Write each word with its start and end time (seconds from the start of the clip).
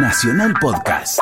Nacional 0.00 0.54
Podcast. 0.60 1.18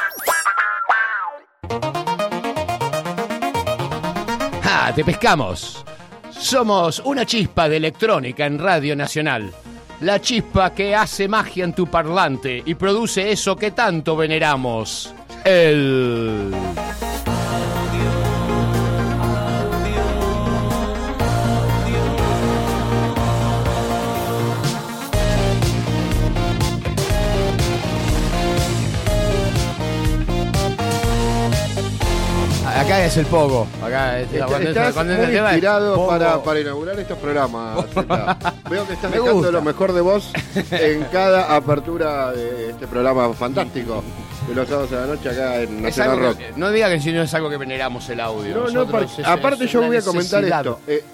¡Ah, 4.65 4.93
te 4.95 5.03
pescamos! 5.03 5.83
Somos 6.31 7.01
una 7.01 7.25
chispa 7.25 7.71
de 7.71 7.79
electrónica 7.79 8.45
en 8.45 8.59
Radio 8.59 8.95
Nacional. 8.95 9.51
La 10.03 10.21
chispa 10.21 10.75
que 10.75 10.95
hace 10.95 11.27
magia 11.27 11.65
en 11.65 11.73
tu 11.73 11.87
parlante 11.87 12.63
y 12.67 12.75
produce 12.75 13.33
eso 13.33 13.57
que 13.57 13.71
tanto 13.71 14.15
veneramos. 14.15 15.15
El... 15.45 16.55
es 33.07 33.17
el 33.17 33.27
pogo. 33.27 33.67
Acá 33.85 34.21
es, 34.21 34.33
Est- 34.33 34.45
cuando- 34.47 34.69
Estás 34.69 34.95
cuando 34.95 35.13
es 35.13 35.19
muy 35.19 35.27
el 35.29 35.33
tema 35.35 35.49
es 35.49 35.55
inspirado 35.55 35.95
pogo. 35.95 36.09
para, 36.09 36.43
para 36.43 36.61
inaugurar 36.61 36.99
estos 37.01 37.19
programas. 37.19 37.85
Zeta. 37.95 38.37
Veo 38.71 38.87
que 38.87 38.93
estás 38.95 39.11
Me 39.11 39.17
dejando 39.17 39.35
gusta. 39.35 39.53
lo 39.53 39.63
mejor 39.63 39.93
de 39.93 40.01
vos 40.01 40.33
en 40.71 41.05
cada 41.13 41.55
apertura 41.57 42.33
de 42.33 42.71
este 42.71 42.87
programa 42.87 43.33
fantástico 43.35 44.03
de 44.49 44.55
los 44.55 44.69
sábados 44.69 44.93
a 44.93 44.97
la 44.97 45.07
noche 45.07 45.29
acá 45.31 45.57
en 45.57 45.77
Es 45.79 45.83
Nacional 45.83 46.11
algo 46.13 46.27
Rock. 46.29 46.39
que- 46.39 46.53
no 46.57 46.71
diga 46.71 46.89
que 46.89 47.01
si 47.01 47.13
no 47.13 47.23
es 47.23 47.35
algo 47.35 47.51
que 47.51 47.57
veneramos 47.57 48.09
el 48.11 48.21
audio. 48.21 48.55
No, 48.55 48.61
no, 48.65 48.71
Nosotros 48.71 49.11
par- 49.13 49.21
es- 49.21 49.27
aparte 49.27 49.65
es 49.65 49.71
yo 49.73 49.79
una 49.81 49.89
voy 49.89 49.97
a 49.97 50.03
comentar 50.03 50.41
necesidad. 50.43 50.61
esto. 50.67 50.81
Eh, 50.87 51.05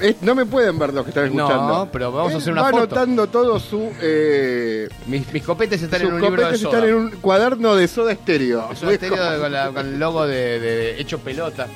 es- 0.00 0.22
no 0.22 0.34
me 0.34 0.44
pueden 0.46 0.78
ver 0.78 0.92
los 0.92 1.04
que 1.04 1.10
están 1.10 1.24
escuchando. 1.26 1.68
No, 1.68 1.88
pero 1.92 2.12
vamos 2.12 2.34
a 2.34 2.36
hacer 2.38 2.52
una 2.52 2.62
va 2.62 2.70
foto. 2.70 2.82
anotando 2.84 3.26
todo 3.28 3.58
su... 3.60 3.90
Eh, 4.00 4.88
Mis, 5.06 5.32
mis 5.32 5.42
copetes 5.42 5.82
están 5.82 6.02
en 6.02 6.12
un 6.14 6.20
libro 6.20 6.50
de 6.50 6.58
soda. 6.58 6.74
están 6.76 6.88
en 6.88 6.94
un 6.94 7.10
cuaderno 7.12 7.74
de 7.76 7.88
soda 7.88 8.12
estéreo. 8.12 8.68
Soda 8.74 8.94
Stereo 8.94 9.40
con, 9.40 9.52
la- 9.52 9.68
con 9.72 9.86
el 9.86 9.98
logo 9.98 10.26
de, 10.26 10.60
de 10.60 11.00
hecho 11.00 11.18
pelota. 11.18 11.66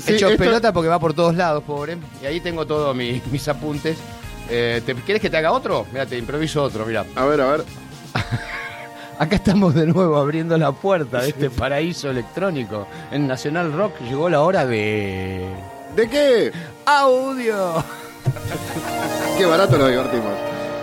Sí, 0.00 0.14
hecho 0.14 0.28
esto- 0.28 0.44
pelota 0.44 0.72
porque 0.72 0.88
va 0.88 0.98
por 0.98 1.12
todos 1.14 1.34
lados, 1.34 1.64
pobre. 1.64 1.96
Y 2.22 2.26
ahí 2.26 2.40
tengo 2.40 2.66
todos 2.66 2.94
mi- 2.94 3.20
mis 3.30 3.48
apuntes. 3.48 3.96
Eh, 4.50 4.80
¿te, 4.86 4.94
¿Quieres 4.94 5.20
que 5.20 5.28
te 5.28 5.36
haga 5.36 5.52
otro? 5.52 5.86
Mira, 5.92 6.06
te 6.06 6.16
improviso 6.16 6.62
otro, 6.62 6.86
mira. 6.86 7.04
A 7.16 7.24
ver, 7.26 7.40
a 7.40 7.50
ver. 7.50 7.64
Acá 9.18 9.34
estamos 9.36 9.74
de 9.74 9.84
nuevo 9.86 10.16
abriendo 10.16 10.56
la 10.56 10.70
puerta 10.70 11.20
de 11.20 11.30
este 11.30 11.50
paraíso 11.50 12.08
electrónico. 12.08 12.86
En 13.10 13.26
Nacional 13.26 13.72
Rock 13.72 13.94
llegó 14.08 14.28
la 14.30 14.42
hora 14.42 14.64
de... 14.64 15.44
¿De 15.96 16.08
qué? 16.08 16.52
¡Audio! 16.90 17.84
Qué 19.36 19.44
barato 19.44 19.76
nos 19.76 19.90
divertimos. 19.90 20.32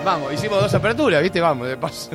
Vamos, 0.05 0.31
hicimos 0.33 0.61
dos 0.61 0.71
aperturas, 0.75 1.19
¿viste? 1.23 1.41
Vamos, 1.41 1.67
de 1.67 1.77
paso. 1.77 2.11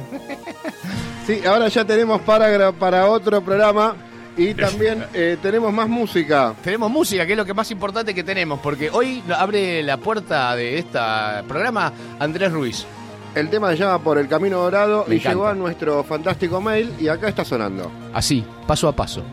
Sí, 1.26 1.44
ahora 1.44 1.66
ya 1.66 1.84
tenemos 1.84 2.20
para, 2.20 2.70
para 2.70 3.08
otro 3.08 3.40
programa 3.40 3.96
y 4.36 4.54
también 4.54 5.04
eh, 5.12 5.36
tenemos 5.42 5.72
más 5.72 5.88
música. 5.88 6.54
Tenemos 6.62 6.88
música, 6.88 7.26
que 7.26 7.32
es 7.32 7.36
lo 7.36 7.44
que 7.44 7.52
más 7.52 7.68
importante 7.72 8.14
que 8.14 8.22
tenemos, 8.22 8.60
porque 8.60 8.90
hoy 8.90 9.24
abre 9.36 9.82
la 9.82 9.96
puerta 9.96 10.54
de 10.54 10.78
este 10.78 10.98
programa 11.48 11.92
Andrés 12.20 12.52
Ruiz. 12.52 12.86
El 13.34 13.50
tema 13.50 13.70
se 13.70 13.78
llama 13.78 13.98
Por 13.98 14.18
el 14.18 14.28
Camino 14.28 14.58
Dorado 14.58 15.04
Me 15.08 15.16
y 15.16 15.18
encanta. 15.18 15.30
llegó 15.30 15.46
a 15.48 15.54
nuestro 15.54 16.04
fantástico 16.04 16.60
mail 16.60 16.94
y 17.00 17.08
acá 17.08 17.28
está 17.28 17.44
sonando. 17.44 17.90
Así, 18.14 18.44
paso 18.68 18.86
a 18.86 18.92
paso. 18.92 19.24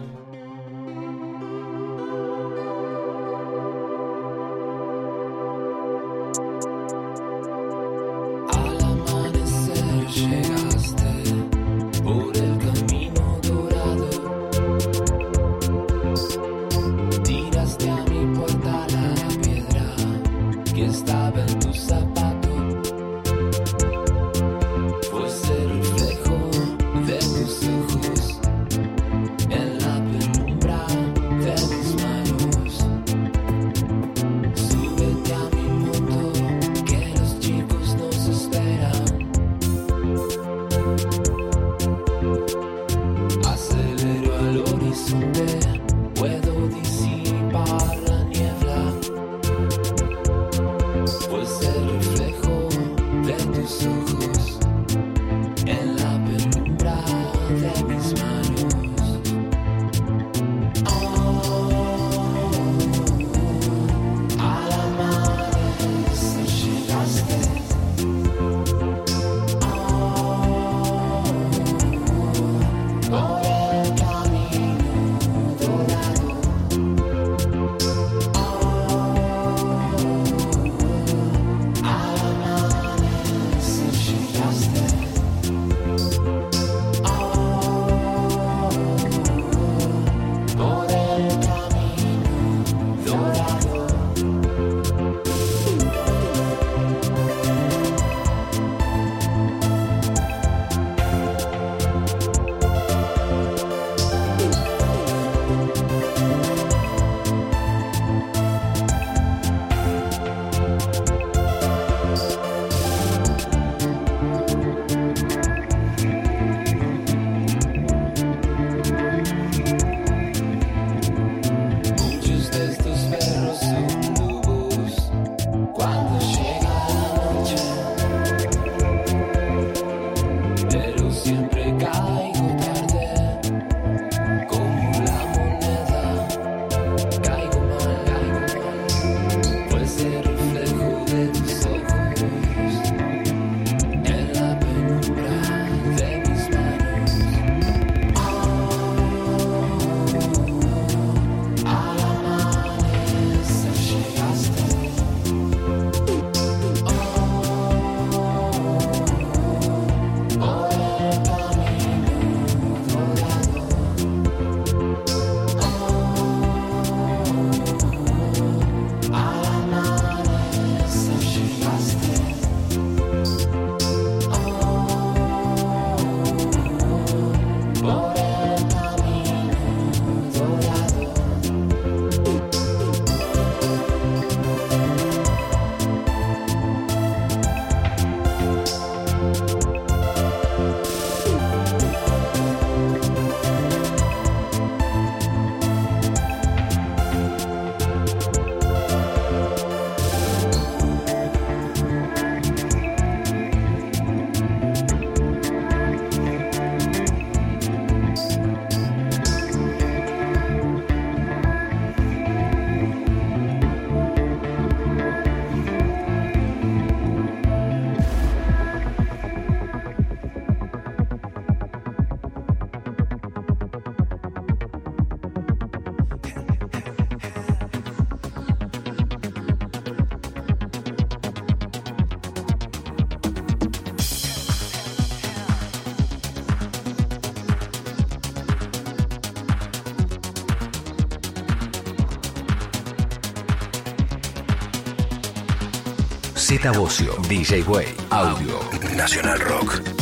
Z 246.58 246.72
Bocio, 246.72 247.16
DJ 247.30 247.64
Way, 247.64 247.86
Audio, 248.10 248.60
Nacional 248.96 249.38
Rock. 249.40 249.97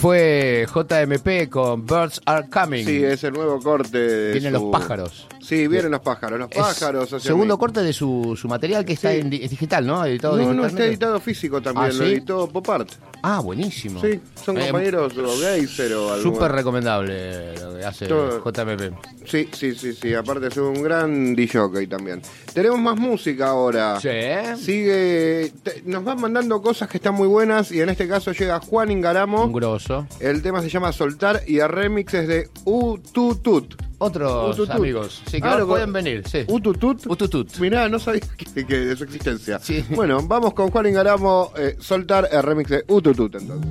Fue 0.00 0.66
JMP 0.72 1.48
con 1.50 1.84
Birds 1.86 2.22
Are 2.24 2.48
Coming. 2.48 2.84
Sí, 2.86 3.04
es 3.04 3.22
el 3.24 3.34
nuevo 3.34 3.60
corte. 3.60 3.98
de 3.98 4.32
Vienen 4.32 4.54
su- 4.54 4.60
los 4.60 4.72
pájaros. 4.72 5.26
Sí, 5.42 5.66
vienen 5.66 5.90
los 5.90 6.00
pájaros. 6.00 6.38
Los 6.38 6.50
Es 6.50 6.56
pájaros. 6.56 7.22
segundo 7.22 7.56
mí. 7.56 7.58
corte 7.60 7.82
de 7.82 7.92
su, 7.92 8.36
su 8.40 8.48
material 8.48 8.84
que 8.84 8.94
está 8.94 9.12
en 9.12 9.32
es 9.32 9.50
digital, 9.50 9.86
¿no? 9.86 10.04
Editado 10.04 10.36
No, 10.36 10.54
no, 10.54 10.66
está 10.66 10.84
editado 10.86 11.20
físico 11.20 11.60
también. 11.60 11.86
Ah, 11.86 11.88
Lo 11.88 12.04
¿sí? 12.04 12.12
editó 12.12 12.48
Pop 12.48 12.68
Art. 12.70 12.88
Ah, 13.22 13.40
buenísimo. 13.40 14.00
Sí, 14.00 14.20
son 14.42 14.56
Eh, 14.58 14.62
compañeros 14.68 15.12
o 15.18 15.36
Geyser 15.38 15.92
o 15.94 16.12
algo. 16.14 16.22
Súper 16.22 16.52
recomendable 16.52 17.54
lo 17.58 17.76
que 17.76 17.84
hace 17.84 18.06
Todo. 18.06 18.42
JMP. 18.42 18.92
Sí, 19.26 19.48
sí, 19.52 19.74
sí, 19.74 19.92
sí. 19.92 20.14
Aparte 20.14 20.46
es 20.46 20.56
un 20.56 20.82
gran 20.82 21.34
DJ 21.34 21.86
también. 21.88 22.22
Tenemos 22.54 22.78
más 22.78 22.96
música 22.96 23.48
ahora. 23.48 24.00
Sí. 24.00 24.08
Sigue. 24.64 25.52
Nos 25.90 26.02
van 26.04 26.20
mandando 26.20 26.62
cosas 26.62 26.88
que 26.88 26.96
están 26.96 27.14
muy 27.14 27.28
buenas 27.28 27.70
y 27.72 27.80
en 27.80 27.88
este 27.90 28.08
caso 28.08 28.32
llega 28.32 28.60
Juan 28.60 28.90
Ingaramo. 28.90 29.44
Un 29.44 29.52
grosso. 29.52 30.06
El 30.20 30.40
tema 30.42 30.62
se 30.62 30.68
llama 30.70 30.92
Soltar 30.92 31.42
y 31.46 31.58
el 31.58 31.68
remix 31.68 32.14
es 32.14 32.28
de 32.28 32.48
Ututut. 32.64 33.74
Otros 33.98 34.54
Ututut. 34.58 34.74
amigos. 34.76 35.22
Sí, 35.26 35.40
que 35.42 35.46
Ah, 35.46 35.52
ahora 35.52 35.66
pueden 35.66 35.92
venir. 35.92 36.22
Sí. 36.26 36.44
Ututut. 36.48 37.04
Ututut. 37.06 37.54
Mirá, 37.58 37.88
no 37.88 37.98
sabía 37.98 38.22
que, 38.54 38.64
que 38.66 38.78
de 38.78 38.96
su 38.96 39.04
existencia. 39.04 39.58
Sí. 39.58 39.84
Bueno, 39.90 40.20
vamos 40.26 40.54
con 40.54 40.70
Juan 40.70 40.86
Ingaramo, 40.86 41.52
eh, 41.56 41.76
Soltar 41.78 42.28
el 42.32 42.42
remix 42.42 42.70
de 42.70 42.84
Ututut 42.88 43.34
entonces. 43.34 43.70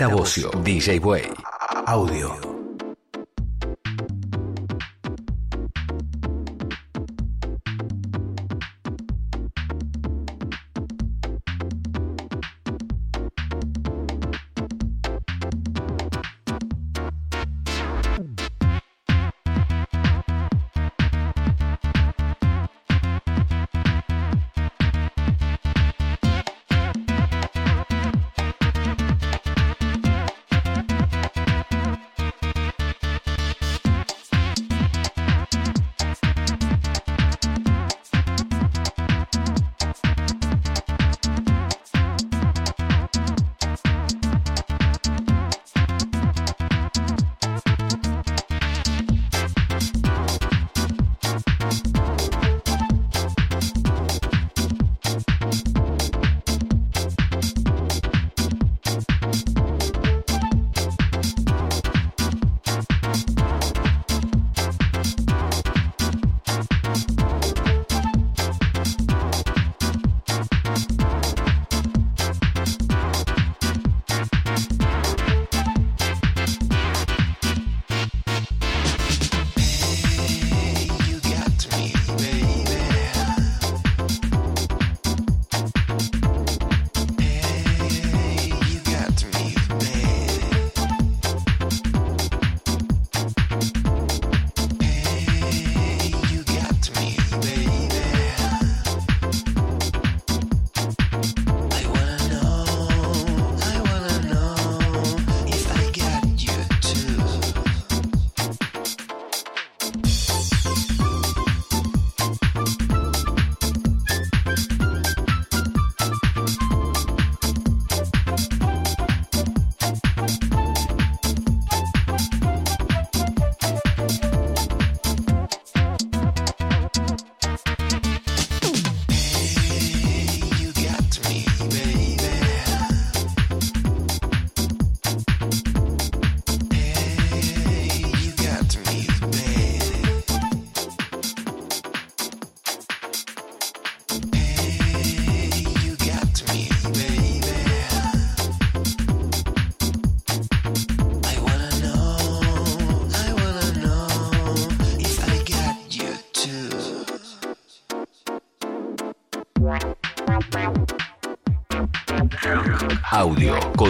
Tabosio, 0.00 0.50
DJ 0.62 0.98
Way, 0.98 1.30
Audio. 1.84 2.49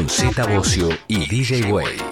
con 0.07 0.55
Bocio 0.57 0.89
y 1.09 1.27
DJ 1.27 1.73
Way. 1.73 2.10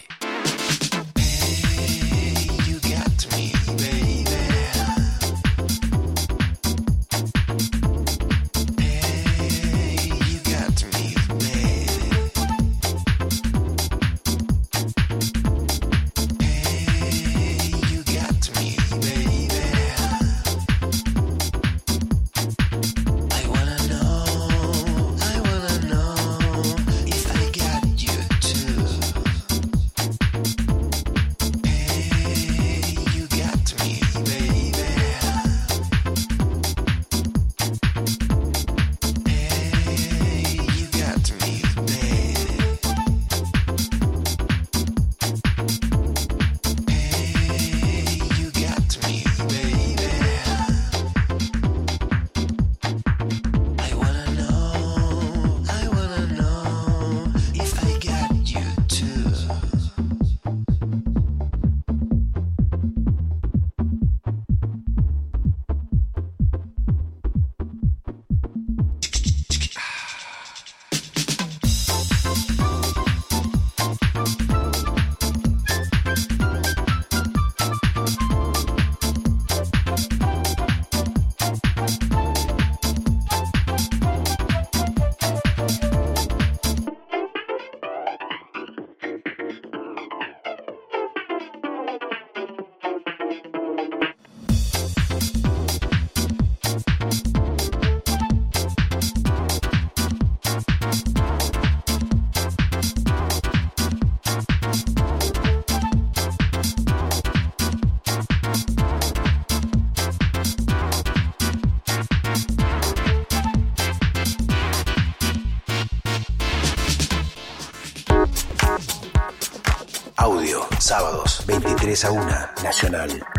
23 121.99 122.05
a 122.05 122.13
1, 122.13 122.63
Nacional. 122.63 123.38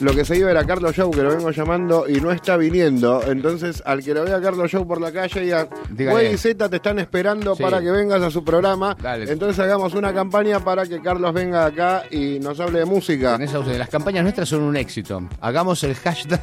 Lo 0.00 0.12
que 0.12 0.24
se 0.24 0.36
iba 0.36 0.50
era 0.50 0.64
Carlos 0.64 0.94
Show, 0.96 1.10
que 1.12 1.22
lo 1.22 1.30
vengo 1.30 1.50
llamando 1.52 2.06
y 2.08 2.20
no 2.20 2.32
está 2.32 2.56
viniendo. 2.56 3.22
Entonces, 3.26 3.80
al 3.86 4.02
que 4.02 4.12
lo 4.12 4.24
vea 4.24 4.40
Carlos 4.40 4.68
Show 4.70 4.86
por 4.86 5.00
la 5.00 5.12
calle, 5.12 5.40
digan. 5.40 5.68
Güey 6.12 6.34
y 6.34 6.36
Z 6.36 6.68
te 6.68 6.76
están 6.76 6.98
esperando 6.98 7.54
Sí. 7.54 7.62
para 7.62 7.80
que 7.80 7.90
vengas 7.92 8.20
a 8.20 8.30
su 8.30 8.42
programa. 8.42 8.96
Dale. 9.00 9.30
Entonces 9.30 9.58
hagamos 9.60 9.94
una 9.94 10.12
campaña 10.12 10.58
para 10.60 10.84
que 10.86 11.00
Carlos 11.00 11.32
venga 11.32 11.64
acá 11.66 12.02
y 12.10 12.40
nos 12.40 12.58
hable 12.58 12.80
de 12.80 12.84
música. 12.86 13.36
En 13.36 13.42
esa- 13.42 13.60
las 13.60 13.88
campañas 13.88 14.24
nuestras 14.24 14.48
son 14.48 14.62
un 14.62 14.76
éxito. 14.76 15.22
Hagamos 15.40 15.82
el 15.84 15.94
hashtag. 15.94 16.40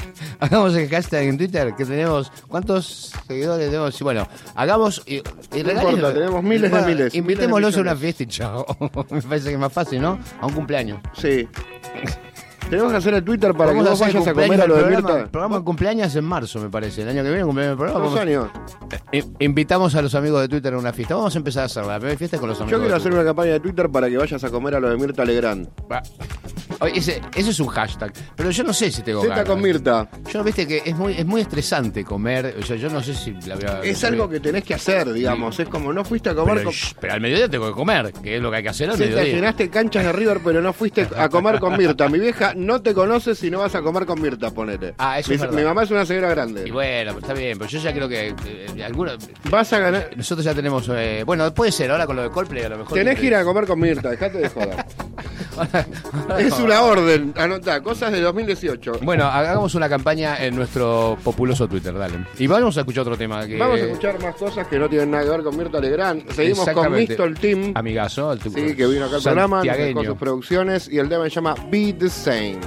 hagamos 0.40 0.74
el 0.74 0.88
hashtag 0.88 1.24
en 1.24 1.36
Twitter 1.36 1.74
que 1.76 1.84
tenemos. 1.84 2.32
¿Cuántos 2.48 3.12
seguidores 3.26 3.66
tenemos? 3.66 4.00
Bueno, 4.00 4.26
hagamos. 4.54 5.02
Y, 5.06 5.16
y 5.16 5.62
No 5.62 5.72
importa, 5.72 6.14
tenemos 6.14 6.42
miles 6.42 6.72
de 6.72 6.82
miles, 6.82 7.14
Invitémoslos 7.14 7.72
miles 7.72 7.74
de 7.74 7.80
a 7.80 7.82
una 7.82 7.96
fiesta 7.96 8.22
y 8.22 8.26
chao. 8.26 8.66
Me 9.10 9.20
parece 9.22 9.48
que 9.48 9.54
es 9.54 9.60
más 9.60 9.72
fácil, 9.72 10.00
¿no? 10.00 10.18
A 10.40 10.46
un 10.46 10.52
cumpleaños. 10.54 11.00
Sí. 11.12 11.46
Tenemos 12.70 12.90
que 12.92 12.98
hacer 12.98 13.14
el 13.14 13.22
Twitter 13.24 13.54
para 13.54 13.72
que 13.72 13.78
vos 13.78 14.00
el 14.00 14.06
vayas 14.06 14.26
a 14.26 14.32
comer 14.34 14.60
a 14.62 14.66
lo 14.66 14.74
de 14.76 14.84
Mirta. 14.96 15.26
programa 15.30 15.58
de 15.58 15.64
cumpleaños 15.64 16.16
en 16.16 16.24
marzo, 16.24 16.60
me 16.60 16.70
parece. 16.70 17.02
El 17.02 17.08
año 17.10 17.22
que 17.22 17.28
viene, 17.28 17.44
cumpleaños 17.44 17.78
del 17.78 17.86
programa. 17.88 18.20
Años. 18.20 18.48
I- 19.12 19.22
Invitamos 19.44 19.94
a 19.94 20.02
los 20.02 20.14
amigos 20.14 20.40
de 20.40 20.48
Twitter 20.48 20.74
a 20.74 20.78
una 20.78 20.92
fiesta. 20.92 21.14
Vamos 21.14 21.34
a 21.34 21.38
empezar 21.38 21.62
a 21.64 21.66
hacer 21.66 21.84
la 21.84 21.98
primera 21.98 22.18
fiesta 22.18 22.38
con 22.38 22.48
los 22.48 22.58
amigos. 22.60 22.72
Yo 22.72 22.78
quiero 22.78 22.90
de 22.94 22.96
hacer 22.96 23.10
Twitter. 23.12 23.20
una 23.20 23.28
campaña 23.30 23.52
de 23.52 23.60
Twitter 23.60 23.88
para 23.90 24.08
que 24.08 24.16
vayas 24.16 24.42
a 24.42 24.50
comer 24.50 24.74
a 24.74 24.80
lo 24.80 24.88
de 24.90 24.96
Mirta 24.96 25.24
Legrand. 25.24 25.68
Va. 25.90 26.02
Oye, 26.80 26.98
ese, 26.98 27.20
ese 27.36 27.50
es 27.50 27.60
un 27.60 27.68
hashtag. 27.68 28.12
Pero 28.34 28.50
yo 28.50 28.64
no 28.64 28.72
sé 28.72 28.90
si 28.90 29.02
tengo 29.02 29.20
Z 29.22 29.28
ganas. 29.30 29.44
con 29.48 29.60
Mirta. 29.62 30.08
Yo, 30.32 30.42
viste 30.42 30.66
que 30.66 30.82
es 30.84 30.96
muy, 30.96 31.12
es 31.12 31.24
muy 31.24 31.40
estresante 31.42 32.02
comer. 32.04 32.56
O 32.58 32.62
sea, 32.62 32.76
yo 32.76 32.88
no 32.90 33.00
sé 33.02 33.14
si 33.14 33.32
la 33.46 33.54
voy 33.54 33.64
a. 33.64 33.80
Es 33.82 34.02
algo 34.02 34.28
que 34.28 34.40
tenés 34.40 34.64
que 34.64 34.74
hacer, 34.74 35.12
digamos. 35.12 35.58
Es 35.60 35.68
como 35.68 35.92
no 35.92 36.04
fuiste 36.04 36.30
a 36.30 36.34
comer 36.34 36.56
Pero, 36.56 36.64
con... 36.66 36.72
shh, 36.74 36.94
pero 37.00 37.12
al 37.12 37.20
mediodía 37.20 37.48
tengo 37.48 37.66
que 37.68 37.72
comer, 37.74 38.12
que 38.12 38.36
es 38.36 38.42
lo 38.42 38.50
que 38.50 38.56
hay 38.56 38.62
que 38.64 38.68
hacer 38.70 38.90
al 38.90 38.96
te 38.98 39.04
mediodía. 39.06 39.34
llenaste 39.34 39.70
canchas 39.70 40.04
de 40.04 40.12
River, 40.12 40.40
pero 40.44 40.60
no 40.60 40.72
fuiste 40.72 41.06
a 41.16 41.28
comer 41.28 41.60
con 41.60 41.76
Mirta. 41.76 42.08
Mi 42.08 42.18
vieja 42.18 42.53
no 42.56 42.80
te 42.82 42.94
conoce 42.94 43.34
si 43.34 43.50
no 43.50 43.58
vas 43.60 43.74
a 43.74 43.82
comer 43.82 44.06
con 44.06 44.20
Mirta, 44.20 44.50
ponete. 44.50 44.94
Ah, 44.98 45.18
eso 45.18 45.30
mi, 45.30 45.34
es 45.36 45.40
verdad. 45.40 45.56
mi 45.56 45.62
mamá 45.64 45.82
es 45.84 45.90
una 45.90 46.04
señora 46.06 46.28
Y 46.28 46.30
grande. 46.30 46.70
bueno, 46.72 47.12
pero 47.14 47.18
está 47.26 47.34
bien, 47.34 47.58
pero 47.58 47.70
yo 47.70 47.78
ya 47.80 47.92
creo 47.92 48.08
que. 48.08 48.34
eh, 48.46 48.84
algunos- 48.84 49.18
Vas 49.50 49.72
a 49.72 49.78
ganar. 49.78 50.10
nosotros 50.16 50.44
ya 50.44 50.54
tenemos. 50.54 50.88
eh, 50.94 51.22
bueno, 51.26 51.52
puede 51.54 51.72
ser, 51.72 51.90
ahora 51.90 52.06
con 52.06 52.16
lo 52.16 52.22
de 52.22 52.30
Coldplay 52.30 52.62
a 52.64 52.68
lo 52.70 52.78
mejor. 52.78 52.94
Tenés 52.94 53.18
que 53.18 53.26
ir 53.26 53.34
a 53.34 53.44
comer 53.44 53.66
con 53.66 53.78
Mirta, 53.80 54.10
dejate 54.10 54.38
de 54.38 54.48
joder. 54.48 54.84
es 56.38 56.58
una 56.58 56.82
orden, 56.82 57.32
anotá, 57.36 57.82
cosas 57.82 58.12
de 58.12 58.20
2018. 58.20 59.00
Bueno, 59.02 59.24
hagamos 59.24 59.74
una 59.74 59.88
campaña 59.88 60.36
en 60.44 60.56
nuestro 60.56 61.16
populoso 61.22 61.68
Twitter, 61.68 61.96
dale. 61.96 62.24
Y 62.38 62.46
vamos 62.46 62.76
a 62.76 62.80
escuchar 62.80 63.02
otro 63.02 63.16
tema. 63.16 63.46
Que, 63.46 63.56
Vamos 63.56 63.80
a 63.80 63.84
escuchar 63.84 64.20
más 64.22 64.34
cosas 64.36 64.66
que 64.66 64.78
no 64.78 64.88
tienen 64.88 65.10
nada 65.10 65.24
que 65.24 65.30
ver 65.30 65.42
con 65.42 65.56
Mirta 65.56 65.80
Legrand. 65.80 66.30
Seguimos 66.32 66.68
con. 66.70 66.92
Mistol 66.92 67.34
Team. 67.34 67.72
Amigazo, 67.74 68.32
el 68.32 68.40
Sí, 68.40 68.76
que 68.76 68.86
vino 68.86 69.06
acá 69.06 69.16
al 69.16 69.22
programa, 69.22 69.56
santiagueño. 69.58 70.04
sus 70.04 70.18
producciones 70.18 70.88
y 70.90 70.98
el 70.98 71.08
tema 71.08 71.24
se 71.24 71.30
llama 71.30 71.54
Be 71.70 71.92
the 71.92 72.08
Same. 72.08 72.60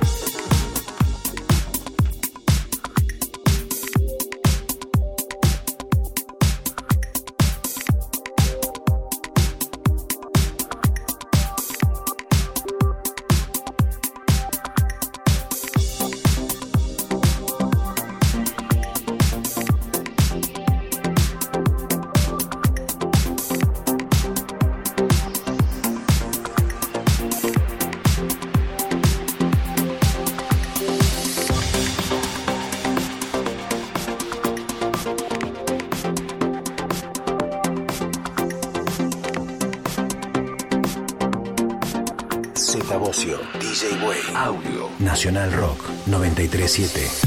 937. 46.67 47.26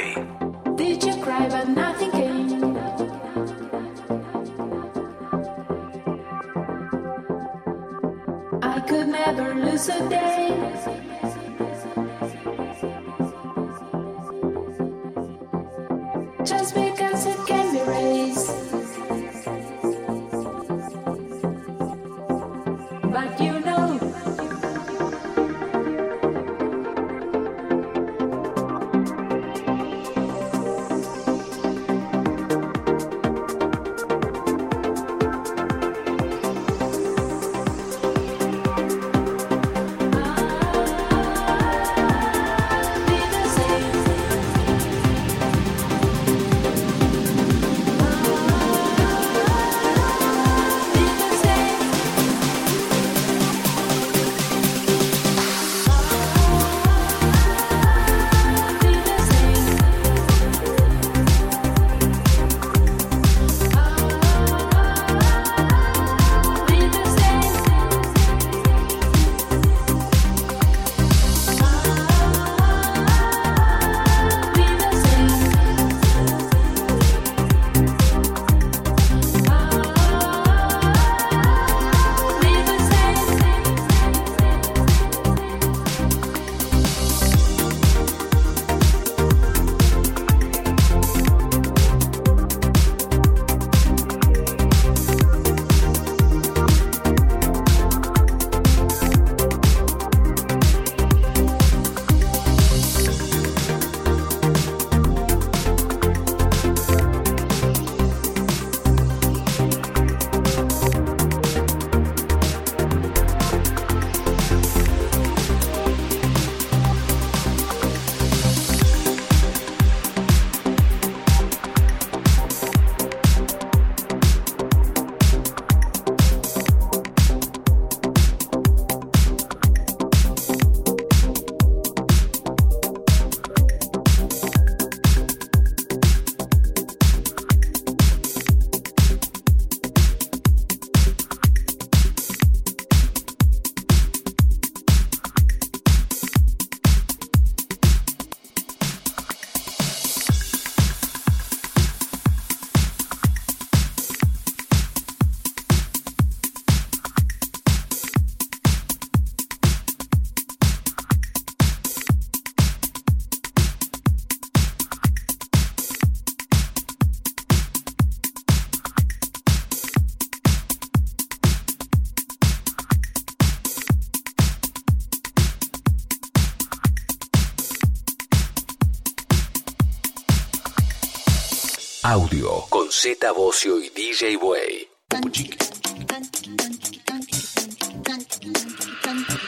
Z 183.01 183.31
Bocio 183.31 183.79
y 183.79 183.89
DJ 183.89 184.37
Way. 184.37 184.87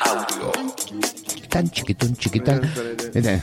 Audio. 0.02 0.52
Tan 1.50 1.70
chiquitón, 1.70 2.16
chiquitán. 2.16 2.62
Este, 3.14 3.42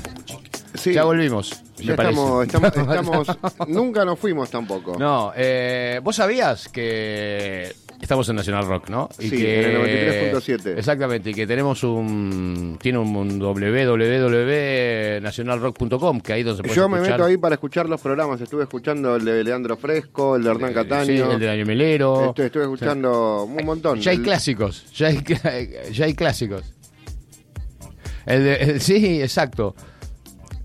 Sí, 0.74 0.92
Ya 0.94 1.04
volvimos. 1.04 1.62
ya 1.76 1.92
estamos, 1.94 2.46
estamos, 2.46 3.28
estamos- 3.28 3.68
nunca 3.68 4.04
nos 4.04 4.18
fuimos 4.18 4.48
tampoco. 4.50 4.96
No, 4.98 5.32
eh, 5.36 6.00
vos 6.02 6.16
sabías 6.16 6.68
que 6.68 7.74
estamos 8.10 8.28
en 8.28 8.34
Nacional 8.34 8.66
Rock, 8.66 8.88
¿no? 8.90 9.08
Sí, 9.16 9.28
en 9.46 9.66
el 9.66 9.76
93.7. 10.34 10.76
Exactamente, 10.78 11.30
y 11.30 11.34
que 11.34 11.46
tenemos 11.46 11.84
un. 11.84 12.76
Tiene 12.82 12.98
un, 12.98 13.14
un 13.14 13.38
www.nacionalrock.com, 13.38 16.20
que 16.20 16.32
ahí 16.32 16.42
donde 16.42 16.56
se 16.56 16.62
puede 16.64 16.74
Yo 16.74 16.88
me 16.88 17.00
meto 17.00 17.24
ahí 17.24 17.36
para 17.36 17.54
escuchar 17.54 17.88
los 17.88 18.00
programas. 18.00 18.40
Estuve 18.40 18.64
escuchando 18.64 19.14
el 19.14 19.24
de 19.24 19.44
Leandro 19.44 19.76
Fresco, 19.76 20.34
el 20.34 20.42
de 20.42 20.50
Hernán 20.50 20.70
Sí, 20.70 20.74
Cataño. 20.74 21.30
el 21.32 21.38
de 21.38 21.46
Daño 21.46 21.64
Melero. 21.66 22.30
Estuve, 22.30 22.46
estuve 22.46 22.62
escuchando 22.64 23.44
un 23.44 23.64
montón. 23.64 24.00
Ya 24.00 24.10
hay 24.10 24.16
El- 24.16 24.24
clásicos, 24.24 24.86
ya 24.92 25.06
hay, 25.06 25.22
ya 25.92 26.06
hay 26.06 26.14
clásicos. 26.14 26.74
El 28.26 28.42
de, 28.44 28.54
el- 28.56 28.80
sí, 28.80 29.22
exacto. 29.22 29.76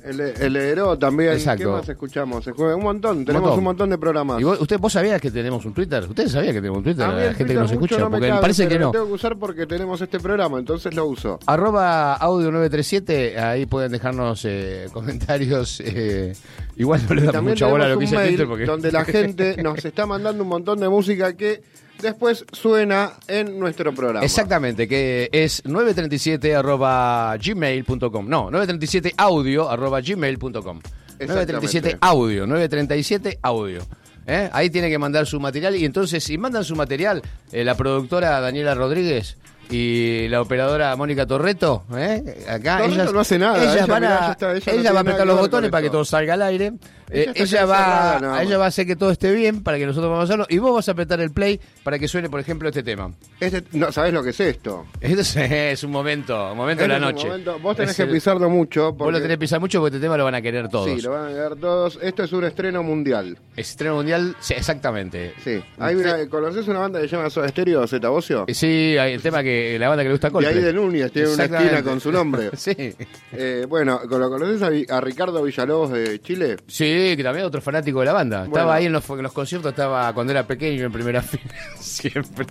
El, 0.05 0.19
el 0.55 0.97
también. 0.99 1.33
Exacto. 1.33 1.63
¿Qué 1.63 1.69
más 1.69 1.89
escuchamos? 1.89 2.45
Un 2.47 2.83
montón. 2.83 3.25
Tenemos 3.25 3.41
montón. 3.41 3.57
un 3.59 3.63
montón 3.63 3.89
de 3.89 3.97
programas. 3.97 4.39
¿Y 4.39 4.43
vos, 4.43 4.61
usted, 4.61 4.77
vos 4.77 4.93
sabías 4.93 5.19
que 5.19 5.31
tenemos 5.31 5.65
un 5.65 5.73
Twitter? 5.73 6.05
¿Ustedes 6.07 6.31
sabían 6.31 6.53
que 6.53 6.59
tenemos 6.61 6.77
un 6.77 6.83
Twitter? 6.83 7.03
A 7.05 7.11
La 7.13 7.33
gente 7.33 7.53
que 7.53 7.59
nos 7.59 7.71
escucha, 7.71 7.97
no 7.97 8.09
me 8.09 8.17
porque 8.17 8.27
cabe, 8.29 8.41
parece 8.41 8.67
que 8.67 8.77
no. 8.77 8.85
Lo 8.85 8.91
tengo 8.91 9.07
que 9.07 9.13
usar 9.13 9.35
porque 9.37 9.65
tenemos 9.65 9.99
este 10.01 10.19
programa, 10.19 10.59
entonces 10.59 10.93
lo 10.93 11.07
uso. 11.07 11.39
Arroba 11.47 12.13
audio 12.13 12.51
937, 12.51 13.39
ahí 13.39 13.65
pueden 13.65 13.91
dejarnos 13.91 14.45
eh, 14.45 14.87
comentarios. 14.93 15.81
eh, 15.83 16.33
igual 16.75 17.01
no 17.07 17.15
le 17.15 17.21
damos 17.23 17.51
mucha 17.51 17.67
bola 17.67 17.85
a 17.85 17.89
lo 17.89 17.97
que 17.97 18.05
dice 18.05 18.27
Twitter 18.27 18.47
porque... 18.47 18.65
donde 18.65 18.91
la 18.91 19.05
gente 19.05 19.61
nos 19.63 19.83
está 19.83 20.05
mandando 20.05 20.43
un 20.43 20.49
montón 20.49 20.79
de 20.79 20.89
música 20.89 21.33
que 21.33 21.61
después 22.01 22.45
suena 22.51 23.13
en 23.27 23.59
nuestro 23.59 23.93
programa. 23.93 24.25
Exactamente, 24.25 24.87
que 24.87 25.29
es 25.31 25.63
937 25.65 26.55
arroba 26.55 27.35
gmail.com. 27.37 28.27
No, 28.27 28.51
937 28.51 29.13
audio 29.17 29.69
arroba 29.69 30.01
gmail.com. 30.01 30.81
937 31.19 31.97
audio, 32.01 32.45
937 32.45 33.39
audio. 33.41 33.81
¿Eh? 34.27 34.49
Ahí 34.53 34.69
tiene 34.69 34.89
que 34.89 34.97
mandar 34.97 35.27
su 35.27 35.39
material 35.39 35.75
y 35.75 35.85
entonces 35.85 36.23
si 36.23 36.37
mandan 36.37 36.63
su 36.63 36.75
material, 36.75 37.21
eh, 37.51 37.63
la 37.63 37.75
productora 37.75 38.39
Daniela 38.39 38.73
Rodríguez 38.73 39.37
y 39.69 40.27
la 40.29 40.41
operadora 40.41 40.95
Mónica 40.95 41.25
Torreto, 41.25 41.83
¿eh? 41.95 42.45
acá 42.47 42.77
Torreto 42.79 42.93
ellas, 43.01 43.13
no 43.13 43.19
hace 43.19 43.39
nada, 43.39 43.61
ellas 43.61 43.75
ella, 43.75 43.85
van 43.85 44.01
mirá, 44.01 44.17
a, 44.17 44.25
ya 44.27 44.31
está, 44.31 44.45
ella 44.51 44.53
no 44.53 44.71
ella 44.71 44.71
tiene 44.81 44.89
va 44.91 44.97
a 44.97 45.01
apretar 45.01 45.27
los 45.27 45.39
botones 45.39 45.71
para 45.71 45.81
que 45.83 45.89
todo 45.89 46.05
salga 46.05 46.33
al 46.35 46.41
aire. 46.43 46.73
Eh, 47.11 47.31
Ella 47.35 47.65
va, 47.67 48.17
nada 48.19 48.41
ella 48.41 48.57
va 48.57 48.65
a 48.65 48.67
hacer 48.69 48.87
que 48.87 48.95
todo 48.95 49.11
esté 49.11 49.31
bien 49.31 49.61
para 49.61 49.77
que 49.77 49.85
nosotros 49.85 50.09
vamos 50.09 50.23
a 50.23 50.25
hacerlo 50.25 50.47
y 50.49 50.57
vos 50.57 50.73
vas 50.73 50.89
a 50.89 50.93
apretar 50.93 51.19
el 51.21 51.29
play 51.29 51.59
para 51.83 51.99
que 51.99 52.07
suene, 52.07 52.31
por 52.31 52.39
ejemplo, 52.39 52.67
este 52.67 52.81
tema. 52.81 53.11
Este, 53.39 53.63
no, 53.73 53.91
¿Sabés 53.91 54.11
lo 54.11 54.23
que 54.23 54.31
es 54.31 54.39
esto? 54.39 54.87
Este 54.99 55.21
es, 55.21 55.35
es 55.37 55.83
un 55.83 55.91
momento, 55.91 56.49
un 56.51 56.57
momento 56.57 56.81
de 56.81 56.87
la 56.87 56.95
Este 56.95 57.07
es 57.09 57.13
noche. 57.13 57.27
momento- 57.27 57.59
vos 57.59 57.75
tenés 57.77 57.91
Es 57.91 57.97
que 57.97 58.03
el- 58.03 58.09
pisarlo 58.09 58.49
mucho. 58.49 58.85
Vos 58.85 58.95
Porque, 58.97 59.11
lo 59.11 59.17
tenés 59.19 59.35
que 59.35 59.39
pisar 59.39 59.59
mucho 59.59 59.79
porque 59.81 59.97
este 59.97 60.03
tema 60.03 60.17
lo 60.17 60.23
van 60.23 60.33
a 60.33 60.41
querer 60.41 60.67
todos. 60.67 60.89
Sí, 60.89 60.99
lo 61.01 61.11
van 61.11 61.25
a 61.25 61.27
ver 61.27 61.55
todos. 61.57 61.99
Esto 62.01 62.23
es 62.23 62.33
un 62.33 62.43
estreno 62.43 62.81
mundial. 62.81 63.37
Estreno 63.55 63.93
mundial, 63.97 64.35
sí, 64.39 64.55
exactamente. 64.55 65.35
Sí. 65.43 65.63
Hay 65.77 65.93
una, 65.93 66.27
¿Conoces 66.27 66.67
una 66.67 66.79
banda 66.79 66.99
que 66.99 67.07
se 67.07 67.15
llama 67.17 67.29
Soda 67.29 67.47
Stereo, 67.49 67.85
Zeta 67.87 68.09
Bocio? 68.09 68.45
Sí, 68.51 68.97
hay 68.97 69.13
el 69.13 69.21
tema 69.21 69.43
que 69.43 69.54
que 69.55 69.79
la 69.79 69.87
banda 69.89 70.03
que 70.03 70.09
le 70.09 70.13
gusta 70.13 70.29
Coldplay. 70.31 70.57
ahí 70.57 70.63
de 70.63 70.73
Núñez, 70.73 71.11
tiene 71.11 71.29
una 71.29 71.45
esquina 71.45 71.83
con 71.83 71.99
su 71.99 72.11
nombre. 72.11 72.49
Sí. 72.57 72.75
Eh, 73.31 73.65
bueno, 73.67 74.01
¿lo 74.09 74.29
conoces 74.29 74.87
a, 74.89 75.01
Ricardo 75.01 75.43
Villalobos 75.43 75.91
de 75.91 76.19
Chile? 76.21 76.57
Sí, 76.67 77.13
que 77.15 77.21
también 77.23 77.45
otro 77.45 77.61
fanático 77.61 77.99
de 77.99 78.05
la 78.05 78.13
banda. 78.13 78.39
Bueno. 78.39 78.55
Estaba 78.55 78.75
ahí 78.75 78.85
en 78.85 78.91
los, 78.93 79.07
en 79.09 79.21
los 79.23 79.33
conciertos, 79.33 79.71
estaba 79.71 80.11
cuando 80.13 80.31
era 80.31 80.47
pequeño 80.47 80.85
en 80.85 80.91
primera 80.91 81.21
fila. 81.23 81.43
Siempre. 81.79 82.45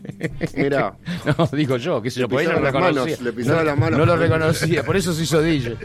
Mirá. 0.56 0.94
No, 1.38 1.48
digo 1.52 1.76
yo, 1.78 2.02
qué 2.02 2.10
sé 2.10 2.20
yo, 2.20 2.28
por 2.28 2.40
ahí 2.40 2.46
no 2.46 2.52
lo 2.54 2.60
reconocía. 2.60 3.16
manos, 3.16 3.36
le 3.36 3.44
no, 3.44 3.62
las 3.64 3.78
manos. 3.78 3.98
no 3.98 4.06
lo 4.06 4.16
reconocía, 4.16 4.82
por 4.84 4.96
eso 4.96 5.12
se 5.12 5.22
hizo 5.22 5.40
DJ. 5.40 5.76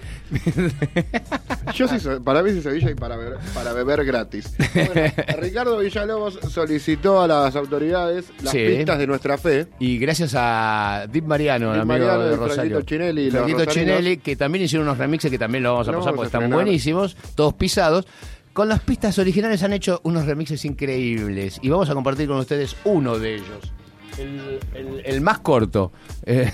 Yo 1.74 1.88
sí, 1.88 1.96
para 2.24 2.44
mí 2.44 2.52
sí 2.52 2.62
soy 2.62 2.74
DJ 2.80 2.92
y 2.92 2.96
para 2.96 3.16
beber, 3.16 3.38
para 3.54 3.74
beber 3.74 4.04
gratis. 4.06 4.54
Bueno, 4.74 5.12
Ricardo 5.40 5.78
Villalobos 5.80 6.40
solicitó 6.50 7.22
a 7.22 7.28
las 7.28 7.56
autoridades 7.56 8.26
las 8.42 8.52
Sí. 8.52 8.66
pistas 8.68 9.00
de 9.00 9.08
nuestra 9.08 9.38
fe. 9.38 9.68
Y 9.80 9.98
gracias 9.98 10.34
a 10.36 11.06
Dip 11.12 11.26
Mariano, 11.26 11.74
Dip 11.74 11.82
amigo 11.82 11.88
Mariano 11.88 12.24
de 12.24 12.36
Rosario. 12.36 12.82
Chinelli, 12.82 13.32
Franquito. 13.32 13.66
Chinelli, 13.66 14.18
que 14.18 14.36
también 14.36 14.66
hicieron 14.66 14.88
unos 14.88 14.98
remixes 14.98 15.30
que 15.32 15.38
también 15.40 15.64
lo 15.64 15.74
vamos 15.74 15.88
a 15.88 15.92
pasar 15.92 16.06
vamos 16.06 16.16
porque 16.18 16.38
a 16.38 16.40
están 16.40 16.52
buenísimos, 16.52 17.16
todos 17.36 17.54
pisados. 17.54 18.06
Con 18.54 18.68
las 18.68 18.82
pistas 18.82 19.18
originales 19.20 19.62
han 19.64 19.74
hecho 19.74 20.02
unos 20.04 20.26
remixes 20.26 20.66
increíbles 20.66 21.60
y 21.62 21.70
vamos 21.70 21.90
a 21.90 21.94
compartir 21.94 22.28
con 22.28 22.38
ustedes 22.38 22.76
uno 22.84 23.18
de 23.20 23.36
ellos. 23.36 23.74
El, 24.18 24.60
el- 24.74 25.02
el 25.06 25.22
más 25.22 25.40
corto, 25.40 25.92
eh, 26.26 26.52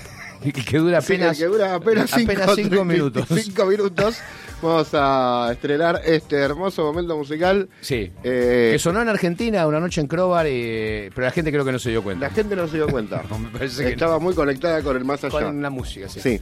que 0.70 0.78
dura 0.78 1.00
Sí, 1.00 1.14
apenas, 1.14 1.38
el 1.38 1.44
que 1.44 1.52
dura 1.52 1.74
apenas 1.74 2.10
cinco, 2.10 2.54
cinco 2.54 2.84
minutos. 2.84 3.26
cinco 3.34 3.66
minutos. 3.66 4.18
Vamos 4.62 4.88
a 4.94 5.50
estrenar 5.52 6.00
este 6.04 6.36
hermoso 6.36 6.82
momento 6.84 7.16
musical. 7.16 7.68
Sí. 7.80 8.10
Eh, 8.24 8.70
que 8.72 8.78
sonó 8.78 9.02
en 9.02 9.08
Argentina 9.08 9.66
una 9.66 9.80
noche 9.80 10.00
en 10.00 10.06
Crobar, 10.06 10.46
eh, 10.48 11.10
pero 11.14 11.26
la 11.26 11.30
gente 11.30 11.52
creo 11.52 11.64
que 11.64 11.72
no 11.72 11.78
se 11.78 11.90
dio 11.90 12.02
cuenta. 12.02 12.28
la 12.28 12.34
gente 12.34 12.56
no 12.56 12.66
se 12.66 12.76
dio 12.76 12.88
cuenta. 12.88 13.22
No, 13.30 13.38
me 13.38 13.48
parece 13.48 13.84
que 13.84 13.90
Estaba 13.90 14.18
muy 14.18 14.34
conectada 14.34 14.82
con 14.82 14.96
el 14.96 15.04
más 15.04 15.22
allá. 15.24 15.46
Con 15.46 15.60
la 15.60 15.70
música, 15.70 16.08
sí. 16.08 16.20
Sí. 16.20 16.40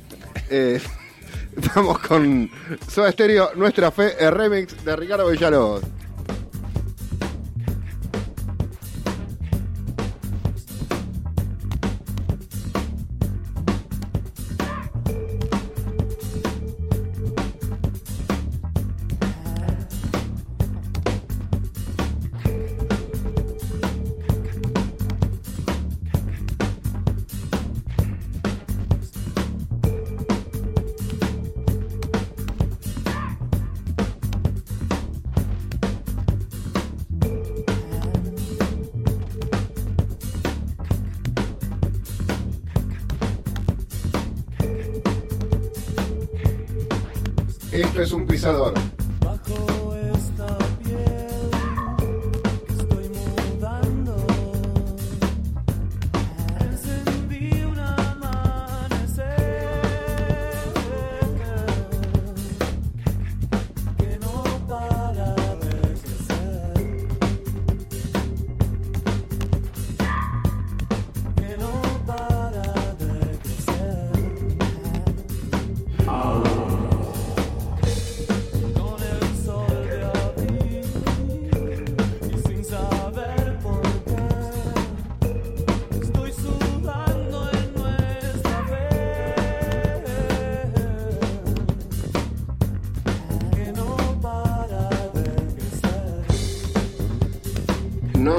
Eh, 0.51 0.81
vamos 1.75 1.99
con 2.01 2.51
Soda 2.89 3.11
Stereo, 3.11 3.51
Nuestra 3.57 3.91
Fe, 3.91 4.15
el 4.19 4.33
remix 4.33 4.85
de 4.85 4.97
Ricardo 4.97 5.29
Villalobos. 5.29 5.83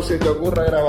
Se 0.06 0.20
te 0.20 0.30
ocurra 0.30 0.64
grabarlo. 0.66 0.85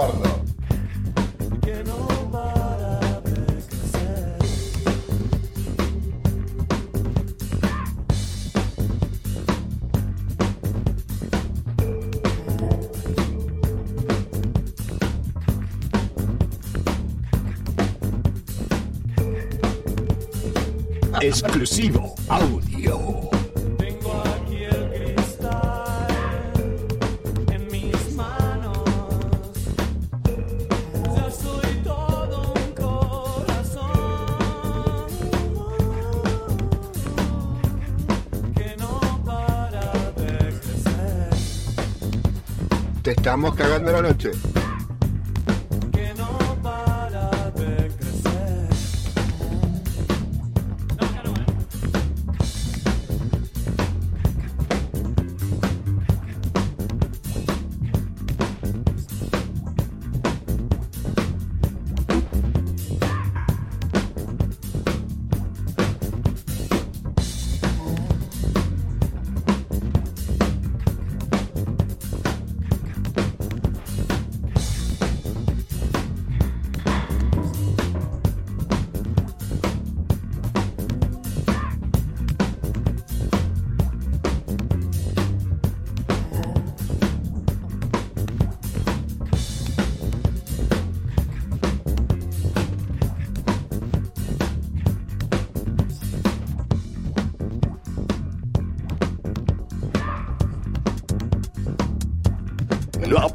Estamos 43.27 43.57
cagando 43.57 43.91
la 43.91 44.03
noche. 44.03 44.31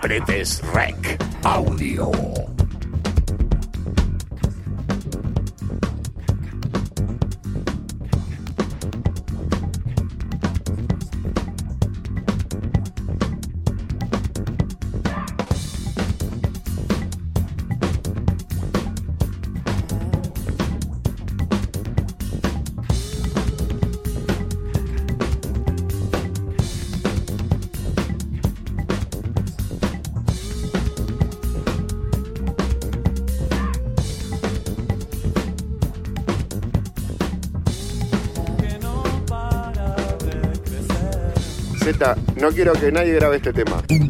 Apretes 0.02 0.62
rec. 0.74 0.98
Audio. 1.46 2.40
No 42.41 42.49
quiero 42.51 42.73
que 42.73 42.91
nadie 42.91 43.13
grabe 43.13 43.38
este 43.38 43.54
tema. 43.54 43.84
el 43.88 44.10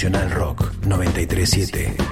Nacional 0.00 0.30
Rock 0.30 0.72
937. 0.86 2.09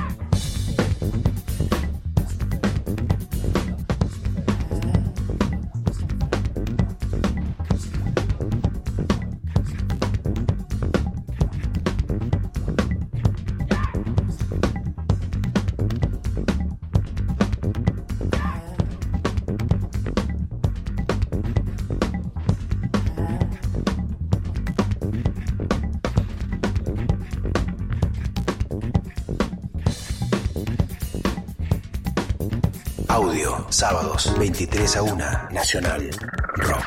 Sábados 33.79 34.35
23 34.37 34.97
a 34.97 35.03
1, 35.03 35.25
Nacional 35.53 36.11
Rock. 36.57 36.85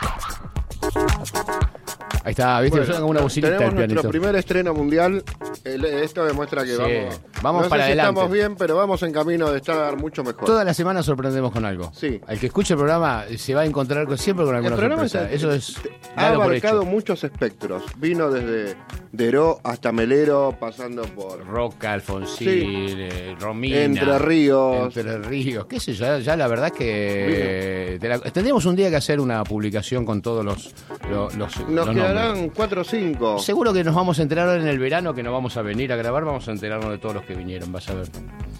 Ahí 2.25 2.31
está, 2.31 2.59
¿viste? 2.59 2.71
Bueno, 2.79 2.85
Suena 2.85 2.99
como 2.99 3.11
una 3.11 3.21
bocinita 3.21 3.57
tenemos 3.57 3.79
el 3.81 3.87
nuestro 3.93 4.09
primer 4.11 4.35
estreno 4.35 4.73
mundial. 4.73 5.23
El- 5.63 5.85
esto 5.85 6.25
demuestra 6.25 6.63
que 6.65 6.71
Sí, 6.75 6.77
vamos, 6.77 7.21
vamos 7.41 7.63
no 7.63 7.69
para 7.69 7.83
sé 7.83 7.87
si 7.87 7.91
adelante. 7.93 8.09
estamos 8.19 8.31
bien, 8.33 8.55
pero 8.57 8.75
vamos 8.75 9.01
en 9.03 9.13
camino 9.13 9.49
de 9.51 9.57
estar 9.57 9.95
mucho 9.95 10.21
mejor. 10.25 10.43
Toda 10.45 10.65
la 10.65 10.73
semana 10.73 11.01
sorprendemos 11.01 11.53
con 11.53 11.63
algo. 11.63 11.93
Sí. 11.95 12.19
Al 12.27 12.37
que 12.37 12.47
escuche 12.47 12.73
el 12.73 12.77
programa 12.77 13.23
se 13.37 13.55
va 13.55 13.61
a 13.61 13.65
encontrar 13.65 14.05
con- 14.05 14.17
siempre 14.17 14.45
con 14.45 14.53
El 14.53 14.57
alguna 14.57 14.75
programa 14.75 15.07
sorpresa. 15.07 15.31
es- 15.33 15.41
Eso 15.43 15.51
es 15.53 15.75
ha 16.17 16.27
abarcado 16.27 16.81
hecho. 16.81 16.91
muchos 16.91 17.23
espectros. 17.23 17.83
Vino 17.95 18.29
desde 18.29 18.75
Deró 19.11 19.59
hasta 19.63 19.91
Melero, 19.91 20.55
pasando 20.57 21.01
por 21.03 21.45
Roca, 21.45 21.91
Alfonsín, 21.93 22.47
Sí. 22.47 22.63
eh, 22.97 23.35
Romina. 23.39 23.81
Entre 23.83 24.19
Ríos. 24.19 24.95
Entre 24.97 25.17
Ríos, 25.17 25.65
qué 25.65 25.79
sé 25.81 25.93
yo, 25.93 26.05
ya, 26.05 26.19
ya 26.19 26.37
la 26.37 26.47
verdad 26.47 26.67
es 26.67 26.71
que 26.73 27.97
de 27.99 28.07
la- 28.07 28.19
tendríamos 28.19 28.65
un 28.65 28.75
día 28.77 28.89
que 28.89 28.95
hacer 28.95 29.19
una 29.19 29.43
publicación 29.43 30.05
con 30.05 30.21
todos 30.21 30.45
los, 30.45 30.73
los, 31.11 31.35
los- 31.35 31.57
Nos 31.59 31.69
los 31.69 31.85
nombres. 31.87 31.95
quedarán 32.07 32.49
cuatro 32.49 32.81
o 32.81 32.83
cinco. 32.83 33.39
Seguro 33.39 33.73
que 33.73 33.83
nos 33.83 33.93
vamos 33.95 34.19
a 34.19 34.21
enterar 34.23 34.47
ahora 34.49 34.61
en 34.61 34.67
el 34.67 34.79
verano 34.79 35.13
que 35.13 35.23
no 35.23 35.31
vamos 35.31 35.55
a 35.57 35.61
venir 35.61 35.91
a 35.93 35.95
grabar, 35.95 36.25
vamos 36.25 36.47
a 36.47 36.51
enterarnos 36.51 36.89
de 36.91 36.97
todos 36.97 37.15
los 37.15 37.23
que 37.25 37.35
vinieron, 37.35 37.71
vas 37.71 37.87
a 37.89 37.93
ver. 37.95 38.07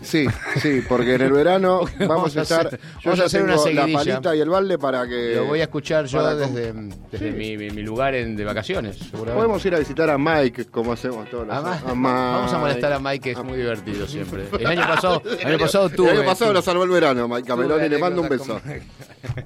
Sí, 0.02 0.26
sí, 0.62 0.82
porque 0.90 1.16
en 1.16 1.22
el 1.22 1.32
verano 1.32 1.82
vamos, 2.00 2.08
Vamos 2.08 2.38
a 2.38 2.42
estar. 2.42 2.68
hacer- 2.68 2.80
yo 2.80 2.88
vamos 3.06 3.18
ya 3.18 3.24
a 3.24 3.26
hacer 3.28 3.44
una 3.44 3.54
tengo 3.56 3.66
la 3.66 3.72
seguidilla. 3.82 4.14
palita 4.16 4.36
y 4.36 4.40
el 4.42 4.50
balde 4.50 4.78
para 4.78 5.08
que. 5.08 5.36
Lo 5.36 5.46
voy 5.46 5.60
a 5.60 5.64
escuchar 5.64 6.06
yo 6.06 6.36
desde, 6.36 6.74
desde 7.12 7.32
Sí. 7.32 7.38
mi, 7.38 7.58
mi- 7.58 7.70
mi 7.72 7.82
lugar 7.84 8.16
en- 8.16 8.36
de 8.36 8.44
vacaciones. 8.44 8.98
Podemos 9.12 9.64
ir 9.66 9.76
a 9.76 9.80
visitar 9.80 10.10
a 10.10 10.18
Mike, 10.18 10.66
como 10.66 10.94
hacemos 10.94 11.30
todos 11.30 11.48
los 11.48 11.56
A 11.56 11.62
Ma- 11.62 11.74
a 11.74 11.96
Mike. 11.96 12.02
Vamos 12.02 12.54
a 12.54 12.58
molestar 12.58 12.94
a 12.94 13.00
Mike, 13.00 13.20
que 13.20 13.32
es 13.32 13.44
muy 13.44 13.58
divertido 13.58 14.08
siempre. 14.08 14.46
El 14.60 14.66
año 14.68 14.82
pasado, 14.88 15.22
el 15.40 15.48
año 15.48 15.60
pasado 15.60 15.86
El 15.88 15.96
tuve. 15.96 16.12
año 16.12 16.24
pasado 16.26 16.54
lo 16.54 16.62
salvó 16.62 16.84
el 16.84 16.90
verano, 16.90 17.28
Mike 17.28 17.48
Cameroni. 17.48 17.88
Le 17.90 17.98
mando 18.00 18.22
un 18.22 18.30
beso. 18.30 18.60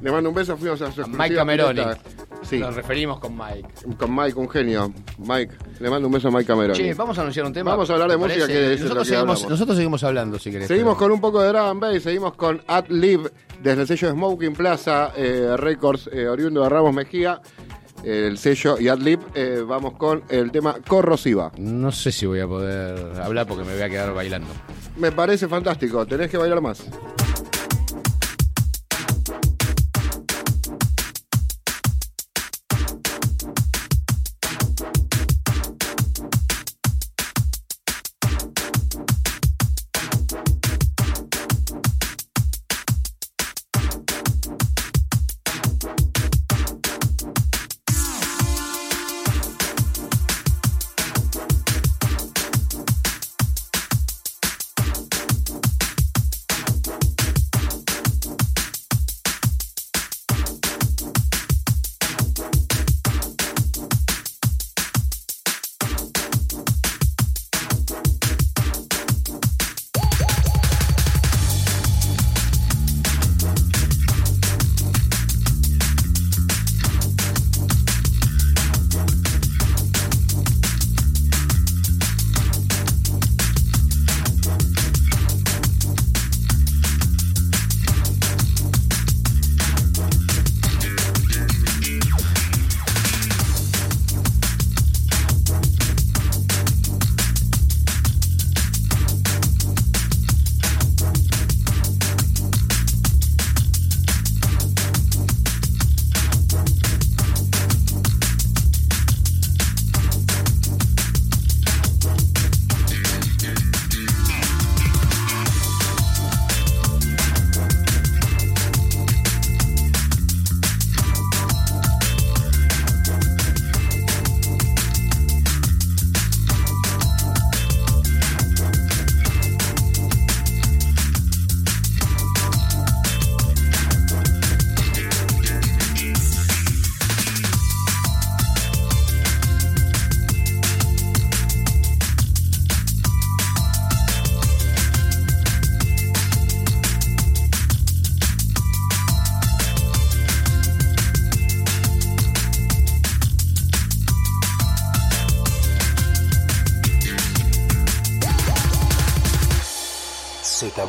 Le 0.01 0.11
mando 0.11 0.29
un 0.29 0.35
beso, 0.35 0.55
fuimos 0.57 0.81
a 0.81 0.91
su 0.91 1.05
Mike 1.07 1.35
Cameroni. 1.35 1.81
Sí, 2.43 2.61
referimos 2.95 3.19
con 3.19 3.37
Mike. 3.37 3.67
con 3.97 4.15
Mike, 4.15 4.39
un 4.39 4.49
genio. 4.49 4.93
Mike, 5.17 5.53
le 5.81 5.89
mando 5.89 6.07
un 6.07 6.13
beso 6.13 6.29
a 6.29 6.31
Mike 6.31 6.45
Cameroni. 6.45 6.79
Che, 6.79 6.93
vamos 6.93 7.17
a 7.17 7.21
anunciar 7.21 7.45
un 7.45 7.51
tema. 7.53 7.71
Vamos 7.71 7.89
a 7.89 7.93
hablar 7.93 8.07
de 8.09 8.15
¿te 8.15 8.21
música, 8.23 8.47
que 8.47 8.73
es 8.73 8.79
lo 8.79 8.85
nosotros, 8.85 9.03
que 9.03 9.09
seguimos, 9.09 9.21
hablamos. 9.37 9.49
nosotros 9.49 9.77
seguimos 9.77 10.03
hablando, 10.05 10.39
si 10.39 10.51
querés. 10.51 10.67
Seguimos 10.67 10.95
pero- 10.95 10.99
con 11.07 11.11
un 11.11 11.19
poco 11.21 11.41
de 11.41 11.49
drum 11.49 11.61
and 11.61 11.79
bass, 11.81 12.03
seguimos 12.03 12.33
con 12.35 12.61
Ad 12.67 12.85
Lib 12.89 13.29
desde 13.61 13.81
el 13.81 13.87
sello 13.87 14.07
de 14.07 14.13
Smoking 14.13 14.53
Plaza 14.53 15.11
eh, 15.15 15.55
Records, 15.57 16.09
eh, 16.13 16.27
oriundo 16.27 16.63
de 16.63 16.69
Ramos 16.69 16.93
Mejía, 16.93 17.41
el 18.03 18.37
sello 18.37 18.79
y 18.79 18.87
Ad 18.87 18.99
Lib. 18.99 19.19
eh, 19.33 19.61
vamos 19.67 19.95
con 19.97 20.23
el 20.29 20.51
tema 20.51 20.75
Corrosiva. 20.87 21.51
No 21.57 21.91
sé 21.91 22.13
si 22.13 22.25
voy 22.25 22.39
a 22.39 22.47
poder 22.47 23.19
hablar 23.21 23.45
porque 23.45 23.65
me 23.65 23.73
voy 23.73 23.81
a 23.83 23.89
quedar 23.89 24.13
bailando. 24.13 24.47
Me 24.95 25.11
parece 25.11 25.49
fantástico, 25.49 26.05
tenés 26.05 26.29
que 26.29 26.37
bailar 26.37 26.61
más. 26.61 26.81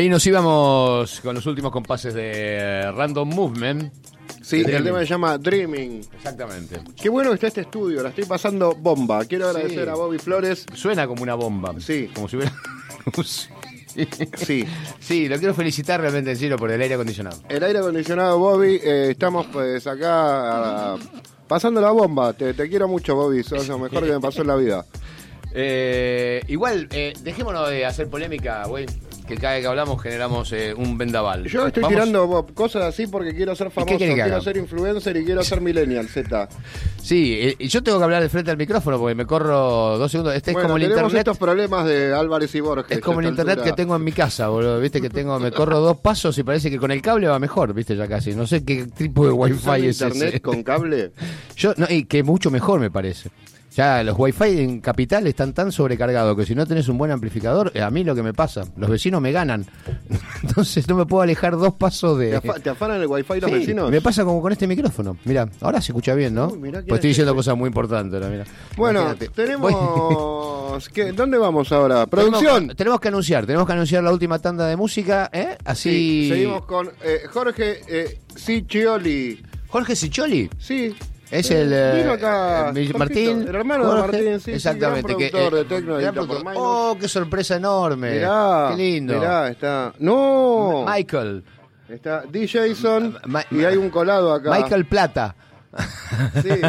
Ahí 0.00 0.08
nos 0.08 0.26
íbamos 0.26 1.20
con 1.20 1.34
los 1.34 1.44
últimos 1.44 1.70
compases 1.70 2.14
de 2.14 2.90
Random 2.90 3.28
Movement. 3.28 3.92
Sí, 4.40 4.62
Dreaming. 4.62 4.76
el 4.76 4.84
tema 4.84 4.98
se 5.00 5.04
llama 5.04 5.36
Dreaming. 5.36 6.00
Exactamente. 6.16 6.80
Qué 6.96 7.10
bueno 7.10 7.28
que 7.28 7.34
está 7.34 7.48
este 7.48 7.60
estudio, 7.60 8.02
la 8.02 8.08
estoy 8.08 8.24
pasando 8.24 8.74
bomba. 8.74 9.22
Quiero 9.26 9.50
agradecer 9.50 9.84
Sí. 9.84 9.90
a 9.90 9.94
Bobby 9.94 10.16
Flores. 10.18 10.64
Suena 10.72 11.06
como 11.06 11.22
una 11.22 11.34
bomba. 11.34 11.74
Sí. 11.80 12.08
Como 12.14 12.28
si 12.28 12.36
hubiera. 12.36 12.54
Sí, 14.38 14.64
Sí, 15.00 15.28
lo 15.28 15.36
quiero 15.38 15.52
felicitar 15.52 16.00
realmente 16.00 16.30
en 16.30 16.36
serio 16.38 16.56
por 16.56 16.70
el 16.70 16.80
aire 16.80 16.94
acondicionado. 16.94 17.38
el 17.50 17.62
aire 17.62 17.80
acondicionado 17.80 18.38
Bobby, 18.38 18.80
eh, 18.82 19.08
estamos 19.10 19.48
pues 19.52 19.86
acá 19.86 20.94
ah, 20.94 20.96
pasando 21.46 21.78
la 21.82 21.90
bomba. 21.90 22.32
Te, 22.32 22.54
te 22.54 22.70
quiero 22.70 22.88
mucho 22.88 23.14
Bobby, 23.14 23.42
sos 23.42 23.68
lo 23.68 23.78
mejor 23.78 24.02
que 24.06 24.12
me 24.12 24.20
pasó 24.20 24.40
en 24.40 24.46
la 24.46 24.56
vida. 24.56 24.86
Eh, 25.52 26.42
igual, 26.46 26.86
eh, 26.92 27.12
dejémonos 27.22 27.68
de 27.68 27.84
hacer 27.84 28.08
polémica, 28.08 28.64
güey. 28.68 28.86
Que 29.30 29.36
cada 29.36 29.54
vez 29.54 29.62
que 29.62 29.68
hablamos 29.68 30.02
generamos 30.02 30.52
eh, 30.52 30.74
un 30.76 30.98
vendaval. 30.98 31.44
Yo 31.46 31.68
estoy 31.68 31.82
Vamos- 31.84 31.94
tirando 31.96 32.26
Bob, 32.26 32.52
cosas 32.52 32.82
así 32.82 33.06
porque 33.06 33.32
quiero 33.34 33.54
ser 33.54 33.70
famoso, 33.70 33.96
quiero 33.96 34.40
ser 34.40 34.56
influencer 34.56 35.16
y 35.16 35.24
quiero 35.24 35.44
ser 35.44 35.60
millennial, 35.60 36.08
Z. 36.08 36.48
Sí, 37.00 37.38
eh, 37.40 37.56
y 37.58 37.68
yo 37.68 37.82
tengo 37.82 37.98
que 37.98 38.04
hablar 38.04 38.22
de 38.22 38.28
frente 38.28 38.50
al 38.50 38.56
micrófono 38.56 38.98
porque 38.98 39.14
me 39.14 39.24
corro 39.26 39.96
dos 39.98 40.10
segundos. 40.10 40.34
Este 40.34 40.52
bueno, 40.52 40.66
es 40.66 40.68
como 40.72 40.76
el 40.78 40.82
internet. 40.90 41.14
estos 41.18 41.38
problemas 41.38 41.86
de 41.86 42.12
Álvarez 42.12 42.52
y 42.56 42.60
Borges. 42.60 42.98
Es 42.98 43.02
como 43.04 43.20
el 43.20 43.26
internet 43.26 43.58
altura. 43.58 43.70
que 43.70 43.76
tengo 43.82 43.94
en 43.96 44.02
mi 44.04 44.12
casa, 44.12 44.48
boludo. 44.48 44.80
Viste 44.80 45.00
que 45.00 45.10
tengo, 45.10 45.38
me 45.38 45.52
corro 45.52 45.78
dos 45.80 45.98
pasos 46.00 46.36
y 46.38 46.42
parece 46.42 46.68
que 46.70 46.78
con 46.78 46.90
el 46.90 47.00
cable 47.00 47.28
va 47.28 47.38
mejor, 47.38 47.72
viste 47.72 47.94
ya 47.96 48.08
casi. 48.08 48.34
No 48.34 48.46
sé 48.46 48.64
qué 48.64 48.86
tipo 48.86 49.24
de 49.26 49.32
wifi 49.32 49.54
¿Usando 49.54 49.86
es 49.86 50.00
internet 50.00 50.28
ese. 50.30 50.40
con 50.42 50.62
cable? 50.64 51.12
Yo, 51.56 51.72
no, 51.76 51.86
y 51.88 52.04
que 52.04 52.22
mucho 52.24 52.50
mejor 52.50 52.80
me 52.80 52.90
parece. 52.90 53.30
Ya 53.72 54.02
los 54.02 54.18
wifi 54.18 54.58
en 54.60 54.80
capital 54.80 55.26
están 55.28 55.52
tan 55.52 55.70
sobrecargados 55.70 56.36
que 56.36 56.44
si 56.44 56.56
no 56.56 56.66
tenés 56.66 56.88
un 56.88 56.98
buen 56.98 57.12
amplificador, 57.12 57.70
eh, 57.74 57.82
a 57.82 57.90
mí 57.90 58.02
lo 58.02 58.16
que 58.16 58.22
me 58.22 58.34
pasa, 58.34 58.64
los 58.76 58.90
vecinos 58.90 59.20
me 59.20 59.30
ganan. 59.30 59.64
Entonces 60.42 60.88
no 60.88 60.96
me 60.96 61.06
puedo 61.06 61.22
alejar 61.22 61.56
dos 61.56 61.74
pasos 61.74 62.18
¿Te, 62.18 62.24
de. 62.26 62.36
afa- 62.38 62.58
te 62.60 62.70
afanan 62.70 63.00
el 63.00 63.06
wifi 63.06 63.40
los 63.40 63.50
Sí, 63.50 63.56
vecinos? 63.58 63.90
Me 63.90 64.00
pasa 64.00 64.24
como 64.24 64.42
con 64.42 64.50
este 64.52 64.66
micrófono. 64.66 65.16
Mira, 65.24 65.48
ahora 65.60 65.80
se 65.80 65.92
escucha 65.92 66.14
bien, 66.14 66.34
¿no? 66.34 66.48
Uy, 66.48 66.58
mirá 66.58 66.80
pues 66.80 66.94
estoy 66.98 67.10
es 67.10 67.16
diciendo 67.16 67.34
cosas 67.34 67.56
muy 67.56 67.68
importantes. 67.68 68.20
¿no? 68.20 68.28
Mira. 68.28 68.44
Bueno, 68.76 69.00
Imagínate. 69.02 69.28
Tenemos... 69.28 70.88
¿qué? 70.92 71.12
¿Dónde 71.12 71.38
vamos 71.38 71.70
ahora? 71.70 72.06
¿Producción? 72.06 72.54
Tenemos, 72.54 72.76
tenemos 72.76 73.00
que 73.00 73.08
anunciar, 73.08 73.46
tenemos 73.46 73.66
que 73.66 73.72
anunciar 73.72 74.02
la 74.02 74.12
última 74.12 74.38
tanda 74.40 74.66
de 74.66 74.76
música, 74.76 75.30
¿eh? 75.32 75.56
Así. 75.64 75.90
Sí, 75.90 76.28
seguimos 76.28 76.64
con 76.66 76.88
eh, 77.02 77.20
Jorge 77.30 77.80
eh, 77.88 78.18
Ciccioli. 78.36 79.42
Jorge 79.68 79.94
Sicholi. 79.94 80.50
Sí. 80.58 80.94
Es 81.30 81.50
Eh, 81.50 81.60
el, 81.62 81.72
eh, 81.72 82.10
acá. 82.10 82.64
Jorgito, 82.66 82.98
Martín. 82.98 83.42
El 83.48 83.54
hermano 83.54 83.84
Jorge. 83.84 84.16
de 84.18 84.30
Martín, 84.30 84.40
sí. 84.40 84.50
Exactamente. 84.52 85.12
Sí, 85.12 85.18
que, 85.18 85.28
gran 85.30 85.48
productor 85.50 85.54
eh, 85.54 85.56
de 85.56 85.64
Tecno, 85.64 85.96
gran. 85.96 86.14
Minus. 86.44 86.56
Oh, 86.56 86.96
qué 87.00 87.08
sorpresa 87.08 87.56
enorme. 87.56 88.10
Mirá. 88.12 88.68
Qué 88.70 88.76
lindo. 88.82 89.14
Mirá, 89.14 89.48
está. 89.48 89.92
¡No! 89.98 90.84
Michael. 90.88 91.44
Está 91.88 92.22
D. 92.28 92.46
Jason 92.48 93.18
Ma- 93.26 93.44
y 93.50 93.64
hay 93.64 93.76
un 93.76 93.90
colado 93.90 94.32
acá. 94.32 94.50
Michael 94.50 94.86
Plata. 94.86 95.34
Sí. 96.42 96.50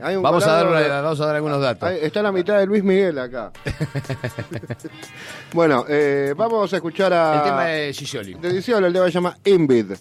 Hay 0.00 0.14
un 0.14 0.22
Vamos 0.22 0.46
a, 0.46 0.52
dar, 0.52 0.68
una- 0.68 1.00
vamos 1.02 1.20
a 1.20 1.26
dar 1.26 1.34
algunos 1.34 1.60
datos. 1.60 1.90
Está 1.90 2.22
la 2.22 2.30
mitad 2.30 2.56
de 2.56 2.66
Luis 2.66 2.84
Miguel 2.84 3.18
acá. 3.18 3.50
bueno, 5.52 5.84
eh, 5.88 6.34
vamos 6.36 6.72
a 6.72 6.76
escuchar 6.76 7.12
a. 7.12 7.34
El 7.38 7.42
tema 7.42 7.64
de 7.64 7.92
Sicioli. 7.92 8.34
de 8.34 8.52
Diciolo, 8.52 8.86
el 8.86 8.92
tema 8.92 9.06
se 9.06 9.12
llama 9.12 9.36
Invid. 9.44 9.92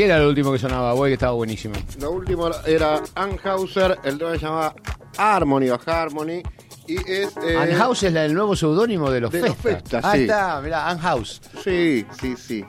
¿Qué 0.00 0.06
era 0.06 0.18
lo 0.18 0.30
último 0.30 0.50
que 0.50 0.58
sonaba, 0.58 0.94
güey? 0.94 1.10
Que 1.10 1.14
estaba 1.16 1.32
buenísimo. 1.32 1.74
Lo 2.00 2.12
último 2.12 2.48
era 2.64 3.02
Anhauser, 3.14 3.98
el 4.02 4.16
tema 4.16 4.30
se 4.30 4.38
llamaba 4.38 4.74
Harmony 5.18 5.68
o 5.68 5.78
Harmony. 5.84 6.42
Y 6.90 6.96
es. 7.10 7.36
eh, 7.36 8.02
es 8.06 8.12
la- 8.12 8.24
el 8.24 8.34
nuevo 8.34 8.56
seudónimo 8.56 9.10
de 9.10 9.20
los 9.20 9.30
de 9.30 9.40
los 9.40 9.56
Festa. 9.56 9.62
Festa, 9.80 10.00
ah, 10.02 10.12
sí. 10.14 10.22
está, 10.22 10.60
mirá, 10.60 10.88
Anhaus. 10.88 11.40
Sí, 11.62 12.04
sí, 12.20 12.34
sí. 12.36 12.64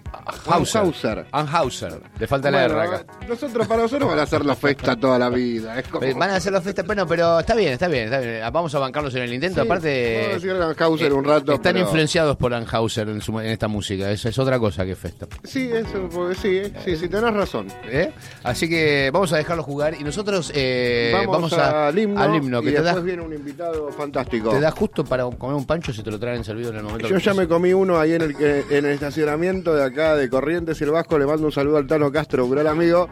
Hauser. 0.47 0.81
Anhauser. 0.81 1.25
Anhauser. 1.31 2.01
Le 2.19 2.27
falta 2.27 2.51
la 2.51 2.67
Bueno, 2.67 2.83
R 2.83 2.95
acá. 2.95 3.05
Nosotros, 3.27 3.67
para 3.67 3.81
nosotros 3.83 4.09
van 4.09 4.19
a 4.19 4.23
hacer 4.23 4.45
la 4.45 4.55
festa 4.55 4.95
toda 4.95 5.17
la 5.17 5.29
vida. 5.29 5.79
Es 5.79 5.87
como, 5.87 6.05
Eh, 6.05 6.13
Van 6.13 6.29
a 6.29 6.35
hacer 6.35 6.51
los 6.53 6.63
Festa, 6.63 6.83
bueno, 6.83 7.07
pero 7.07 7.39
está 7.39 7.55
bien, 7.55 7.73
está 7.73 7.87
bien, 7.87 8.05
está 8.05 8.19
bien. 8.19 8.41
Vamos 8.51 8.73
a 8.75 8.79
bancarlos 8.79 9.13
en 9.15 9.23
el 9.23 9.33
intento. 9.33 9.61
Sí, 9.61 9.67
Aparte. 9.67 10.13
vamos 10.17 10.29
a 10.29 10.33
decir 10.35 10.51
Anhauser 10.51 11.13
un 11.13 11.23
rato, 11.23 11.53
Están 11.53 11.73
pero- 11.73 11.85
influenciados 11.85 12.37
por 12.37 12.53
Anhauser 12.53 13.09
en, 13.09 13.21
su- 13.21 13.39
en 13.39 13.47
esta 13.47 13.67
música. 13.67 14.11
Eso 14.11 14.29
es 14.29 14.37
otra 14.37 14.59
cosa 14.59 14.85
que 14.85 14.95
Festa. 14.95 15.27
Sí, 15.43 15.69
eso, 15.73 16.07
porque 16.13 16.35
sí, 16.35 16.57
eh, 16.57 16.73
sí, 16.85 16.95
sí, 16.97 17.09
tenés 17.09 17.33
razón. 17.33 17.67
¿Eh? 17.85 18.11
Así 18.43 18.69
que 18.69 19.09
vamos 19.11 19.33
a 19.33 19.37
dejarlo 19.37 19.63
jugar 19.63 19.95
y 19.99 20.03
nosotros 20.03 20.51
eh, 20.53 21.13
vamos, 21.27 21.53
a- 21.53 21.87
al 21.87 21.97
himno, 21.97 22.21
al 22.21 22.35
himno, 22.35 22.59
y 22.61 22.65
que 22.65 22.71
después 22.71 22.95
da, 22.95 23.01
viene 23.01 23.21
un 23.23 23.33
invitado 23.33 23.87
fantástico. 23.87 24.10
Te 24.11 24.59
da 24.59 24.71
justo 24.71 25.03
para 25.03 25.23
comer 25.23 25.55
un 25.55 25.65
pancho 25.65 25.91
si 25.93 26.03
te 26.03 26.11
lo 26.11 26.19
traen 26.19 26.43
servido 26.43 26.69
en 26.71 26.77
el 26.77 26.83
momento 26.83 27.07
Yo 27.07 27.17
ya 27.17 27.33
me 27.33 27.47
comí 27.47 27.73
uno 27.73 27.99
ahí 27.99 28.13
en 28.13 28.21
el, 28.21 28.35
que- 28.37 28.65
en 28.69 28.85
el 28.85 28.91
estacionamiento 28.91 29.73
de 29.73 29.83
acá 29.83 30.15
de 30.15 30.29
Corrientes 30.29 30.79
y 30.81 30.83
el 30.83 30.91
Vasco. 30.91 31.17
Le 31.17 31.25
mando 31.25 31.45
un 31.45 31.51
saludo 31.51 31.77
al 31.77 31.87
Tano 31.87 32.11
Castro, 32.11 32.45
un 32.45 32.51
gran 32.51 32.67
amigo. 32.67 33.09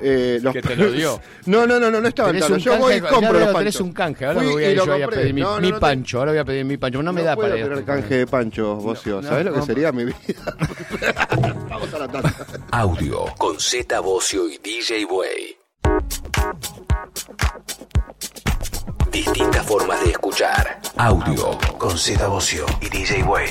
Eh, 0.00 0.38
los- 0.42 0.52
Que 0.54 0.62
te 0.62 0.76
lo 0.76 0.90
dio. 0.92 1.20
No, 1.46 1.66
no, 1.66 1.78
no, 1.80 1.90
no, 1.90 2.00
no 2.00 2.08
estaba 2.08 2.32
Tano. 2.32 2.56
Yo 2.56 2.78
voy 2.78 2.94
y 2.94 3.00
compro 3.00 3.32
los 3.38 3.52
tenés 3.56 3.80
un 3.80 3.92
canje. 3.92 4.26
Ahora 4.26 4.42
voy 4.42 4.64
a 4.64 4.70
ir 4.70 4.76
lo 4.76 4.86
yo 4.86 5.04
a 5.06 5.08
pedir 5.08 5.34
mi, 5.34 5.40
No, 5.40 5.54
no, 5.56 5.60
mi 5.60 5.68
no 5.70 5.74
te- 5.76 5.80
pancho. 5.80 6.18
Ahora 6.20 6.30
voy 6.32 6.38
a 6.40 6.44
pedir 6.44 6.64
mi 6.64 6.76
pancho. 6.76 7.02
No 7.02 7.12
me 7.12 7.22
da 7.22 7.34
para 7.36 7.54
tener 7.54 7.84
canje 7.84 8.14
de 8.18 8.26
pancho, 8.26 8.76
Bocio. 8.76 9.20
no, 9.22 9.28
¿Sabés 9.28 9.44
lo 9.46 9.52
que 9.52 9.58
no. 9.58 9.66
sería 9.66 9.90
mi 9.92 10.04
vida? 10.04 10.16
Vamos 11.68 11.92
a 11.94 11.98
la 11.98 12.08
tanda. 12.08 12.32
Audio 12.70 13.24
con 13.38 13.58
Z 13.58 13.98
Bocio 14.00 14.48
y 14.48 14.58
DJ 14.58 15.04
Way. 15.04 15.56
Distintas 19.18 19.66
formas 19.66 20.00
de 20.04 20.10
escuchar. 20.12 20.78
Audio 20.96 21.58
con 21.76 21.98
Z 21.98 22.24
Bocio 22.28 22.64
y 22.80 22.88
DJ 22.88 23.24
Way. 23.24 23.48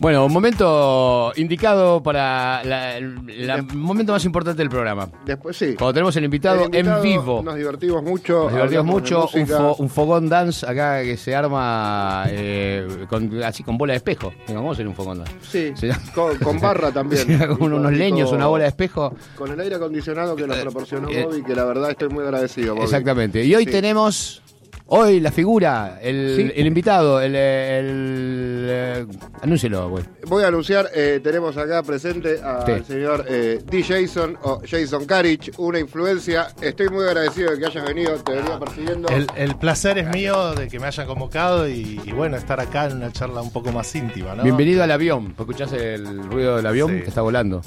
Bueno, 0.00 0.24
un 0.24 0.32
momento 0.32 1.32
indicado 1.36 2.02
para 2.02 2.64
la- 2.64 2.96
el 2.96 3.46
la- 3.46 3.56
el 3.56 3.62
momento 3.74 4.12
más 4.14 4.24
importante 4.24 4.62
del 4.62 4.70
programa. 4.70 5.10
Después 5.26 5.54
sí. 5.54 5.74
Cuando 5.76 5.92
tenemos 5.92 6.16
el 6.16 6.24
invitado, 6.24 6.60
El 6.60 6.64
invitado, 6.76 6.96
en 6.96 7.02
vivo. 7.02 7.42
Nos 7.44 7.56
divertimos 7.56 8.02
mucho. 8.04 8.44
Nos 8.44 8.52
divertimos 8.52 8.86
mucho, 8.86 9.16
un, 9.18 9.40
música. 9.40 9.58
fo- 9.58 9.76
un 9.80 9.90
fogón 9.90 10.28
dance 10.30 10.64
acá 10.66 11.02
que 11.02 11.18
se 11.18 11.34
arma 11.36 12.24
eh, 12.28 13.04
con, 13.10 13.42
así 13.44 13.62
con 13.62 13.76
bola 13.76 13.92
de 13.92 13.98
espejo. 13.98 14.32
Digo, 14.46 14.60
¿Cómo 14.60 14.74
sería 14.74 14.88
un 14.88 14.96
fogón 14.96 15.18
dance? 15.18 15.74
Sí, 15.76 15.88
con, 16.14 16.38
con 16.38 16.58
barra 16.58 16.90
también. 16.90 17.26
con 17.58 17.70
unos 17.70 17.92
leños, 17.92 18.32
una 18.32 18.46
bola 18.46 18.62
de 18.64 18.68
espejo. 18.68 19.14
Con 19.36 19.52
el 19.52 19.60
aire 19.60 19.76
acondicionado 19.76 20.34
que 20.36 20.46
nos 20.46 20.56
proporcionó 20.56 21.10
eh, 21.10 21.22
Bobby, 21.24 21.42
que 21.42 21.54
la 21.54 21.64
verdad 21.64 21.90
estoy 21.90 22.08
muy 22.08 22.24
agradecido, 22.24 22.74
Bobby. 22.74 22.84
Exactamente. 22.86 23.44
Y 23.44 23.54
hoy 23.54 23.64
Sí. 23.66 23.70
tenemos, 23.70 24.42
hoy 24.88 25.20
la 25.20 25.32
figura, 25.32 25.98
el, 26.02 26.34
Sí. 26.36 26.52
el 26.54 26.66
invitado, 26.66 27.20
el... 27.20 27.34
el 27.34 28.66
eh, 28.68 29.06
anúncielo, 29.42 29.88
güey. 29.90 30.04
Voy 30.26 30.44
a 30.44 30.48
anunciar, 30.48 30.88
eh, 30.94 31.20
tenemos 31.22 31.56
acá 31.56 31.82
presente 31.82 32.40
al 32.42 32.64
Sí. 32.84 32.92
señor 32.92 33.24
eh, 33.28 33.60
D. 33.64 33.82
Jason 33.82 34.36
o 34.42 34.60
Jason 34.68 35.04
Carich, 35.06 35.50
una 35.58 35.78
influencia. 35.78 36.48
Estoy 36.60 36.88
muy 36.88 37.04
agradecido 37.04 37.52
de 37.52 37.58
que 37.58 37.66
hayas 37.66 37.84
venido, 37.86 38.14
te 38.16 38.34
venía 38.34 38.58
persiguiendo. 38.58 39.08
El, 39.08 39.26
el 39.36 39.56
placer 39.56 39.98
es 39.98 40.08
mío 40.08 40.54
de 40.54 40.68
que 40.68 40.78
me 40.80 40.86
hayan 40.86 41.06
convocado 41.06 41.68
y, 41.68 42.00
y 42.04 42.12
bueno, 42.12 42.36
estar 42.36 42.60
acá 42.60 42.86
en 42.86 42.96
una 42.98 43.12
charla 43.12 43.40
un 43.42 43.52
poco 43.52 43.72
más 43.72 43.94
íntima, 43.94 44.34
¿no? 44.34 44.42
Bienvenido 44.42 44.82
al 44.82 44.90
avión. 44.90 45.34
¿Escuchás 45.38 45.72
el 45.72 46.24
ruido 46.30 46.56
del 46.56 46.66
avión 46.66 46.90
Sí. 46.96 47.02
que 47.02 47.08
está 47.08 47.22
volando? 47.22 47.62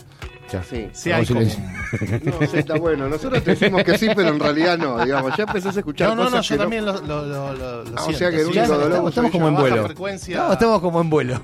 Ya. 0.52 0.64
Sí. 0.64 0.90
Sí, 0.94 1.12
hay 1.12 1.26
como-. 1.26 1.42
No, 1.42 2.48
sí, 2.48 2.58
está 2.58 2.76
bueno. 2.78 3.08
Nosotros 3.08 3.44
te 3.44 3.52
decimos 3.52 3.84
que 3.84 3.98
sí, 3.98 4.08
pero 4.16 4.30
en 4.30 4.40
realidad 4.40 4.78
no, 4.78 5.04
digamos. 5.04 5.36
Ya 5.38 5.44
empezás 5.44 5.76
a 5.76 5.80
escuchar 5.80 6.10
No, 6.10 6.16
no, 6.16 6.30
no, 6.30 6.42
yo 6.42 6.56
que 6.56 6.60
también 6.60 6.86
lo, 6.86 6.94
lo, 7.02 7.26
lo, 7.26 7.54
lo- 7.54 7.84
lo 7.84 8.00
Ah, 8.00 8.06
o 8.08 8.14
sea 8.14 8.30
que 8.32 8.38
el 8.42 8.46
sí, 8.48 8.52
único 8.52 8.66
sí, 8.66 8.72
dolor 8.72 8.88
estamos, 8.90 9.10
estamos 9.10 9.32
como 9.32 9.48
en 9.50 9.56
vuelo. 9.56 9.86
frecuencia. 9.86 10.38
No, 10.38 10.54
estamos 10.54 10.82
como 10.82 11.02
en 11.02 11.10
vuelo. 11.10 11.42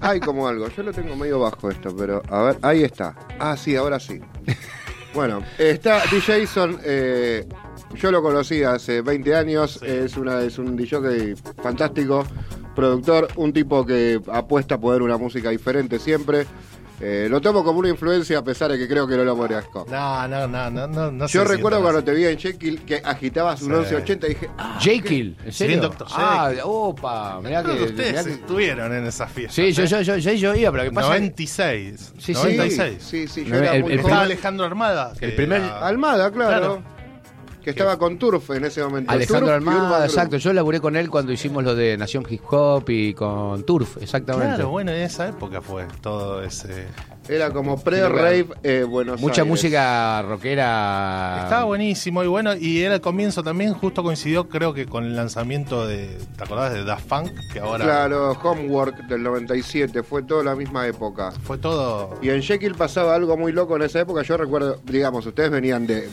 Hay 0.00 0.20
como 0.20 0.46
algo. 0.48 0.68
Yo 0.68 0.82
lo 0.82 0.92
tengo 0.92 1.16
medio 1.16 1.40
bajo 1.40 1.70
esto, 1.70 1.94
pero 1.96 2.22
a 2.28 2.42
ver, 2.42 2.58
ahí 2.62 2.84
está. 2.84 3.14
Ah, 3.38 3.56
sí, 3.56 3.74
ahora 3.76 3.98
sí. 4.00 4.20
Bueno, 5.12 5.42
está 5.58 6.02
D. 6.08 6.20
Jason. 6.20 6.78
eh, 6.84 7.44
yo 7.96 8.12
lo 8.12 8.22
conocí 8.22 8.62
hace 8.62 9.02
20 9.02 9.34
años. 9.34 9.82
Es, 9.82 10.16
una, 10.16 10.40
es 10.42 10.56
un 10.56 10.76
DJ 10.76 11.34
fantástico, 11.60 12.24
productor, 12.76 13.26
un 13.34 13.52
tipo 13.52 13.84
que 13.84 14.20
apuesta 14.32 14.76
a 14.76 14.78
poder 14.80 15.02
una 15.02 15.16
música 15.16 15.50
diferente 15.50 15.98
siempre. 15.98 16.46
Eh, 17.02 17.28
lo 17.30 17.40
tomo 17.40 17.64
como 17.64 17.78
una 17.78 17.88
influencia 17.88 18.38
a 18.38 18.44
pesar 18.44 18.70
de 18.70 18.76
que 18.78 18.86
creo 18.86 19.06
que 19.06 19.16
no 19.16 19.24
lo 19.24 19.34
merezco. 19.34 19.86
No, 19.90 20.28
no, 20.28 20.46
no, 20.46 20.70
no, 20.70 20.86
no, 20.86 21.10
no 21.10 21.26
Yo 21.28 21.44
recuerdo 21.44 21.80
cuando 21.80 22.04
te 22.04 22.12
vi 22.12 22.26
en 22.26 22.38
Jekyll 22.38 22.82
que 22.82 23.00
agitabas 23.02 23.62
un 23.62 23.68
Sí. 23.68 23.74
1180 23.94 24.26
y 24.26 24.28
dije, 24.30 24.50
ah, 24.58 24.78
Jekyll, 24.80 25.36
¿en 25.44 25.52
serio? 25.52 25.80
Dr. 25.80 26.06
Ah, 26.10 26.46
Jekyll. 26.50 26.62
opa, 26.66 27.40
mirá 27.42 27.62
que... 27.62 27.72
Ustedes 27.72 28.10
mirá 28.12 28.24
que- 28.24 28.30
estuvieron 28.32 28.92
en 28.94 29.06
esa 29.06 29.26
fiesta. 29.26 29.54
Sí, 29.54 29.72
yo, 29.72 29.84
yo, 29.86 30.02
yo, 30.02 30.16
yo, 30.16 30.32
yo 30.32 30.54
iba, 30.54 30.70
pero 30.72 30.84
¿qué 30.84 30.90
pasa? 30.92 31.08
96. 31.08 32.12
Sí, 32.18 32.20
sí. 32.26 32.32
96. 32.34 32.98
sí, 33.02 33.28
sí, 33.28 33.44
yo 33.46 33.54
El- 33.56 33.62
era 33.62 33.74
el- 33.76 33.82
muy 33.82 33.92
el 33.92 33.98
joven. 34.00 34.10
Estaba 34.12 34.22
Alejandro 34.26 34.66
Armada. 34.66 35.12
que 35.18 35.24
El 35.24 35.34
primer- 35.36 35.62
era- 35.62 35.86
Almada, 35.86 36.30
claro. 36.30 36.58
Claro. 36.58 36.82
Que 37.62 37.70
estaba 37.70 37.98
con 37.98 38.18
Turf 38.18 38.50
en 38.50 38.64
ese 38.64 38.82
momento. 38.82 39.10
Alejandro 39.10 39.46
Turf 39.46 39.68
Armada, 39.68 40.04
exacto. 40.06 40.36
Yo 40.38 40.52
laburé 40.52 40.80
con 40.80 40.96
él 40.96 41.10
cuando 41.10 41.32
hicimos 41.32 41.62
lo 41.62 41.74
de 41.74 41.96
Nación 41.96 42.24
Hip 42.28 42.42
Hop 42.50 42.88
y 42.88 43.14
con 43.14 43.64
Turf, 43.64 43.98
exactamente. 44.00 44.54
Claro, 44.54 44.70
bueno, 44.70 44.92
en 44.92 45.02
esa 45.02 45.28
época 45.28 45.60
fue 45.60 45.86
todo 46.00 46.42
ese. 46.42 46.86
Era 47.28 47.50
como 47.50 47.80
pre-rave 47.80 48.46
eh, 48.64 48.82
Buenos 48.82 49.20
Mucha 49.20 49.42
Aires. 49.42 49.50
música 49.50 50.22
rockera. 50.22 51.40
Estaba 51.44 51.64
buenísimo 51.64 52.24
y 52.24 52.26
bueno, 52.26 52.56
y 52.56 52.80
era 52.82 52.94
el 52.96 53.00
comienzo 53.00 53.42
también, 53.44 53.72
justo 53.74 54.02
coincidió 54.02 54.48
creo 54.48 54.74
que 54.74 54.86
con 54.86 55.04
el 55.04 55.14
lanzamiento 55.14 55.86
de, 55.86 56.18
¿te 56.36 56.42
acordás 56.44 56.72
de 56.72 56.82
Daft 56.82 57.06
Punk? 57.06 57.30
Que 57.52 57.60
ahora 57.60 57.84
Claro, 57.84 58.32
Homework 58.42 59.06
del 59.06 59.22
97, 59.22 60.02
fue 60.02 60.24
toda 60.24 60.42
la 60.42 60.56
misma 60.56 60.86
época. 60.88 61.30
fue 61.44 61.58
todo... 61.58 62.18
Y 62.20 62.30
en 62.30 62.42
Jekyll 62.42 62.74
pasaba 62.74 63.14
algo 63.14 63.36
muy 63.36 63.52
loco 63.52 63.76
en 63.76 63.82
esa 63.82 64.00
época. 64.00 64.22
Yo 64.22 64.36
recuerdo, 64.36 64.80
digamos, 64.84 65.24
ustedes 65.24 65.50
venían 65.50 65.86
de. 65.86 66.08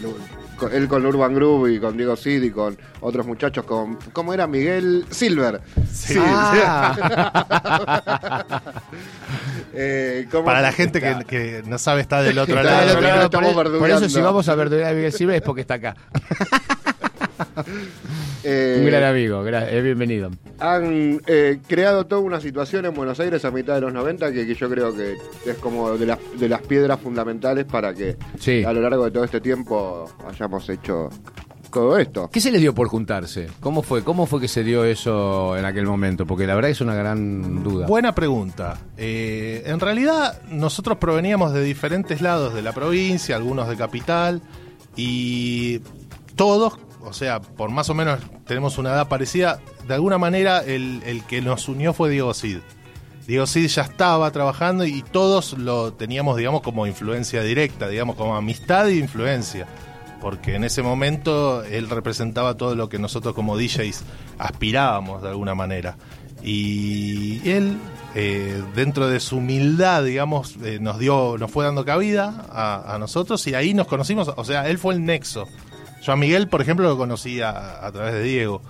él 0.72 0.88
con 0.88 1.05
Urban 1.05 1.34
Groove 1.34 1.74
y 1.74 1.80
con 1.80 1.97
Diego 1.97 2.16
Cid 2.16 2.43
y 2.43 2.51
con 2.51 2.78
otros 3.01 3.26
muchachos, 3.26 3.66
con. 3.66 3.97
¿Cómo 4.14 4.34
era? 4.34 4.45
Miguel 4.45 5.05
Silver. 5.10 5.62
Sí. 5.91 6.16
Ah. 6.20 7.41
Eh, 9.80 10.28
¿cómo- 10.32 10.45
Para 10.45 10.62
la 10.62 10.72
gente 10.72 10.99
que, 10.99 11.07
que 11.28 11.64
no 11.66 11.78
sabe 11.78 12.01
está 12.01 12.22
del 12.22 12.38
otro 12.39 12.55
Está 12.55 12.62
Claro, 12.70 12.78
del 12.78 12.88
lado. 13.03 13.26
otro 13.28 13.39
claro, 13.39 13.53
lado, 13.64 13.80
por, 13.80 13.89
eso 13.89 14.10
si 14.10 14.22
vamos 14.22 14.47
a 14.49 14.55
verdurar 14.55 14.91
a 14.91 14.93
Miguel 14.95 15.12
Silva 15.14 15.36
es 15.36 15.41
porque 15.41 15.62
está 15.62 15.76
acá. 15.76 15.95
Eh, 18.43 18.78
Un 18.80 18.86
gran 18.86 19.03
amigo, 19.03 19.43
gra- 19.43 19.68
eh, 19.70 19.82
bienvenido. 19.82 20.32
han 20.60 21.20
eh, 21.28 21.60
creado 21.68 22.05
toda 22.05 22.22
una 22.22 22.39
situación 22.39 22.86
en 22.86 22.93
Buenos 22.93 23.20
Aires 23.20 23.43
a 23.45 23.51
mitad 23.51 23.76
de 23.76 23.82
los 23.82 23.93
90 23.93 24.32
que, 24.32 24.45
que 24.47 24.55
yo 24.55 24.70
creo 24.70 24.95
que 24.95 25.16
es 25.45 25.58
como 25.58 25.97
de 25.97 26.05
las, 26.05 26.20
de 26.39 26.47
las 26.49 26.62
piedras 26.62 26.99
fundamentales 26.99 27.66
para 27.66 27.93
que 27.93 28.16
Sí. 28.39 28.64
a 28.64 28.72
lo 28.74 28.82
largo 28.82 29.05
de 29.05 29.12
todo 29.12 29.24
este 29.24 29.41
tiempo 29.41 30.10
hayamos 30.28 30.68
hecho 30.70 31.10
todo 31.72 31.97
esto. 31.97 32.30
¿Qué 32.32 32.41
se 32.41 32.51
les 32.51 32.61
dio 32.61 32.74
por 32.74 32.88
juntarse? 32.88 33.47
¿Cómo 33.59 33.82
fue? 33.82 34.03
¿Cómo 34.03 34.26
fue 34.26 34.41
que 34.41 34.47
se 34.47 34.63
dio 34.63 34.84
eso 34.84 35.57
en 35.57 35.65
aquel 35.65 35.86
momento? 35.86 36.26
Porque 36.26 36.47
la 36.47 36.55
verdad 36.55 36.72
es 36.72 36.82
una 36.82 36.95
gran 36.95 37.63
duda. 37.63 37.88
Buena 37.88 38.13
pregunta. 38.13 38.80
Eh, 38.97 39.63
en 39.65 39.80
realidad 39.80 40.41
nosotros 40.49 40.97
proveníamos 40.97 41.53
de 41.53 41.63
diferentes 41.63 42.22
lados 42.22 42.53
de 42.53 42.61
la 42.61 42.74
provincia, 42.74 43.36
algunos 43.36 43.68
de 43.68 43.76
capital, 43.76 44.41
y 44.95 45.82
todos, 46.36 46.80
o 47.03 47.13
sea, 47.13 47.39
por 47.39 47.70
más 47.70 47.89
o 47.89 47.93
menos 47.93 48.20
tenemos 48.45 48.78
una 48.78 48.89
edad 48.89 49.07
parecida, 49.07 49.59
de 49.88 49.93
alguna 49.93 50.18
manera 50.18 50.59
el, 50.59 51.01
el 51.05 51.24
que 51.24 51.41
nos 51.41 51.70
unió 51.70 51.93
fue 51.93 52.09
Diego 52.09 52.34
Cid. 52.34 52.57
Diego 53.28 53.45
Cid 53.45 53.68
ya 53.68 53.82
estaba 53.82 54.32
trabajando 54.32 54.86
y 54.86 55.01
todos 55.01 55.57
lo 55.57 55.91
teníamos, 55.93 56.38
digamos, 56.38 56.61
como 56.61 56.88
influencia 56.88 57.43
directa, 57.43 57.89
digamos, 57.89 58.15
como 58.15 58.38
amistad 58.38 58.88
e 58.88 58.95
influencia. 58.95 59.68
Porque 60.22 60.55
en 60.55 60.63
ese 60.63 60.82
momento 60.82 61.63
él 61.63 61.89
representaba 61.89 62.55
todo 62.55 62.76
lo 62.76 62.89
que 62.89 62.99
nosotros 62.99 63.34
como 63.36 63.57
DJs 63.57 64.03
aspirábamos 64.39 65.22
de 65.22 65.30
alguna 65.30 65.55
manera. 65.55 65.97
Y 66.43 67.47
él, 67.49 67.78
eh, 68.15 68.61
dentro 68.76 69.07
de 69.07 69.20
su 69.20 69.38
humildad, 69.38 70.03
digamos, 70.03 70.55
eh, 70.63 70.80
nos 70.80 70.99
dio, 70.99 71.38
nos 71.38 71.51
fue 71.51 71.65
dando 71.65 71.86
cabida 71.86 72.45
a, 72.51 72.95
a 72.95 72.99
nosotros 72.99 73.45
y 73.47 73.55
ahí 73.55 73.74
nos 73.74 73.88
conocimos. 73.88 74.32
O 74.36 74.43
sea, 74.43 74.68
él 74.70 74.78
fue 74.78 74.93
el 74.93 75.05
nexo. 75.05 75.47
Yo 76.03 76.13
a 76.13 76.15
Miguel, 76.15 76.47
por 76.47 76.61
ejemplo, 76.61 76.88
lo 76.88 76.97
conocí 76.97 77.41
a, 77.41 77.86
a 77.86 77.91
través 77.91 78.13
de 78.13 78.24
Diego. 78.24 78.61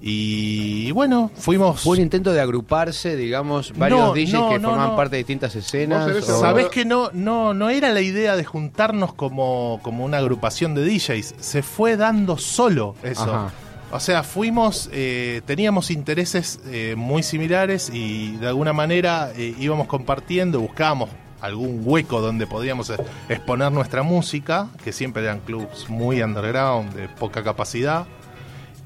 Y, 0.00 0.90
bueno, 0.92 1.30
fuimos. 1.36 1.80
¿Fue 1.80 1.96
un 1.96 2.02
intento 2.02 2.32
de 2.32 2.40
agruparse, 2.40 3.16
digamos, 3.16 3.72
varios 3.76 4.00
No, 4.00 4.12
DJs 4.14 4.32
no, 4.32 4.48
que 4.50 4.58
no, 4.58 4.68
formaban 4.70 4.90
no. 4.90 4.96
parte 4.96 5.16
de 5.16 5.18
distintas 5.18 5.54
escenas? 5.56 6.10
O- 6.28 6.40
¿Sabés 6.40 6.68
que 6.68 6.84
no, 6.84 7.10
no, 7.12 7.54
no 7.54 7.70
era 7.70 7.90
la 7.90 8.00
idea 8.00 8.36
de 8.36 8.44
juntarnos 8.44 9.14
como, 9.14 9.80
como 9.82 10.04
una 10.04 10.18
agrupación 10.18 10.74
de 10.74 10.84
DJs? 10.84 11.34
Se 11.38 11.62
fue 11.62 11.96
dando 11.96 12.36
solo 12.38 12.94
eso. 13.02 13.22
Ajá. 13.22 13.52
O 13.92 14.00
sea, 14.00 14.22
fuimos, 14.24 14.90
eh, 14.92 15.42
teníamos 15.46 15.90
intereses 15.92 16.60
eh, 16.66 16.94
muy 16.96 17.22
similares 17.22 17.88
y 17.92 18.32
de 18.36 18.48
alguna 18.48 18.72
manera 18.72 19.30
eh, 19.36 19.54
íbamos 19.58 19.86
compartiendo, 19.86 20.60
buscábamos 20.60 21.08
algún 21.40 21.82
hueco 21.84 22.20
donde 22.20 22.46
podíamos 22.48 22.92
exponer 23.28 23.70
nuestra 23.70 24.02
música, 24.02 24.68
que 24.82 24.92
siempre 24.92 25.22
eran 25.22 25.38
clubs 25.40 25.88
muy 25.88 26.20
underground, 26.20 26.94
de 26.94 27.08
poca 27.08 27.44
capacidad. 27.44 28.06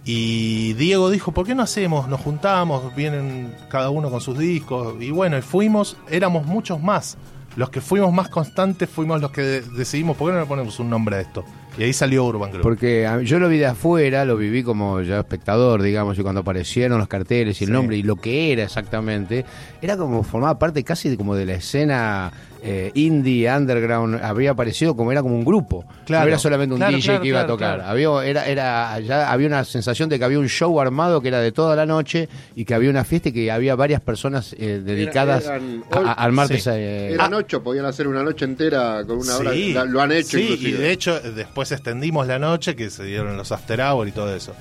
Y 0.05 0.73
Diego 0.75 1.11
dijo, 1.11 1.33
¿por 1.33 1.47
qué 1.47 1.55
no 1.55 1.63
hacemos? 1.63 2.09
Nos 2.09 2.21
juntamos, 2.21 2.95
vienen 2.97 3.55
cada 3.69 3.91
uno 3.91 4.11
con 4.11 4.21
sus 4.21 4.39
discos. 4.39 4.95
Y 5.01 5.11
bueno, 5.11 5.37
y 5.39 5.43
fuimos, 5.43 5.97
éramos 6.11 6.47
muchos 6.47 6.81
más. 6.83 7.17
Los 7.57 7.69
que 7.71 7.81
fuimos 7.81 8.13
más 8.13 8.29
constantes 8.29 8.89
fuimos 8.89 9.21
los 9.21 9.31
que 9.33 9.43
de- 9.43 9.61
decidimos, 9.63 10.17
¿por 10.17 10.29
qué 10.29 10.35
no 10.35 10.41
le 10.41 10.47
ponemos 10.47 10.79
un 10.79 10.89
nombre 10.89 11.17
a 11.17 11.21
esto? 11.21 11.45
Y 11.77 11.83
ahí 11.83 11.93
salió 11.93 12.25
Urban 12.25 12.51
Group. 12.51 12.63
Porque 12.63 13.07
a- 13.07 13.21
yo 13.23 13.39
lo 13.41 13.49
vi 13.49 13.59
de 13.59 13.67
afuera, 13.67 14.25
lo 14.25 14.37
viví 14.37 14.63
como 14.63 15.01
ya 15.03 15.19
espectador, 15.19 15.83
digamos, 15.83 16.17
y 16.19 16.23
cuando 16.23 16.41
aparecieron 16.43 16.99
los 16.99 17.09
carteles 17.09 17.61
y 17.61 17.65
el 17.65 17.69
Sí. 17.69 17.73
nombre 17.73 17.97
y 17.97 18.03
lo 18.03 18.17
que 18.17 18.53
era 18.53 18.63
exactamente, 18.63 19.45
era 19.83 19.97
como 19.97 20.23
formaba 20.23 20.59
parte 20.59 20.83
casi 20.85 21.09
de, 21.11 21.17
como 21.17 21.35
de 21.35 21.47
la 21.47 21.55
escena 21.55 22.33
eh, 22.63 22.91
indie, 22.95 23.51
underground, 23.51 24.21
había 24.23 24.51
aparecido 24.53 24.95
como 24.97 25.13
era 25.13 25.23
como 25.23 25.35
un 25.35 25.45
grupo. 25.45 25.85
Claro, 26.07 26.25
no 26.25 26.29
era 26.29 26.39
solamente 26.39 26.75
un 26.75 26.79
claro, 26.81 26.97
DJ 26.97 27.05
claro, 27.07 27.23
que 27.23 27.29
iba 27.29 27.39
claro, 27.41 27.53
a 27.53 27.57
tocar. 27.57 27.75
claro. 27.77 27.91
Había, 27.91 28.31
era, 28.31 28.47
era, 28.47 29.01
ya 29.01 29.31
había 29.33 29.47
una 29.47 29.65
sensación 29.65 30.09
de 30.09 30.19
que 30.19 30.25
había 30.25 30.39
un 30.39 30.49
show 30.49 30.81
armado 30.81 31.21
que 31.21 31.29
era 31.29 31.41
de 31.41 31.53
toda 31.53 31.75
la 31.77 31.87
noche 31.87 32.29
y 32.55 32.65
que 32.65 32.75
había 32.75 32.91
una 32.91 33.05
fiesta 33.05 33.31
y 33.31 33.33
que 33.33 33.51
había 33.51 33.75
varias 33.77 34.01
personas 34.01 34.55
eh, 34.59 34.81
dedicadas 34.85 35.45
eran- 35.47 35.85
a, 35.93 35.99
a 36.11 36.13
armarte 36.13 36.59
Sí. 36.59 36.71
eh, 36.73 37.13
Eran 37.15 37.33
ocho, 37.35 37.63
podían 37.63 37.85
hacer 37.87 38.07
una 38.09 38.23
noche 38.23 38.45
entera 38.45 39.03
con 39.07 39.19
una 39.19 39.37
hora. 39.37 39.53
Sí, 39.53 39.75
Lo 39.89 40.01
han 40.03 40.13
hecho 40.13 40.37
sí, 40.39 40.43
inclusive. 40.43 40.69
y 40.71 40.73
de 40.73 40.91
hecho 40.93 41.21
después 41.21 41.73
extendimos 41.73 42.27
la 42.27 42.39
noche 42.39 42.77
que 42.77 42.91
se 42.91 43.05
dieron 43.05 43.37
los 43.37 43.53
after 43.53 43.81
hour 43.81 44.07
y 44.09 44.13
todo 44.13 44.35
eso. 44.35 44.53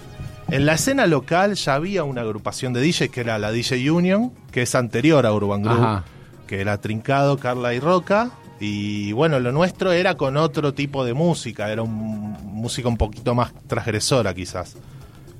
En 0.52 0.66
la 0.66 0.74
escena 0.74 1.06
local 1.06 1.54
ya 1.54 1.76
había 1.76 2.04
una 2.04 2.22
agrupación 2.22 2.74
de 2.74 2.82
DJ 2.82 3.10
que 3.10 3.22
era 3.22 3.38
la 3.38 3.52
DJ 3.52 3.92
Union, 3.92 4.32
que 4.52 4.64
es 4.64 4.74
anterior 4.74 5.26
a 5.28 5.32
Urban 5.34 5.62
Group, 5.62 5.78
Ajá. 5.84 6.04
Que 6.50 6.62
era 6.62 6.82
Trincado, 6.82 7.38
Carla 7.38 7.76
y 7.76 7.80
Roca. 7.80 8.32
Y 8.60 9.12
bueno, 9.12 9.40
lo 9.40 9.52
nuestro 9.52 9.92
era 9.92 10.16
con 10.16 10.36
otro 10.36 10.74
tipo 10.74 11.06
de 11.06 11.14
música, 11.14 11.72
era 11.72 11.84
un, 11.84 12.32
música 12.44 12.90
un 12.90 12.98
poquito 12.98 13.36
más 13.36 13.54
transgresora 13.68 14.34
quizás. 14.34 14.76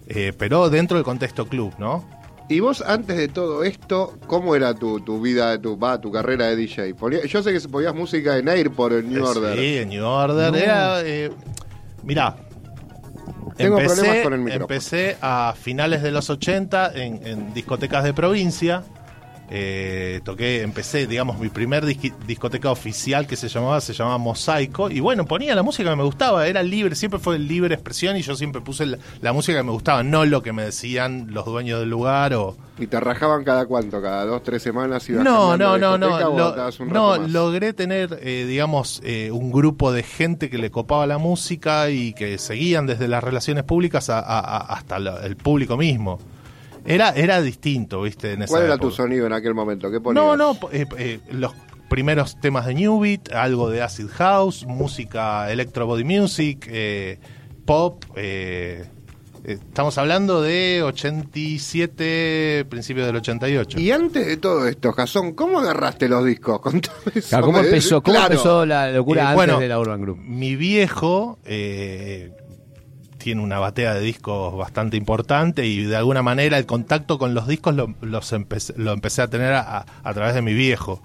Eh, 0.08 0.34
pero 0.38 0.70
dentro 0.70 0.98
del 0.98 1.04
contexto 1.04 1.48
club, 1.48 1.74
¿no? 1.80 2.08
Y 2.48 2.60
vos, 2.60 2.82
antes 2.86 3.18
de 3.18 3.28
todo 3.28 3.64
esto, 3.64 4.18
¿cómo 4.28 4.56
era 4.56 4.76
tu, 4.76 5.00
tu 5.02 5.20
vida, 5.20 5.60
tu, 5.60 5.80
va, 5.80 6.00
tu 6.00 6.12
carrera 6.12 6.46
de 6.46 6.56
DJ? 6.56 6.96
Yo 7.28 7.42
sé 7.42 7.54
que 7.54 7.60
ponías 7.68 7.94
música 7.96 8.38
en 8.38 8.48
Airport, 8.48 8.94
en 8.94 9.12
New 9.12 9.24
Eh, 9.26 9.28
Order. 9.28 9.58
Sí, 9.60 9.78
en 9.78 9.90
New 9.90 10.06
Order. 10.06 10.56
Era, 10.56 11.02
eh, 11.02 11.32
mirá, 12.04 12.36
Tengo 13.58 13.80
empecé, 13.80 14.02
problemas 14.02 14.24
con 14.24 14.34
el 14.34 14.40
micrófono. 14.42 14.64
empecé 14.66 15.18
a 15.22 15.56
finales 15.60 16.04
de 16.04 16.12
los 16.12 16.30
80 16.30 16.92
en, 16.94 17.26
en 17.26 17.54
discotecas 17.54 18.04
de 18.04 18.14
provincia. 18.14 18.84
Eh, 19.52 20.22
toqué, 20.24 20.62
empecé, 20.62 21.08
digamos, 21.08 21.40
mi 21.40 21.50
primer 21.50 21.84
disqui- 21.84 22.14
discoteca 22.28 22.70
oficial 22.72 23.26
que 23.26 23.36
se 23.36 23.48
llamaba, 23.48 23.82
se 23.82 23.94
llamaba 23.94 24.18
Mosaico. 24.20 24.92
Y 24.92 25.00
bueno, 25.00 25.26
ponía 25.26 25.56
la 25.56 25.64
música 25.64 25.90
que 25.90 25.96
me 25.96 26.04
gustaba, 26.04 26.48
era 26.48 26.62
libre, 26.62 26.96
siempre 26.96 27.20
fue 27.20 27.40
libre 27.40 27.74
expresión 27.74 28.16
y 28.16 28.22
yo 28.22 28.36
siempre 28.36 28.62
puse 28.62 28.86
la, 28.86 28.98
la 29.22 29.34
música 29.34 29.58
que 29.58 29.64
me 29.64 29.72
gustaba, 29.72 30.04
no 30.04 30.24
lo 30.26 30.44
que 30.44 30.54
me 30.54 30.64
decían 30.66 31.28
los 31.32 31.46
dueños 31.46 31.80
del 31.80 31.90
lugar 31.90 32.34
o. 32.36 32.56
¿Y 32.78 32.88
te 32.88 33.00
rajaban 33.00 33.44
cada 33.44 33.66
cuánto? 33.66 34.02
¿Cada 34.02 34.24
dos, 34.26 34.44
tres 34.44 34.62
semanas? 34.62 35.10
ibas 35.10 35.24
No, 35.24 35.58
no, 35.58 35.78
no, 35.80 35.98
no. 35.98 36.20
Lo- 36.20 36.56
no, 36.86 37.18
más? 37.20 37.30
logré 37.32 37.74
tener, 37.74 38.20
eh, 38.22 38.46
digamos, 38.48 39.02
eh, 39.04 39.32
un 39.32 39.52
grupo 39.52 39.92
de 39.92 40.04
gente 40.04 40.50
que 40.50 40.58
le 40.60 40.70
copaba 40.72 41.08
la 41.08 41.18
música 41.18 41.90
y 41.90 42.14
que 42.14 42.38
seguían 42.38 42.86
desde 42.86 43.08
las 43.08 43.24
relaciones 43.24 43.64
públicas 43.64 44.10
a- 44.12 44.20
a- 44.20 44.40
a- 44.40 44.58
hasta 44.76 45.00
la- 45.00 45.26
el 45.26 45.36
público 45.36 45.76
mismo. 45.76 46.20
Era, 46.86 47.10
era 47.12 47.42
distinto, 47.42 48.02
¿viste? 48.02 48.34
En 48.34 48.44
esa 48.44 48.52
¿Cuál 48.52 48.64
era 48.64 48.78
tu 48.78 48.92
sonido 48.92 49.26
en 49.28 49.34
aquel 49.34 49.54
momento? 49.54 49.90
¿Qué 49.92 50.00
ponías? 50.00 50.24
No, 50.24 50.36
no, 50.38 50.58
eh, 50.72 50.86
eh, 50.98 51.20
los 51.32 51.54
primeros 51.90 52.40
temas 52.40 52.66
de 52.66 52.76
New 52.76 53.00
Beat, 53.00 53.32
algo 53.34 53.70
de 53.70 53.82
Acid 53.82 54.08
House, 54.10 54.66
música 54.66 55.52
electro 55.52 55.86
body 55.88 56.04
music, 56.04 56.68
eh, 56.70 57.20
pop. 57.66 58.04
estamos 59.44 59.98
hablando 59.98 60.42
de 60.42 60.82
87, 60.84 62.66
principios 62.70 63.08
del 63.08 63.16
88. 63.18 63.80
Y 63.80 63.92
antes 63.92 64.26
de 64.28 64.38
todo 64.38 64.68
esto, 64.68 64.92
Jason, 64.94 65.34
¿cómo 65.34 65.60
agarraste 65.60 66.08
los 66.08 66.24
discos? 66.26 66.60
Contame 66.62 66.98
eso. 67.16 67.30
Claro, 67.30 67.46
¿Cómo 67.46 67.60
empezó, 67.64 68.02
cómo 68.02 68.16
claro. 68.16 68.34
empezó 68.34 68.66
la 68.66 68.92
locura 68.92 69.22
Eh, 69.22 69.26
antes 69.26 69.36
bueno, 69.36 69.60
de 69.60 69.68
la 69.68 69.80
Urban 69.80 70.02
Group? 70.02 70.18
Mi 70.20 70.56
viejo 70.56 71.40
eh, 71.46 72.32
tiene 73.20 73.42
una 73.44 73.60
batea 73.60 73.94
de 73.94 74.02
discos 74.02 74.58
bastante 74.58 74.98
importante 74.98 75.68
y 75.68 75.84
de 75.84 75.96
alguna 75.96 76.24
manera 76.24 76.58
el 76.58 76.66
contacto 76.66 77.20
con 77.20 77.36
los 77.36 77.48
discos 77.48 77.76
lo, 77.76 77.94
los 78.02 78.34
empecé, 78.34 78.74
lo 78.78 78.92
empecé 78.94 79.22
a 79.22 79.28
tener 79.30 79.54
a, 79.54 79.86
a 80.04 80.14
través 80.16 80.34
de 80.34 80.42
mi 80.42 80.54
viejo. 80.56 81.04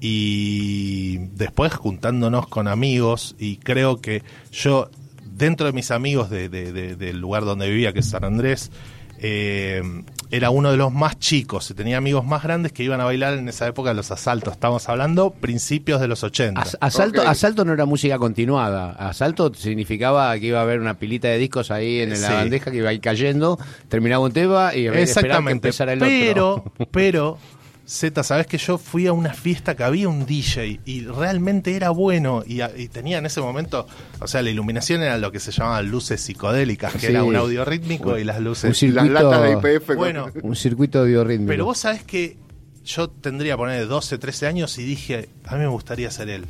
Y 0.00 1.16
después 1.34 1.72
juntándonos 1.74 2.46
con 2.48 2.68
amigos 2.68 3.34
y 3.38 3.56
creo 3.56 4.00
que 4.02 4.22
yo, 4.52 4.90
dentro 5.24 5.66
de 5.66 5.72
mis 5.72 5.90
amigos 5.90 6.28
de- 6.28 6.48
de- 6.50 6.72
de- 6.72 6.96
del 6.96 7.18
lugar 7.20 7.44
donde 7.46 7.68
vivía, 7.70 7.92
que 7.94 8.00
es 8.00 8.10
San 8.10 8.22
Andrés, 8.24 8.70
eh, 9.18 9.82
era 10.30 10.50
uno 10.50 10.70
de 10.70 10.76
los 10.76 10.92
más 10.92 11.18
chicos. 11.18 11.70
y 11.70 11.74
Tenía 11.74 11.96
amigos 11.98 12.24
más 12.24 12.42
grandes 12.42 12.72
que 12.72 12.82
iban 12.82 13.00
a 13.00 13.04
bailar 13.04 13.34
en 13.34 13.48
esa 13.48 13.66
época 13.66 13.90
de 13.90 13.94
los 13.94 14.10
asaltos. 14.10 14.52
Estamos 14.54 14.88
hablando 14.88 15.30
principios 15.30 16.00
de 16.00 16.08
los 16.08 16.24
80. 16.24 16.60
As- 16.60 16.76
asalto, 16.80 17.22
asalto 17.22 17.64
no 17.64 17.72
era 17.72 17.84
música 17.86 18.18
continuada. 18.18 18.90
Asalto 18.92 19.52
significaba 19.54 20.36
que 20.38 20.46
iba 20.46 20.58
a 20.58 20.62
haber 20.62 20.80
una 20.80 20.94
pilita 20.98 21.28
de 21.28 21.38
discos 21.38 21.70
ahí 21.70 22.00
en 22.00 22.10
la 22.10 22.16
Sí. 22.16 22.32
bandeja 22.32 22.70
que 22.70 22.78
iba 22.78 22.90
a 22.90 22.92
ir 22.92 23.00
cayendo, 23.00 23.58
terminaba 23.88 24.24
un 24.24 24.32
tema 24.32 24.74
y 24.74 24.86
había 24.88 24.92
que 24.92 25.02
esperar 25.02 25.04
que 25.04 25.26
Exactamente. 25.28 25.52
empezara 25.68 25.92
el 25.92 25.98
pero, 26.00 26.54
otro. 26.54 26.72
pero, 26.90 27.38
Z, 27.86 28.22
sabes 28.22 28.46
que 28.46 28.56
yo 28.56 28.78
fui 28.78 29.06
a 29.06 29.12
una 29.12 29.34
fiesta 29.34 29.74
que 29.76 29.84
había 29.84 30.08
un 30.08 30.24
DJ 30.24 30.80
y 30.86 31.04
realmente 31.04 31.76
era 31.76 31.90
bueno 31.90 32.42
y, 32.46 32.60
tenía 32.88 33.18
en 33.18 33.26
ese 33.26 33.40
momento, 33.42 33.86
o 34.20 34.26
sea, 34.26 34.40
la 34.42 34.48
iluminación 34.50 35.02
era 35.02 35.18
lo 35.18 35.30
que 35.30 35.38
se 35.38 35.52
llamaban 35.52 35.90
luces 35.90 36.20
psicodélicas, 36.22 36.92
que 36.94 36.98
Sí. 37.00 37.06
era 37.08 37.24
un 37.24 37.36
audio 37.36 37.64
rítmico 37.64 38.16
y 38.18 38.24
las 38.24 38.38
Un 38.38 38.44
luces. 38.44 38.76
circuito, 38.78 39.04
Las 39.12 39.22
latas 39.24 39.42
de 39.42 39.52
IPF. 39.52 39.94
Bueno, 39.96 40.30
un 40.42 40.56
circuito 40.56 41.04
biorrítmico. 41.04 41.48
pero 41.48 41.66
vos 41.66 41.76
sabés 41.78 42.02
que 42.04 42.38
yo 42.86 43.08
tendría, 43.10 43.56
poner 43.56 43.86
12, 43.86 44.16
13 44.18 44.46
años 44.46 44.78
y 44.78 44.84
dije, 44.84 45.28
a 45.46 45.54
mí 45.56 45.60
me 45.60 45.68
gustaría 45.68 46.10
ser 46.10 46.30
él. 46.30 46.46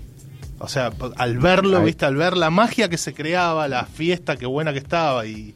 O 0.61 0.68
sea, 0.68 0.93
al 1.16 1.39
verlo, 1.39 1.82
viste, 1.82 2.07
al 2.07 2.14
ver 2.16 2.37
la 2.37 2.51
magia 2.51 2.89
que 2.89 2.97
se 2.97 3.12
creaba, 3.12 3.66
la 3.66 3.87
fiesta, 3.87 4.37
qué 4.37 4.47
buena 4.47 4.72
que 4.72 4.78
estaba 4.78 5.26
y 5.26 5.53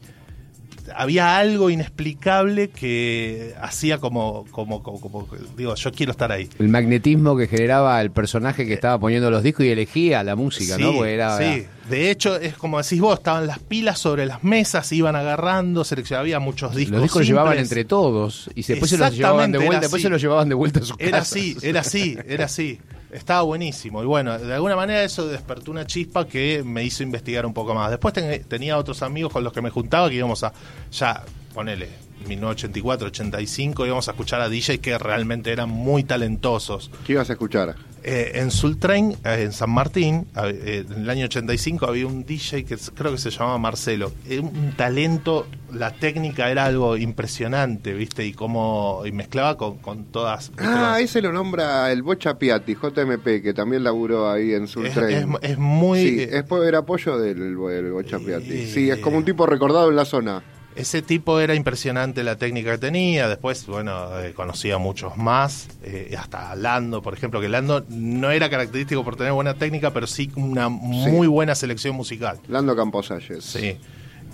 había 0.95 1.37
algo 1.37 1.69
inexplicable 1.69 2.69
que 2.69 3.53
hacía 3.61 3.97
como, 3.97 4.45
como, 4.51 4.81
como, 4.83 4.99
como- 4.99 5.27
digo, 5.57 5.75
yo 5.75 5.91
quiero 5.91 6.11
estar 6.11 6.31
ahí. 6.31 6.49
el 6.59 6.69
magnetismo 6.69 7.35
que 7.37 7.47
generaba 7.47 7.99
el 8.01 8.11
personaje 8.11 8.65
que 8.65 8.73
estaba 8.73 8.99
poniendo 8.99 9.29
los 9.31 9.43
discos 9.43 9.65
y 9.65 9.69
elegía 9.69 10.23
la 10.23 10.35
música, 10.35 10.77
¿no? 10.77 10.93
Porque 10.93 11.13
era, 11.13 11.37
sí. 11.37 11.65
De 11.89 12.11
hecho, 12.11 12.35
es 12.35 12.53
como 12.55 12.81
decís 12.81 13.01
vos, 13.01 13.17
estaban 13.17 13.47
las 13.47 13.59
pilas 13.59 13.97
sobre 13.99 14.25
las 14.27 14.43
mesas, 14.43 14.91
iban 14.91 15.15
agarrando, 15.15 15.83
seleccionaban, 15.83 16.25
había 16.25 16.39
muchos 16.39 16.75
discos. 16.75 16.93
los 16.93 17.01
discos 17.03 17.21
los 17.21 17.27
llevaban 17.27 17.57
entre 17.57 17.83
todos 17.85 18.49
y 18.55 18.63
después 18.63 18.89
se 18.91 18.97
los 18.97 19.15
llevaban 19.15 19.51
de 19.51 19.57
vuelta, 19.57 19.73
era 19.73 19.79
después 19.81 20.01
se 20.01 20.09
los 20.09 20.21
llevaban 20.21 20.49
de 20.49 20.55
vuelta 20.55 20.79
a 20.79 20.83
sus 20.83 20.95
Era 20.99 21.19
casas. 21.19 21.31
así, 21.33 21.57
era 21.63 21.79
así, 21.81 22.17
era 22.27 22.45
así. 22.45 22.79
Estaba 23.11 23.41
buenísimo. 23.41 24.03
Y 24.03 24.05
bueno, 24.05 24.37
de 24.37 24.53
alguna 24.53 24.75
manera 24.75 25.03
eso 25.03 25.27
despertó 25.27 25.71
una 25.71 25.85
chispa 25.85 26.27
que 26.27 26.61
me 26.63 26.83
hizo 26.83 27.01
investigar 27.03 27.45
un 27.45 27.53
poco 27.53 27.73
más. 27.73 27.89
Después 27.89 28.13
ten- 28.13 28.43
tenía 28.43 28.77
otros 28.77 29.01
amigos 29.01 29.31
con 29.33 29.43
los 29.43 29.51
que 29.53 29.61
me 29.61 29.69
juntaba 29.71 30.09
que 30.09 30.15
íbamos 30.15 30.43
a, 30.43 30.53
ya, 30.91 31.23
ponele, 31.53 31.89
1984, 32.27 33.07
85, 33.07 33.85
íbamos 33.85 34.07
a 34.07 34.11
escuchar 34.11 34.41
a 34.41 34.49
DJ 34.49 34.79
que 34.79 34.97
realmente 34.97 35.51
eran 35.51 35.69
muy 35.69 36.03
talentosos. 36.03 36.91
¿Qué 37.05 37.13
ibas 37.13 37.29
a 37.29 37.33
escuchar? 37.33 37.75
Eh, 38.03 38.31
en 38.35 38.51
Sultrain, 38.51 39.11
eh, 39.25 39.43
en 39.43 39.51
San 39.51 39.69
Martín, 39.71 40.27
eh, 40.43 40.85
en 40.89 41.01
el 41.03 41.09
año 41.09 41.25
85 41.25 41.85
había 41.85 42.07
un 42.07 42.25
DJ 42.25 42.63
que 42.65 42.77
creo 42.95 43.11
que 43.11 43.17
se 43.17 43.29
llamaba 43.29 43.57
Marcelo. 43.57 44.11
Era 44.27 44.41
un 44.41 44.73
talento, 44.75 45.47
la 45.73 45.91
técnica 45.93 46.49
era 46.49 46.65
algo 46.65 46.95
impresionante, 46.97 47.93
¿viste? 47.93 48.25
Y 48.25 48.33
cómo 48.33 49.03
y 49.05 49.11
mezclaba 49.11 49.57
con, 49.57 49.77
con 49.77 50.05
todas. 50.05 50.51
Ah, 50.57 50.93
Las- 50.93 51.01
ese 51.01 51.21
lo 51.21 51.31
nombra 51.33 51.91
el 51.91 52.01
Bocha 52.03 52.37
Piatti, 52.39 52.75
JMP, 52.75 53.41
que 53.41 53.53
también 53.53 53.83
laburó 53.83 54.29
ahí 54.31 54.53
en 54.53 54.63
es, 54.63 54.71
Sultrain. 54.71 55.35
es- 55.41 55.51
es 55.51 55.57
muy. 55.57 55.99
Sí, 55.99 56.19
eh, 56.21 56.29
es 56.39 56.45
era 56.65 56.79
apoyo 56.79 57.17
del, 57.19 57.37
del 57.39 57.91
Bocha 57.91 58.19
Piatti. 58.19 58.51
Eh, 58.53 58.71
Sí, 58.73 58.89
es 58.89 58.99
como 58.99 59.17
un 59.17 59.25
tipo 59.25 59.45
recordado 59.45 59.89
en 59.89 59.95
la 59.95 60.05
zona. 60.05 60.41
Ese 60.79 61.01
tipo 61.01 61.39
era 61.39 61.55
impresionante 61.55 62.23
la 62.23 62.37
técnica 62.37 62.71
que 62.71 62.77
tenía. 62.77 63.27
Después, 63.27 63.65
bueno, 63.67 64.19
eh, 64.19 64.33
conocía 64.33 64.75
a 64.75 64.77
muchos 64.77 65.17
más. 65.17 65.67
eh, 65.83 66.15
hasta 66.17 66.55
Lando, 66.55 67.01
por 67.01 67.13
ejemplo, 67.13 67.41
que 67.41 67.49
Lando 67.49 67.85
no 67.89 68.31
era 68.31 68.49
característico 68.49 69.03
por 69.03 69.15
tener 69.15 69.33
buena 69.33 69.55
técnica, 69.55 69.91
pero 69.91 70.07
sí 70.07 70.31
una 70.35 70.69
muy 70.69 71.27
buena 71.27 71.53
selección 71.53 71.95
musical. 71.95 72.39
Lando 72.47 72.75
Camposalles. 72.75 73.43
Sí. 73.43 73.77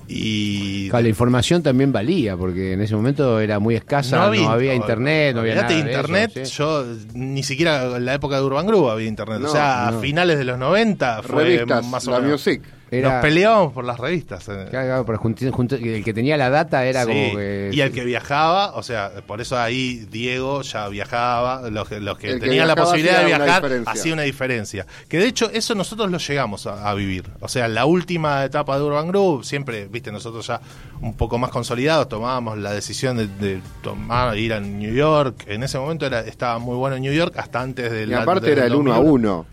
Y. 0.07 0.89
Claro, 0.89 1.03
la 1.03 1.09
información 1.09 1.63
también 1.63 1.91
valía, 1.91 2.37
porque 2.37 2.73
en 2.73 2.81
ese 2.81 2.95
momento 2.95 3.39
era 3.39 3.59
muy 3.59 3.75
escasa, 3.75 4.17
no 4.17 4.23
había, 4.23 4.75
internet, 4.75 5.33
no 5.33 5.41
había 5.41 5.55
nada. 5.55 5.73
Internet, 5.73 6.37
eso, 6.37 6.45
¿sí? 6.45 7.07
yo 7.07 7.15
ni 7.15 7.41
siquiera 7.41 7.97
en 7.97 8.05
la 8.05 8.13
época 8.13 8.35
de 8.35 8.43
Urban 8.43 8.67
Group 8.67 8.89
había 8.89 9.07
internet. 9.07 9.39
No, 9.39 9.49
o 9.49 9.51
sea, 9.51 9.89
no. 9.91 9.97
a 9.97 10.01
finales 10.01 10.37
de 10.37 10.45
los 10.45 10.59
90 10.59 11.23
fue 11.23 11.43
Revistas, 11.43 11.85
más 11.87 12.07
o 12.07 12.11
la 12.11 12.19
menos. 12.19 12.33
Music. 12.33 12.61
Era- 12.99 13.13
Nos 13.13 13.21
peleábamos 13.21 13.73
por 13.73 13.85
las 13.85 13.99
revistas. 13.99 14.47
eh. 14.49 14.67
Claro, 14.69 15.05
pero 15.05 15.19
junti- 15.19 15.49
junto- 15.51 15.75
el 15.75 16.03
que 16.03 16.13
tenía 16.13 16.37
la 16.37 16.49
data 16.49 16.85
era 16.85 17.01
Sí, 17.03 17.07
como 17.07 17.37
que. 17.37 17.69
Y 17.73 17.81
el 17.81 17.91
que 17.91 18.03
viajaba, 18.03 18.73
o 18.75 18.83
sea, 18.83 19.11
por 19.25 19.41
eso 19.41 19.57
ahí 19.57 20.05
Diego 20.11 20.61
ya 20.61 20.87
viajaba, 20.87 21.69
los 21.69 21.87
que, 21.87 21.99
los 21.99 22.17
que 22.17 22.29
El 22.31 22.39
que 22.39 22.45
tenían 22.47 22.67
la 22.67 22.75
posibilidad 22.75 23.19
de 23.19 23.25
viajar 23.25 23.63
hacía 23.85 24.13
una 24.13 24.21
diferencia. 24.23 24.85
Que 25.07 25.17
de 25.19 25.27
hecho 25.27 25.49
eso 25.51 25.75
nosotros 25.75 26.09
lo 26.09 26.17
llegamos 26.17 26.67
a, 26.67 26.89
a 26.89 26.93
vivir. 26.93 27.25
O 27.39 27.47
sea, 27.47 27.67
la 27.67 27.85
última 27.85 28.43
etapa 28.43 28.77
de 28.77 28.83
Urban 28.83 29.07
Group, 29.09 29.43
siempre, 29.45 29.87
viste, 29.87 30.11
nosotros 30.11 30.45
ya 30.47 30.59
un 31.01 31.15
poco 31.15 31.37
más 31.37 31.51
consolidados 31.51 32.09
tomábamos 32.09 32.57
la 32.57 32.71
decisión 32.71 33.17
de, 33.17 33.27
de 33.27 33.59
tomar, 33.81 34.37
ir 34.37 34.53
a 34.53 34.59
New 34.59 34.93
York. 34.93 35.43
En 35.47 35.63
ese 35.63 35.77
momento 35.77 36.05
era, 36.05 36.21
estaba 36.21 36.59
muy 36.59 36.75
bueno 36.75 36.95
en 36.95 37.01
New 37.03 37.13
York, 37.13 37.33
hasta 37.37 37.61
antes 37.61 37.91
del... 37.91 38.09
Y 38.09 38.13
aparte 38.13 38.47
del 38.47 38.57
era 38.59 38.67
el 38.67 38.75
uno 38.75 38.93
a 38.93 38.97
2001. 38.97 39.13
uno. 39.39 39.45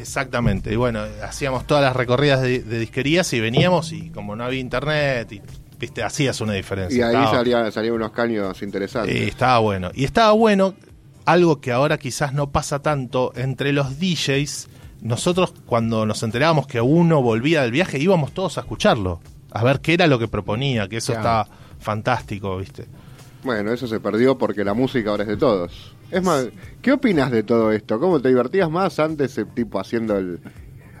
Exactamente, 0.00 0.72
y 0.72 0.76
bueno, 0.76 1.00
hacíamos 1.22 1.66
todas 1.66 1.82
las 1.82 1.94
recorridas 1.94 2.40
de, 2.42 2.60
de 2.60 2.78
disquerías 2.78 3.32
y 3.32 3.40
veníamos 3.40 3.92
y 3.92 4.10
como 4.10 4.36
no 4.36 4.44
había 4.44 4.60
internet, 4.60 5.30
y, 5.32 5.42
viste, 5.78 6.02
hacías 6.02 6.40
una 6.40 6.54
diferencia. 6.54 6.98
Y 6.98 7.02
ahí 7.02 7.14
Estaba- 7.14 7.30
salían, 7.36 7.72
salían 7.72 7.94
unos 7.94 8.12
caños 8.12 8.62
interesantes. 8.62 9.14
eh, 9.14 9.28
estaba 9.28 9.58
bueno. 9.58 9.90
Y 9.94 10.04
estaba 10.04 10.32
bueno, 10.32 10.74
algo 11.24 11.60
que 11.60 11.72
ahora 11.72 11.98
quizás 11.98 12.32
no 12.32 12.50
pasa 12.50 12.80
tanto, 12.80 13.32
entre 13.36 13.72
los 13.72 13.98
DJs, 14.00 14.68
nosotros 15.02 15.52
cuando 15.66 16.06
nos 16.06 16.22
enterábamos 16.22 16.66
que 16.66 16.80
uno 16.80 17.22
volvía 17.22 17.62
del 17.62 17.70
viaje, 17.70 17.98
íbamos 17.98 18.32
todos 18.32 18.58
a 18.58 18.62
escucharlo, 18.62 19.20
a 19.52 19.62
ver 19.62 19.80
qué 19.80 19.94
era 19.94 20.06
lo 20.06 20.18
que 20.18 20.26
proponía, 20.28 20.88
que 20.88 20.96
eso 20.96 21.12
Claro. 21.12 21.20
estaba 21.42 21.48
fantástico, 21.78 22.56
¿viste? 22.58 22.86
Bueno, 23.44 23.72
eso 23.72 23.86
se 23.86 24.00
perdió 24.00 24.36
porque 24.36 24.64
la 24.64 24.74
música 24.74 25.10
ahora 25.10 25.22
es 25.22 25.28
de 25.28 25.36
todos. 25.36 25.94
Es 26.10 26.22
más, 26.22 26.48
¿qué 26.82 26.92
opinas 26.92 27.30
de 27.30 27.42
todo 27.42 27.70
esto? 27.72 28.00
¿Cómo 28.00 28.20
te 28.20 28.28
divertías 28.28 28.70
más 28.70 28.98
antes, 28.98 29.36
eh, 29.38 29.44
tipo 29.54 29.78
haciendo 29.78 30.16
el 30.16 30.40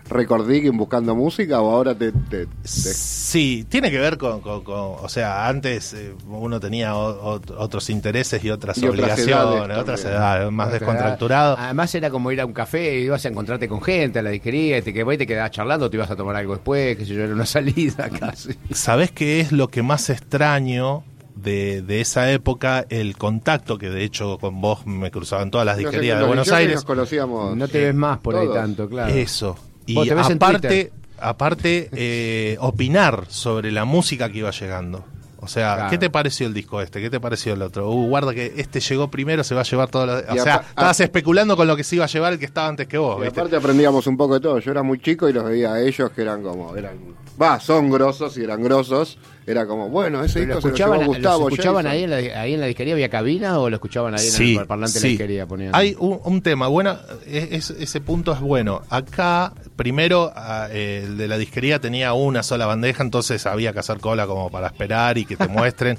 recording 0.08 0.72
buscando 0.76 1.14
música 1.14 1.60
o 1.60 1.70
ahora 1.70 1.94
te... 1.94 2.12
te- 2.12 2.46
te- 2.46 2.48
Sí, 2.64 3.66
tiene 3.68 3.90
que 3.90 3.98
ver 3.98 4.16
con, 4.16 4.40
con- 4.40 4.64
con- 4.64 4.74
o 5.02 5.08
sea, 5.08 5.46
antes 5.48 5.92
eh, 5.92 6.14
uno 6.28 6.58
tenía 6.60 6.96
o- 6.96 7.40
otros 7.58 7.90
intereses 7.90 8.42
y 8.42 8.50
otras 8.50 8.78
Y 8.78 8.86
otras 8.86 8.92
obligaciones, 9.00 9.34
edades 9.66 9.78
otras 9.78 10.00
también. 10.02 10.22
edades, 10.22 10.52
más 10.52 10.72
descontracturado. 10.72 11.56
Además 11.58 11.94
era 11.94 12.08
como 12.10 12.32
ir 12.32 12.40
a 12.40 12.46
un 12.46 12.54
café, 12.54 13.00
ibas 13.00 13.24
a 13.24 13.28
encontrarte 13.28 13.68
con 13.68 13.82
gente 13.82 14.20
a 14.20 14.22
la 14.22 14.30
disquería, 14.30 14.78
y 14.78 14.82
te, 14.82 14.94
que 14.94 15.02
vos 15.02 15.18
te 15.18 15.26
quedabas 15.26 15.50
charlando, 15.50 15.90
te 15.90 15.96
ibas 15.98 16.10
a 16.10 16.16
tomar 16.16 16.36
algo 16.36 16.54
después, 16.54 16.96
que 16.96 17.04
sé 17.04 17.14
yo, 17.14 17.24
era 17.24 17.34
una 17.34 17.44
salida 17.46 18.08
casi. 18.08 18.54
¿Sabés 18.72 19.10
qué 19.10 19.40
es 19.40 19.52
lo 19.52 19.68
que 19.68 19.82
más 19.82 20.08
extraño 20.08 21.04
de, 21.42 21.82
de 21.82 22.00
esa 22.00 22.30
época? 22.32 22.84
El 22.88 23.16
contacto, 23.16 23.78
que 23.78 23.90
de 23.90 24.04
hecho 24.04 24.38
con 24.38 24.60
vos 24.60 24.86
me 24.86 25.10
cruzaba 25.10 25.42
en 25.42 25.50
todas 25.50 25.66
las 25.66 25.76
disquerías 25.78 26.18
de 26.18 26.26
Buenos 26.26 26.50
Aires. 26.52 26.76
Nos 26.76 26.84
conocíamos. 26.84 27.56
No 27.56 27.68
te 27.68 27.84
ves 27.84 27.94
más 27.94 28.18
por 28.18 28.36
ahí 28.36 28.48
tanto, 28.52 28.88
claro. 28.88 29.12
Eso. 29.12 29.56
Y 29.86 30.08
aparte, 30.10 30.92
aparte 31.18 31.88
eh, 31.94 32.56
opinar 32.60 33.24
sobre 33.28 33.72
la 33.72 33.84
música 33.84 34.28
que 34.30 34.38
iba 34.38 34.50
llegando. 34.50 35.04
O 35.40 35.46
sea, 35.46 35.74
Claro. 35.76 35.90
¿qué 35.90 35.98
te 35.98 36.10
pareció 36.10 36.48
el 36.48 36.52
disco 36.52 36.82
este? 36.82 37.00
¿Qué 37.00 37.10
te 37.10 37.20
pareció 37.20 37.54
el 37.54 37.62
otro? 37.62 37.88
Uh, 37.88 38.08
guarda 38.08 38.34
que 38.34 38.54
este 38.56 38.80
llegó 38.80 39.08
primero, 39.08 39.44
se 39.44 39.54
va 39.54 39.60
a 39.60 39.64
llevar 39.64 39.88
todo 39.88 40.04
lo... 40.04 40.14
O 40.16 40.34
Y 40.34 40.38
sea, 40.40 40.64
estabas 40.68 40.98
especulando 40.98 41.56
con 41.56 41.68
lo 41.68 41.76
que 41.76 41.84
se 41.84 41.94
iba 41.94 42.04
a 42.06 42.08
llevar 42.08 42.32
el 42.32 42.40
que 42.40 42.44
estaba 42.46 42.66
antes 42.66 42.88
que 42.88 42.98
vos, 42.98 43.18
Y 43.18 43.22
¿viste? 43.22 43.38
aparte 43.38 43.54
aprendíamos 43.56 44.08
un 44.08 44.16
poco 44.16 44.34
de 44.34 44.40
todo. 44.40 44.58
Yo 44.58 44.72
era 44.72 44.82
muy 44.82 44.98
chico 44.98 45.28
y 45.28 45.32
los 45.32 45.44
veía 45.44 45.74
a 45.74 45.80
ellos 45.80 46.10
que 46.10 46.22
eran 46.22 46.42
como, 46.42 46.74
eran, 46.74 46.98
va, 47.40 47.60
son 47.60 47.88
grosos 47.88 48.36
y 48.36 48.42
eran 48.42 48.60
grosos. 48.64 49.16
Era 49.48 49.66
como, 49.66 49.88
bueno, 49.88 50.22
ese 50.22 50.40
¿Lo 50.40 50.44
disco 50.46 50.60
se 50.60 50.68
lo 50.68 50.74
escuchaban, 50.74 50.98
llevó 51.00 51.12
Gustavo. 51.14 51.44
¿los 51.48 51.52
escuchaban 51.54 51.86
ahí, 51.86 52.02
en 52.04 52.10
la, 52.10 52.16
ahí 52.40 52.52
en 52.54 52.60
la 52.60 52.66
disquería? 52.66 52.92
¿Había 52.94 53.08
cabina 53.08 53.58
o 53.58 53.70
lo 53.70 53.76
escuchaban 53.76 54.12
ahí 54.14 54.26
en 54.26 54.58
el 54.58 54.66
parlante 54.66 54.98
de 54.98 55.00
la 55.00 55.08
disquería? 55.08 55.46
Ponían? 55.46 55.74
Hay 55.74 55.96
un, 55.98 56.20
un 56.22 56.42
tema, 56.42 56.68
bueno, 56.68 56.98
es- 57.26 57.70
es- 57.70 57.70
ese 57.80 58.00
punto 58.02 58.32
es 58.32 58.40
bueno. 58.40 58.82
Acá, 58.90 59.54
primero, 59.74 60.30
a- 60.36 60.68
eh, 60.70 61.04
el 61.06 61.16
de 61.16 61.28
la 61.28 61.38
disquería 61.38 61.80
tenía 61.80 62.12
una 62.12 62.42
sola 62.42 62.66
bandeja, 62.66 63.02
entonces 63.02 63.46
había 63.46 63.72
que 63.72 63.78
hacer 63.78 63.98
cola 64.00 64.26
como 64.26 64.50
para 64.50 64.66
esperar 64.66 65.16
y 65.16 65.24
que 65.24 65.36
te 65.36 65.48
muestren. 65.48 65.98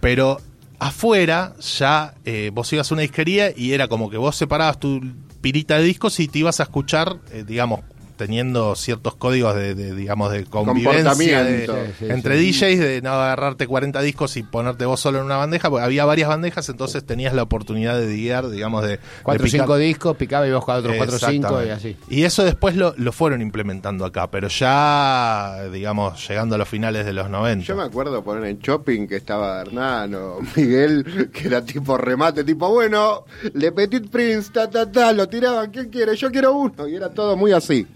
Pero 0.00 0.38
afuera 0.78 1.54
ya 1.78 2.14
eh, 2.24 2.50
vos 2.52 2.72
ibas 2.72 2.90
a 2.90 2.94
una 2.94 3.02
disquería 3.02 3.52
y 3.56 3.72
era 3.72 3.88
como 3.88 4.10
que 4.10 4.16
vos 4.16 4.36
separabas 4.36 4.78
tu 4.80 5.00
pirita 5.40 5.78
de 5.78 5.84
discos 5.84 6.18
y 6.20 6.28
te 6.28 6.40
ibas 6.40 6.60
a 6.60 6.64
escuchar, 6.64 7.16
eh, 7.32 7.44
digamos, 7.46 7.80
teniendo 8.22 8.76
ciertos 8.76 9.16
códigos 9.16 9.56
de, 9.56 9.74
de, 9.74 9.94
digamos, 9.94 10.30
de 10.30 10.44
convivencia 10.44 11.14
de- 11.14 11.66
Comportamiento. 11.66 11.74
Sí, 11.86 11.92
sí, 11.98 12.06
entre 12.10 12.38
sí. 12.38 12.52
DJs, 12.52 12.78
de 12.78 13.00
no 13.02 13.10
agarrarte 13.10 13.66
40 13.66 14.00
discos 14.02 14.36
y 14.36 14.44
ponerte 14.44 14.84
vos 14.84 15.00
solo 15.00 15.18
en 15.18 15.24
una 15.24 15.36
bandeja, 15.36 15.68
porque 15.70 15.84
había 15.84 16.04
varias 16.04 16.28
bandejas, 16.28 16.68
entonces 16.68 17.04
tenías 17.04 17.34
la 17.34 17.42
oportunidad 17.42 17.98
de 17.98 18.06
guiar, 18.14 18.48
digamos, 18.48 18.84
de... 18.84 19.00
Cuatro 19.22 19.42
o 19.42 19.44
de 19.44 19.50
picar. 19.50 19.66
cinco 19.66 19.76
discos, 19.76 20.16
picaba 20.16 20.46
y 20.46 20.52
buscaba 20.52 20.78
otros 20.78 20.96
cuatro 20.96 21.16
o 21.16 21.18
cinco 21.18 21.32
y 21.32 21.64
Exactamente. 21.68 21.72
así. 21.72 21.96
Y 22.08 22.22
eso 22.22 22.44
después 22.44 22.76
lo, 22.76 22.94
lo 22.96 23.10
fueron 23.12 23.42
implementando 23.42 24.04
acá, 24.04 24.30
pero 24.30 24.48
ya, 24.48 25.64
digamos, 25.72 26.28
llegando 26.28 26.54
a 26.54 26.58
los 26.58 26.68
finales 26.68 27.04
de 27.04 27.12
los 27.12 27.28
90. 27.28 27.64
Yo 27.66 27.76
me 27.76 27.82
acuerdo 27.82 28.22
poner 28.22 28.44
en 28.44 28.58
shopping 28.58 29.06
que 29.06 29.16
estaba 29.16 29.60
Hernán 29.60 30.14
o 30.14 30.38
Miguel, 30.56 31.30
que 31.32 31.46
era 31.48 31.64
tipo 31.64 31.96
remate, 31.96 32.44
tipo, 32.44 32.68
bueno, 32.70 33.24
Le 33.54 33.72
Petit 33.72 34.08
Prince, 34.10 34.50
ta, 34.52 34.68
ta, 34.70 34.90
ta, 34.90 35.12
lo 35.12 35.28
tiraban, 35.28 35.70
¿quién 35.70 35.88
quiere? 35.90 36.14
Yo 36.16 36.30
quiero 36.30 36.52
uno. 36.54 36.86
Y 36.86 36.94
era 36.96 37.10
todo 37.10 37.36
muy 37.36 37.52
así. 37.52 37.86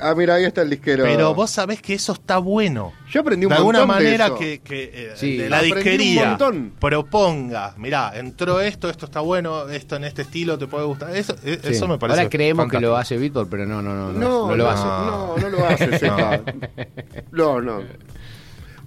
Ah, 0.00 0.14
mira, 0.16 0.34
ahí 0.34 0.44
está 0.44 0.62
el 0.62 0.70
disquero. 0.70 1.04
Pero 1.04 1.34
vos 1.34 1.50
sabés 1.50 1.80
que 1.82 1.94
eso 1.94 2.12
está 2.12 2.38
bueno. 2.38 2.92
Yo 3.10 3.20
aprendí 3.20 3.46
un 3.46 3.50
de 3.50 3.56
alguna 3.56 3.80
montón 3.80 3.98
de 3.98 4.04
manera 4.04 4.26
eso. 4.26 4.36
que, 4.38 4.60
que, 4.60 4.90
eh, 4.92 5.12
Sí. 5.14 5.36
de 5.36 5.48
la 5.50 5.62
disquería 5.62 6.38
proponga, 6.80 7.74
mirá, 7.76 8.12
entró 8.18 8.60
esto, 8.60 8.88
esto 8.90 9.06
está 9.06 9.20
bueno, 9.20 9.68
esto 9.68 9.96
en 9.96 10.04
este 10.04 10.22
estilo 10.22 10.58
te 10.58 10.66
puede 10.66 10.84
gustar. 10.86 11.14
Eso, 11.16 11.34
eh, 11.44 11.58
Sí. 11.62 11.70
eso 11.72 11.88
me 11.88 11.98
parece. 11.98 12.20
Ahora 12.20 12.30
creemos 12.30 12.68
que 12.70 12.80
lo 12.80 12.96
hace 12.96 13.16
Víctor, 13.16 13.48
pero 13.50 13.66
no, 13.66 13.82
no, 13.82 13.94
no, 13.94 14.12
no, 14.12 14.18
No, 14.18 14.46
no 14.48 14.56
lo 14.56 14.70
hace. 14.70 14.84
No, 14.84 15.36
no 15.36 15.48
lo 15.48 15.66
hace. 15.66 15.88
No, 17.32 17.60
no. 17.60 17.82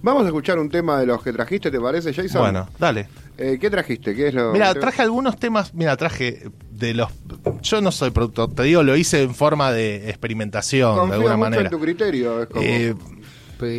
Vamos 0.02 0.24
a 0.24 0.26
escuchar 0.26 0.58
un 0.58 0.68
tema 0.68 0.98
de 1.00 1.06
los 1.06 1.22
que 1.22 1.32
trajiste, 1.32 1.70
¿te 1.70 1.80
parece, 1.80 2.12
Jason? 2.12 2.40
Bueno, 2.42 2.68
dale. 2.78 3.08
Eh, 3.38 3.58
¿Qué 3.60 3.70
trajiste? 3.70 4.14
¿Qué 4.14 4.28
es 4.28 4.34
lo 4.34 4.52
Mira, 4.52 4.74
traje 4.74 5.02
algunos 5.02 5.36
temas, 5.38 5.72
mira, 5.74 5.96
traje 5.96 6.48
de 6.70 6.94
los... 6.94 7.08
Yo 7.62 7.80
no 7.80 7.92
soy 7.92 8.10
productor, 8.10 8.52
te 8.52 8.64
digo, 8.64 8.82
lo 8.82 8.96
hice 8.96 9.22
en 9.22 9.34
forma 9.34 9.70
de 9.72 10.08
experimentación, 10.10 10.96
Confío 10.96 11.06
de 11.10 11.14
alguna 11.14 11.36
mucho 11.36 11.50
manera. 11.50 11.62
en 11.62 11.70
tu 11.70 11.80
criterio. 11.80 12.42
Es 12.42 12.48
como... 12.48 12.62
Eh, 12.62 12.94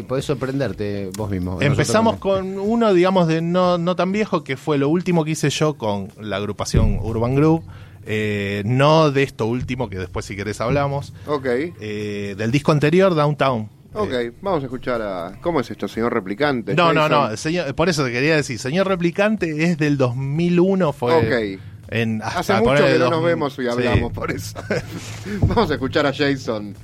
Podés 0.08 0.24
sorprenderte 0.24 1.10
vos 1.18 1.30
mismo. 1.30 1.62
empezamos 1.62 2.16
con 2.16 2.58
uno, 2.58 2.94
digamos, 2.94 3.28
de 3.28 3.42
no, 3.42 3.78
no 3.78 3.98
tan 3.98 4.14
viejo, 4.14 4.42
que 4.46 4.56
fue 4.56 4.78
lo 4.78 4.88
último 4.88 5.26
que 5.26 5.32
hice 5.32 5.50
yo 5.50 5.74
con 5.74 6.08
la 6.22 6.38
agrupación 6.38 7.00
Urban 7.02 7.36
Group. 7.36 7.66
Eh, 8.06 8.64
no 8.66 9.12
de 9.12 9.24
esto 9.24 9.46
último, 9.46 9.90
que 9.90 9.98
después 10.00 10.26
si 10.26 10.38
querés 10.38 10.62
hablamos. 10.62 11.12
Ok, 11.28 11.46
Eh, 11.82 12.34
del 12.38 12.50
disco 12.52 12.72
anterior, 12.72 13.14
Downtown. 13.14 13.68
Ok. 13.94 14.12
Eh, 14.14 14.32
Vamos 14.42 14.64
a 14.64 14.66
escuchar 14.66 15.02
a... 15.02 15.38
¿Cómo 15.42 15.60
es 15.60 15.70
esto, 15.72 15.88
señor 15.88 16.14
replicante? 16.14 16.76
no, 16.76 16.94
no, 16.94 17.02
Jason? 17.02 17.30
no, 17.32 17.38
señor, 17.38 17.76
por 17.76 17.90
eso 17.90 18.04
te 18.06 18.12
quería 18.12 18.36
decir, 18.36 18.60
señor 18.60 18.88
replicante 18.88 19.64
es 19.64 19.78
del 19.78 19.98
2001, 19.98 20.94
fue 20.94 21.14
Ok. 21.14 21.62
en, 21.90 22.22
Hace 22.22 22.38
hasta 22.40 22.54
mucho 22.60 22.70
ponerle 22.72 22.94
que 22.94 23.00
no 23.00 23.10
nos 23.10 23.24
vemos 23.24 23.54
y 23.60 23.62
sí. 23.62 23.68
hablamos 23.68 24.12
por 24.14 24.32
eso. 24.32 24.60
Vamos 25.42 25.70
a 25.72 25.74
escuchar 25.74 26.06
a 26.06 26.14
Jason 26.14 26.76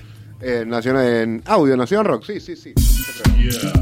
en, 0.41 0.69
Nacional, 0.69 1.06
en 1.06 1.44
audio, 1.45 1.76
Nación 1.76 2.06
Rock. 2.06 2.26
Sí, 2.26 2.40
sí, 2.40 2.56
sí. 2.56 2.73
Funk. 2.77 3.79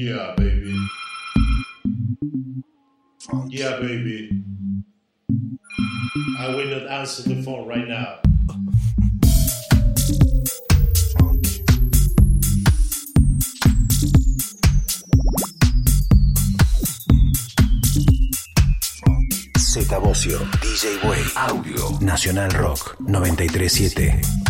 Yeah, 0.00 0.32
baby. 0.34 0.74
Yeah, 3.48 3.80
baby. 3.80 4.30
I 6.38 6.48
will 6.56 6.68
not 6.68 6.88
answer 6.88 7.28
the 7.28 7.42
phone 7.42 7.68
right 7.68 7.86
now. 7.86 8.16
Z 19.58 19.84
Bocio, 20.00 20.38
DJ 20.64 20.96
Way, 21.04 21.22
Audio, 21.36 21.98
Nacional 22.00 22.48
Rock, 22.58 22.96
937. 23.00 24.49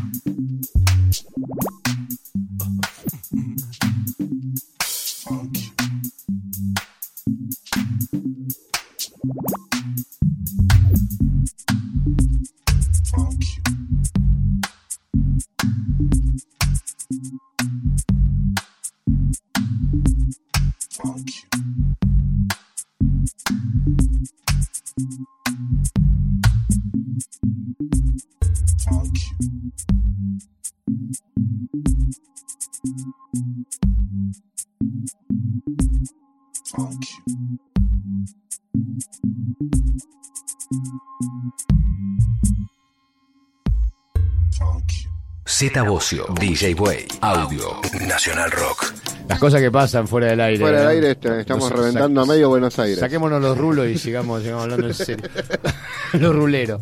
Z 45.45 45.83
Bocio, 45.83 46.25
DJ 46.39 46.73
Way, 46.75 47.07
Audio, 47.21 47.79
Nacional 48.07 48.49
Rock. 48.51 48.93
Las 49.27 49.39
cosas 49.39 49.59
que 49.61 49.71
pasan 49.71 50.07
fuera 50.07 50.27
del 50.27 50.39
aire. 50.41 50.59
Fuera 50.59 50.77
del 50.79 51.01
¿no? 51.01 51.07
aire 51.07 51.39
estamos 51.41 51.69
Nos- 51.69 51.79
reventando 51.79 52.21
a 52.21 52.25
medio 52.25 52.49
Buenos 52.49 52.77
Aires. 52.79 52.99
Saquémonos 52.99 53.41
los 53.41 53.57
rulos 53.57 53.87
y 53.87 53.97
sigamos, 53.97 54.41
sigamos 54.43 54.63
hablando 54.63 54.87
en 54.87 54.93
serio. 54.93 55.29
Los 56.13 56.35
ruleros. 56.35 56.81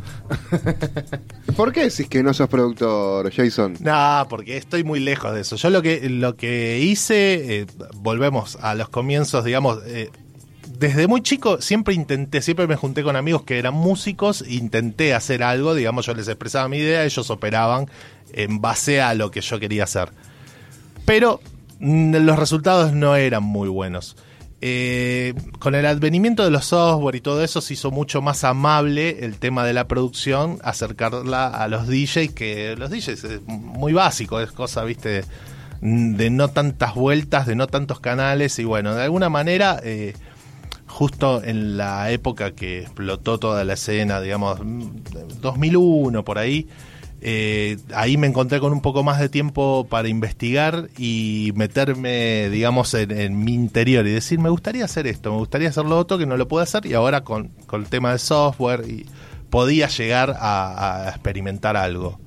¿Por 1.59 1.73
qué 1.73 1.81
decís 1.81 2.07
que 2.07 2.23
no 2.23 2.33
sos 2.33 2.47
productor, 2.47 3.29
Jason? 3.33 3.75
No, 3.81 4.25
porque 4.29 4.55
estoy 4.55 4.85
muy 4.85 5.01
lejos 5.01 5.33
de 5.33 5.41
eso. 5.41 5.57
Yo 5.57 5.69
lo 5.69 5.81
que, 5.81 6.09
lo 6.09 6.37
que 6.37 6.79
hice, 6.79 7.59
eh, 7.59 7.65
volvemos 7.97 8.57
a 8.61 8.75
los 8.75 8.87
comienzos, 8.87 9.43
digamos, 9.43 9.79
eh, 9.85 10.09
desde 10.77 11.07
muy 11.07 11.21
chico 11.21 11.61
siempre 11.61 11.93
intenté, 11.93 12.41
siempre 12.41 12.65
me 12.65 12.77
junté 12.77 13.03
con 13.03 13.17
amigos 13.17 13.43
que 13.43 13.59
eran 13.59 13.73
músicos, 13.73 14.41
intenté 14.47 15.13
hacer 15.13 15.43
algo, 15.43 15.75
digamos, 15.75 16.05
yo 16.05 16.13
les 16.13 16.29
expresaba 16.29 16.69
mi 16.69 16.77
idea, 16.77 17.03
ellos 17.03 17.29
operaban 17.29 17.87
en 18.31 18.61
base 18.61 19.01
a 19.01 19.13
lo 19.13 19.29
que 19.29 19.41
yo 19.41 19.59
quería 19.59 19.83
hacer. 19.83 20.13
Pero 21.03 21.41
mm, 21.81 22.15
los 22.19 22.39
resultados 22.39 22.93
no 22.93 23.17
eran 23.17 23.43
muy 23.43 23.67
buenos. 23.67 24.15
Eh, 24.61 25.33
con 25.59 25.73
el 25.73 25.85
advenimiento 25.85 26.43
de 26.43 26.51
los 26.51 26.65
software 26.65 27.15
y 27.15 27.21
todo 27.21 27.43
eso 27.43 27.61
se 27.61 27.73
hizo 27.73 27.91
mucho 27.91 28.21
más 28.21 28.43
amable 28.43 29.23
el 29.25 29.37
tema 29.37 29.65
de 29.65 29.73
la 29.73 29.87
producción, 29.87 30.59
acercarla 30.63 31.47
a 31.47 31.67
los 31.69 31.87
DJs, 31.87 32.33
que 32.33 32.75
los 32.77 32.89
DJs 32.89 33.07
es 33.23 33.41
muy 33.47 33.93
básico, 33.93 34.41
es 34.41 34.51
cosa, 34.51 34.83
viste, 34.83 35.23
de 35.81 36.29
no 36.29 36.49
tantas 36.49 36.93
vueltas, 36.93 37.47
de 37.47 37.55
no 37.55 37.67
tantos 37.67 37.99
canales 37.99 38.59
y 38.59 38.65
bueno, 38.65 38.95
de 38.95 39.03
alguna 39.03 39.29
manera... 39.29 39.79
eh, 39.83 40.13
justo 40.89 41.43
en 41.43 41.77
la 41.77 42.11
época 42.11 42.51
que 42.51 42.81
explotó 42.81 43.37
toda 43.37 43.63
la 43.63 43.73
escena, 43.73 44.19
digamos, 44.19 44.59
mm, 44.59 44.87
2001 45.39 46.25
por 46.25 46.39
ahí, 46.39 46.67
eh, 47.21 47.77
ahí 47.93 48.17
me 48.17 48.27
encontré 48.27 48.59
con 48.59 48.71
un 48.71 48.81
poco 48.81 49.03
más 49.03 49.19
de 49.19 49.29
tiempo 49.29 49.85
para 49.89 50.07
investigar 50.07 50.89
y 50.97 51.51
meterme, 51.55 52.49
digamos, 52.49 52.93
en, 52.93 53.43
mi 53.43 53.53
interior 53.53 54.07
y 54.07 54.11
decir, 54.11 54.39
me 54.39 54.49
gustaría 54.49 54.85
hacer 54.85 55.07
esto, 55.07 55.31
me 55.31 55.37
gustaría 55.37 55.69
hacer 55.69 55.85
lo 55.85 55.97
otro 55.97 56.17
que 56.17 56.25
no 56.25 56.37
lo 56.37 56.47
puedo 56.47 56.63
hacer 56.63 56.85
y 56.85 56.93
ahora 56.93 57.21
con, 57.21 57.51
el 57.73 57.85
tema 57.87 58.11
de 58.13 58.19
software 58.19 58.83
podía 59.49 59.87
llegar 59.87 60.35
a 60.39 61.05
experimentar 61.09 61.75
algo. 61.75 62.19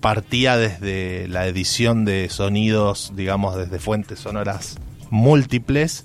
Partía 0.00 0.56
desde 0.56 1.26
la 1.28 1.46
edición 1.46 2.04
de 2.04 2.28
sonidos, 2.30 3.12
digamos, 3.16 3.56
desde 3.56 3.78
fuentes 3.78 4.20
sonoras 4.20 4.78
múltiples 5.10 6.04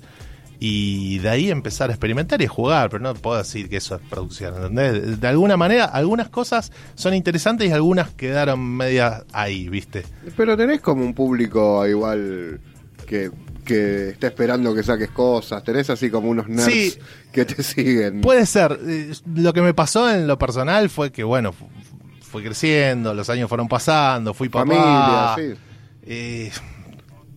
y 0.60 1.18
de 1.18 1.28
ahí 1.28 1.50
empezar 1.50 1.90
a 1.90 1.92
experimentar 1.92 2.40
y 2.40 2.46
a 2.46 2.48
jugar, 2.48 2.88
pero 2.90 3.02
no 3.02 3.14
puedo 3.14 3.38
decir 3.38 3.68
que 3.68 3.76
eso 3.78 3.96
es 3.96 4.00
producción, 4.08 4.54
¿entendés? 4.56 5.20
De 5.20 5.26
alguna 5.28 5.56
manera, 5.56 5.84
algunas 5.86 6.28
cosas 6.28 6.72
son 6.94 7.14
interesantes 7.14 7.68
y 7.68 7.72
algunas 7.72 8.10
quedaron 8.10 8.60
medias 8.76 9.24
ahí, 9.32 9.68
¿viste? 9.68 10.04
Pero 10.36 10.56
tenés 10.56 10.80
como 10.80 11.04
un 11.04 11.12
público 11.14 11.86
igual 11.86 12.60
que, 13.06 13.30
que 13.64 14.10
está 14.10 14.28
esperando 14.28 14.74
que 14.74 14.82
saques 14.82 15.10
cosas. 15.10 15.62
Tenés 15.64 15.90
así 15.90 16.08
como 16.10 16.28
unos 16.30 16.48
nerds 16.48 16.72
Sí. 16.72 16.98
que 17.32 17.44
te 17.44 17.62
siguen. 17.62 18.20
Puede 18.20 18.46
ser. 18.46 18.78
Eh, 18.86 19.12
Lo 19.34 19.52
que 19.52 19.60
me 19.62 19.74
pasó 19.74 20.10
en 20.10 20.26
lo 20.26 20.38
personal 20.38 20.88
fue 20.88 21.10
que, 21.12 21.24
bueno, 21.24 21.52
fu- 21.52 21.68
fui 22.20 22.42
creciendo, 22.42 23.12
los 23.14 23.28
años 23.30 23.48
fueron 23.48 23.68
pasando, 23.68 24.32
fui 24.34 24.48
papá. 24.48 24.66
Familia, 24.66 25.34
sí. 25.36 25.60
eh, 26.06 26.50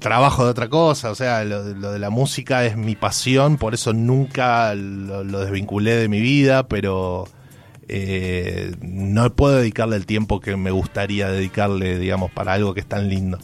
trabajo 0.07 0.45
de 0.45 0.51
otra 0.51 0.69
cosa, 0.69 1.11
o 1.11 1.15
sea, 1.15 1.43
lo, 1.43 1.63
lo 1.73 1.91
de 1.91 1.99
la 1.99 2.09
música 2.09 2.63
es 2.65 2.77
mi 2.77 2.95
pasión, 2.95 3.57
por 3.57 3.73
eso 3.73 3.91
nunca 3.91 4.73
lo, 4.73 5.25
desvinculé 5.25 5.97
de 5.97 6.07
mi 6.07 6.21
vida, 6.21 6.69
pero 6.69 7.27
eh, 7.89 8.73
no 8.81 9.29
puedo 9.35 9.57
dedicarle 9.57 9.97
el 9.97 10.05
tiempo 10.05 10.39
que 10.39 10.55
me 10.55 10.71
gustaría 10.71 11.29
dedicarle, 11.29 11.99
digamos, 11.99 12.31
para 12.31 12.53
algo 12.53 12.73
que 12.73 12.79
es 12.79 12.85
tan 12.85 13.09
lindo. 13.09 13.37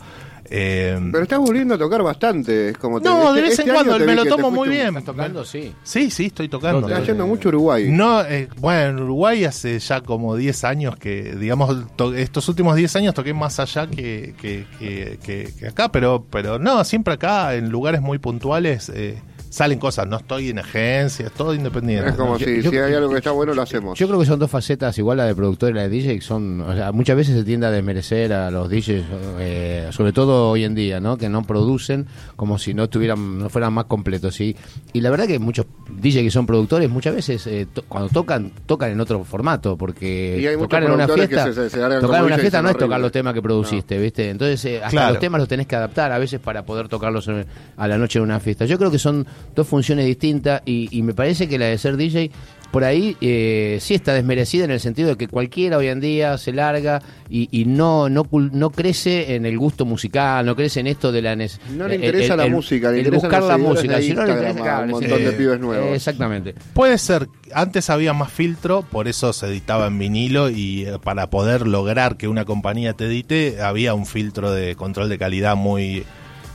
Eh, 0.50 1.00
Pero 1.12 1.24
estás 1.24 1.40
volviendo 1.40 1.76
a 1.76 1.78
tocar 1.78 2.04
bastante. 2.04 2.70
Es 2.70 2.78
como 2.78 3.00
te- 3.02 3.08
no, 3.10 3.22
este- 3.30 3.36
de 3.36 3.42
vez 3.42 3.52
este 3.52 3.64
en 3.64 3.70
año 3.70 3.86
cuando 3.86 4.06
me 4.06 4.16
lo 4.16 4.26
tomo 4.26 4.52
muy 4.52 4.70
bien. 4.70 4.88
¿Estás 4.90 5.04
tocando? 5.06 5.46
Sí. 5.46 5.74
Sí, 5.84 6.12
sí, 6.12 6.26
estoy 6.26 6.50
tocando. 6.50 6.82
No, 6.82 6.88
Estás 6.88 7.08
yendo 7.08 7.26
mucho 7.28 7.50
Uruguay. 7.50 7.90
No, 7.90 8.22
eh, 8.24 8.50
bueno, 8.58 8.90
en 8.98 9.00
Uruguay 9.04 9.46
hace 9.46 9.80
ya 9.80 10.02
como 10.02 10.36
10 10.36 10.64
años 10.64 10.96
que, 10.98 11.36
digamos, 11.36 11.96
to- 11.96 12.14
estos 12.14 12.48
últimos 12.50 12.76
10 12.76 12.96
años 12.96 13.14
toqué 13.14 13.34
más 13.34 13.60
allá 13.60 13.88
que, 13.88 14.36
que, 14.40 14.66
que- 14.80 15.20
que- 15.24 15.50
que 15.58 15.68
acá, 15.68 15.90
pero, 15.92 16.26
pero 16.30 16.60
no, 16.60 16.84
siempre 16.84 17.14
acá, 17.16 17.56
en 17.56 17.70
lugares 17.70 18.02
muy 18.02 18.18
puntuales, 18.20 18.90
eh, 18.94 19.22
salen 19.54 19.78
cosas. 19.78 20.08
No 20.08 20.18
estoy 20.18 20.50
en 20.50 20.58
agencias, 20.58 21.32
todo 21.32 21.54
independiente. 21.54 22.10
Es 22.10 22.16
como 22.16 22.40
Yo- 22.40 22.46
si, 22.48 22.62
yo- 22.64 22.72
si 22.72 22.78
hay 22.78 22.94
algo 22.96 23.12
que 23.12 23.18
está 23.18 23.30
bueno, 23.30 23.54
lo 23.54 23.62
hacemos. 23.62 24.00
Yo 24.00 24.08
creo 24.08 24.20
que 24.20 24.26
son 24.26 24.40
dos 24.40 24.50
facetas, 24.50 24.98
igual 24.98 25.18
la 25.18 25.26
de 25.26 25.36
productor 25.36 25.70
y 25.70 25.74
la 25.76 25.84
de 25.84 25.90
DJ, 25.90 26.22
son, 26.22 26.62
o 26.62 26.74
sea, 26.76 26.92
muchas 26.92 27.16
veces 27.16 27.36
se 27.38 27.44
tiende 27.44 27.68
a 27.68 27.72
desmerecer 27.72 28.34
a 28.34 28.50
los 28.50 28.68
DJs, 28.68 29.04
eh, 29.40 29.88
sobre 29.92 30.12
todo 30.12 30.50
hoy 30.50 30.64
en 30.64 30.74
día, 30.74 31.00
¿no? 31.00 31.18
Que 31.18 31.30
no 31.30 31.44
producen 31.44 32.08
como 32.36 32.58
si 32.58 32.74
no 32.74 32.90
tuvieran, 32.90 33.38
no 33.38 33.50
fueran 33.50 33.74
más 33.74 33.86
completos, 33.86 34.34
¿sí? 34.34 34.56
Y 34.92 35.02
la 35.02 35.12
verdad 35.12 35.28
que 35.28 35.38
muchos 35.38 35.68
DJs 35.88 36.24
que 36.24 36.32
son 36.32 36.48
productores, 36.48 36.90
muchas 36.90 37.14
veces 37.14 37.46
eh, 37.46 37.68
to- 37.72 37.84
cuando 37.88 38.10
tocan, 38.10 38.52
tocan 38.66 38.92
en 38.92 39.00
otro 39.02 39.24
formato, 39.24 39.78
porque 39.78 40.40
Y 40.42 40.48
hay 40.48 40.58
tocar 40.58 40.84
en 40.84 40.92
una 40.92 41.08
fiesta, 41.08 41.54
se- 41.54 41.70
se- 41.70 41.78
tocar 42.02 42.20
en 42.22 42.26
una 42.26 42.38
fiesta 42.40 42.62
no 42.64 42.70
es 42.70 42.78
tocar 42.78 43.00
los 43.00 43.12
temas 43.12 43.36
que 43.36 43.42
produciste, 43.44 44.00
¿viste? 44.00 44.32
Entonces, 44.32 44.66
eh, 44.66 44.78
hasta 44.78 44.90
Claro. 44.90 45.10
los 45.12 45.20
temas 45.20 45.40
los 45.40 45.48
tenés 45.48 45.68
que 45.68 45.76
adaptar 45.76 46.12
a 46.12 46.18
veces 46.18 46.40
para 46.40 46.66
poder 46.66 46.88
tocarlos 46.88 47.28
en- 47.28 47.46
a 47.78 47.88
la 47.88 48.00
noche 48.00 48.18
en 48.18 48.24
una 48.24 48.40
fiesta. 48.40 48.66
Yo 48.66 48.80
creo 48.80 48.90
que 48.90 48.98
son 49.00 49.28
dos 49.56 49.68
funciones 49.68 50.06
distintas 50.06 50.62
y, 50.66 50.88
y 50.92 51.02
me 51.04 51.14
parece 51.14 51.48
que 51.48 51.58
la 51.60 51.66
de 51.66 51.78
ser 51.78 51.98
DJ 51.98 52.32
por 52.72 52.84
ahí 52.84 53.16
eh, 53.22 53.78
sí 53.82 53.94
está 53.94 54.16
desmerecida 54.16 54.66
en 54.66 54.72
el 54.72 54.80
sentido 54.80 55.10
de 55.10 55.16
que 55.16 55.28
cualquiera 55.28 55.78
hoy 55.78 55.90
en 55.90 56.00
día 56.00 56.40
se 56.40 56.52
larga 56.52 57.04
y, 57.30 57.48
y 57.52 57.66
no, 57.66 58.10
no 58.10 58.24
cul- 58.24 58.50
no 58.52 58.72
crece 58.72 59.36
en 59.36 59.46
el 59.46 59.60
gusto 59.60 59.86
musical, 59.86 60.44
no 60.44 60.56
crece 60.56 60.80
en 60.80 60.88
esto 60.88 61.12
de 61.12 61.22
la 61.22 61.36
No 61.36 61.88
le 61.88 61.96
interesa 61.98 62.34
el- 62.34 62.40
la 62.40 62.48
música, 62.48 62.90
le 62.92 63.02
el 63.02 63.12
buscar 63.12 63.44
la 63.44 63.58
música, 63.60 64.02
si 64.02 64.14
no 64.16 64.26
le 64.26 64.32
interesa, 64.34 64.80
un 64.82 64.90
montón 64.90 65.24
de 65.24 65.32
pibes 65.34 65.60
nuevos. 65.60 65.96
Exactamente. 65.96 66.56
Puede 66.74 66.98
ser, 66.98 67.30
antes 67.54 67.92
había 67.92 68.14
más 68.14 68.32
filtro, 68.32 68.82
por 68.82 69.08
eso 69.08 69.34
se 69.34 69.46
editaba 69.46 69.86
en 69.86 70.00
vinilo 70.00 70.50
y 70.50 70.86
eh, 70.88 70.98
para 70.98 71.30
poder 71.30 71.68
lograr 71.68 72.18
que 72.18 72.28
una 72.28 72.44
compañía 72.44 72.94
te 72.94 73.06
edite 73.06 73.62
había 73.62 73.94
un 73.94 74.08
filtro 74.08 74.52
de 74.52 74.74
control 74.76 75.10
de 75.10 75.20
calidad 75.20 75.56
muy 75.56 76.06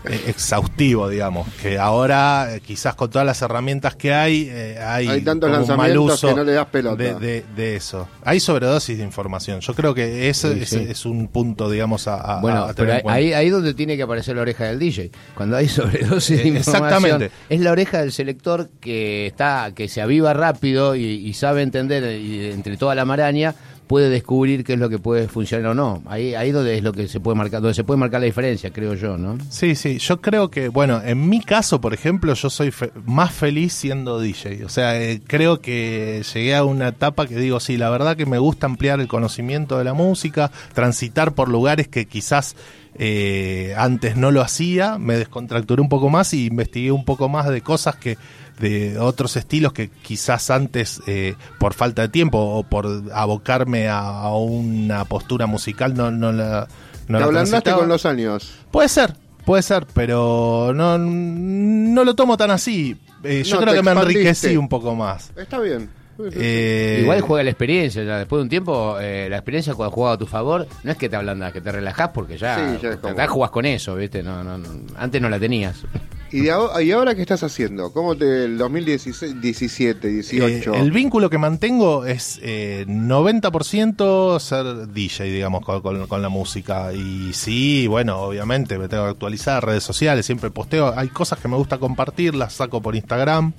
exhaustivo, 0.05 1.09
digamos, 1.09 1.49
que 1.63 1.79
ahora 1.79 2.55
eh, 2.55 2.61
quizás 2.61 2.95
con 2.95 3.11
todas 3.11 3.27
las 3.27 3.41
herramientas 3.43 3.95
que 3.97 4.13
hay, 4.15 4.49
eh, 4.51 4.79
hay, 4.79 5.09
Hay 5.09 5.21
tantos 5.23 5.49
un 5.49 5.53
mal 5.53 5.61
lanzamientos 5.67 6.15
uso 6.15 6.29
que 6.29 6.35
no 6.35 6.45
le 6.45 6.53
das 6.53 6.67
pelota. 6.67 7.03
De, 7.03 7.15
de- 7.15 7.45
de 7.57 7.77
eso. 7.77 8.09
Hay 8.23 8.41
sobredosis 8.41 8.99
de 8.99 9.05
información. 9.05 9.61
Yo 9.61 9.75
creo 9.75 9.95
que 9.95 10.29
ese 10.29 10.55
Sí, 10.55 10.61
es, 10.63 10.69
sí. 10.69 10.87
es 10.89 11.05
un 11.07 11.29
punto, 11.29 11.71
digamos, 11.71 12.07
a, 12.09 12.39
a- 12.39 12.41
Bueno, 12.41 12.65
a 12.65 12.75
tener 12.75 13.03
pero 13.03 13.09
en 13.11 13.17
ahí, 13.17 13.27
ahí 13.27 13.33
ahí 13.35 13.51
donde 13.51 13.75
tiene 13.75 13.97
que 13.97 14.03
aparecer 14.03 14.37
la 14.37 14.43
oreja 14.43 14.65
del 14.65 14.79
DJ. 14.79 15.11
Cuando 15.35 15.57
hay 15.57 15.69
sobredosis 15.69 16.37
de 16.39 16.43
Eh, 16.45 16.47
información, 16.49 16.85
exactamente. 16.87 17.31
es 17.49 17.61
la 17.61 17.71
oreja 17.73 18.01
del 18.01 18.13
selector 18.13 18.71
que 18.81 19.27
está 19.27 19.73
que 19.75 19.89
se 19.89 20.01
aviva 20.01 20.33
rápido 20.33 20.95
y, 20.97 21.03
y 21.05 21.35
sabe 21.35 21.63
entender 21.63 22.19
y 22.21 22.51
entre 22.51 22.77
toda 22.77 22.95
la 22.95 23.05
maraña 23.05 23.55
puede 23.89 24.11
descubrir 24.11 24.63
qué 24.63 24.75
es 24.75 24.79
lo 24.79 24.89
que 24.89 24.99
puede 24.99 25.27
funcionar 25.27 25.73
o 25.73 25.75
no. 25.75 26.03
Ahí 26.07 26.35
ahí 26.35 26.53
donde 26.53 26.77
es 26.77 26.83
lo 26.85 26.93
que 26.93 27.09
se 27.09 27.19
puede 27.19 27.37
marcar, 27.37 27.61
donde 27.61 27.75
se 27.75 27.83
puede 27.85 27.99
marcar 27.99 28.21
la 28.21 28.27
diferencia, 28.27 28.71
creo 28.71 28.95
yo, 28.95 29.19
¿no? 29.19 29.37
Sí, 29.51 29.75
sí, 29.75 29.99
yo 29.99 30.21
creo 30.21 30.51
que, 30.51 30.69
bueno, 30.69 31.01
en 31.05 31.29
mi 31.29 31.41
caso, 31.41 31.81
por 31.81 31.95
ejemplo, 31.95 32.35
yo 32.35 32.51
soy 32.51 32.71
fe- 32.71 32.93
más 33.07 33.33
feliz 33.33 33.73
siendo 33.73 34.21
DJ. 34.21 34.65
O 34.65 34.69
sea, 34.69 35.01
eh, 35.01 35.21
creo 35.27 35.61
que 35.61 36.23
llegué 36.35 36.55
a 36.55 36.63
una 36.65 36.89
etapa 36.89 37.27
que 37.27 37.37
digo, 37.37 37.59
sí, 37.59 37.77
la 37.77 37.91
verdad 37.91 38.17
que 38.17 38.27
me 38.27 38.39
gusta 38.39 38.67
ampliar 38.67 39.01
el 39.01 39.09
conocimiento 39.09 39.79
de 39.79 39.85
la 39.85 39.95
música, 39.95 40.53
transitar 40.75 41.33
por 41.33 41.49
lugares 41.49 41.89
que 41.89 42.07
quizás 42.07 42.55
eh, 43.01 43.75
antes 43.77 44.17
no 44.17 44.31
lo 44.31 44.41
hacía, 44.43 44.99
me 44.99 45.17
descontracturé 45.17 45.81
un 45.81 45.89
poco 45.89 46.11
más 46.11 46.35
y 46.35 46.47
investigué 46.47 46.91
un 46.93 47.05
poco 47.05 47.29
más 47.29 47.49
de 47.49 47.61
cosas 47.63 47.97
que 47.97 48.19
de 48.59 48.99
otros 48.99 49.37
estilos 49.37 49.73
que 49.73 49.89
quizás 49.89 50.51
antes 50.51 51.01
eh, 51.07 51.35
por 51.59 51.75
falta 51.75 52.03
de 52.03 52.09
tiempo 52.09 52.39
o 52.39 52.63
por 52.65 52.87
abocarme 53.13 53.89
a, 53.89 54.01
a 54.01 54.37
una 54.37 55.05
postura 55.05 55.47
musical 55.47 55.95
no, 55.95 56.11
no 56.11 56.33
la 56.33 56.69
no 57.09 57.17
Te 57.19 57.21
la 57.21 57.27
ablandaste 57.27 57.73
con 57.73 57.89
los 57.89 58.05
años. 58.05 58.53
Puede 58.71 58.89
ser, 58.89 59.15
puede 59.47 59.63
ser, 59.63 59.87
pero 59.95 60.73
no, 60.75 60.99
no 60.99 62.05
lo 62.05 62.15
tomo 62.15 62.37
tan 62.37 62.51
así. 62.51 62.97
Eh, 63.25 63.43
yo 63.45 63.57
No, 63.57 63.63
creo 63.63 63.75
que 63.75 63.83
me 63.83 63.93
enriquecí 63.93 64.57
un 64.57 64.69
poco 64.69 64.95
más. 64.95 65.33
Está 65.37 65.59
bien. 65.59 65.89
Eh, 66.35 67.01
Igual 67.03 67.21
juega 67.21 67.45
la 67.45 67.51
experiencia, 67.51 68.03
ya 68.05 68.19
después 68.19 68.39
de 68.39 68.43
un 68.45 68.49
tiempo, 68.49 68.99
eh, 69.01 69.29
la 69.31 69.37
experiencia 69.37 69.75
cuando 69.75 69.93
juega 69.95 70.13
a 70.13 70.19
tu 70.19 70.27
favor, 70.27 70.67
no 70.83 70.91
es 70.91 70.97
que 70.97 71.09
te 71.09 71.17
ablandas, 71.17 71.53
que 71.53 71.61
te 71.61 71.71
relajás 71.73 72.09
porque 72.09 72.37
ya, 72.37 72.57
Sí, 72.77 72.81
ya 72.83 72.97
como- 72.97 73.27
jugás 73.29 73.51
con 73.51 73.65
eso, 73.67 73.95
¿viste? 73.95 74.23
No, 74.23 74.43
no, 74.43 74.59
no, 74.59 74.69
antes 74.97 75.21
no 75.23 75.29
la 75.29 75.39
tenías. 75.39 75.85
¿Y, 76.31 76.41
de 76.43 76.51
ahora, 76.51 76.83
¿Y 76.83 76.91
ahora 76.93 77.15
qué 77.15 77.23
estás 77.23 77.43
haciendo? 77.43 77.91
¿Cómo 77.91 78.15
te 78.15 78.45
el 78.45 78.59
2016, 78.59 79.41
17, 79.41 80.09
18? 80.09 80.75
eh, 80.75 80.79
el 80.81 80.91
vínculo 80.93 81.31
que 81.31 81.39
mantengo 81.39 82.05
es 82.05 82.39
eh, 82.43 82.85
90% 82.87 84.39
ser 84.39 84.89
DJ, 84.93 85.25
digamos, 85.33 85.65
con, 85.65 85.81
con- 85.81 86.07
con 86.07 86.21
la 86.23 86.29
música. 86.29 86.93
Y 86.93 87.33
sí, 87.33 87.87
bueno, 87.87 88.19
obviamente 88.21 88.79
me 88.79 88.89
tengo 88.89 89.05
que 89.05 89.11
actualizar 89.11 89.65
redes 89.65 89.85
sociales, 89.85 90.27
siempre 90.27 90.51
posteo. 90.51 90.93
Hay 90.97 91.09
cosas 91.09 91.39
que 91.39 91.49
me 91.49 91.57
gusta 91.57 91.79
compartir, 91.79 92.35
las 92.35 92.53
saco 92.55 92.83
por 92.83 92.95
Instagram. 92.95 93.53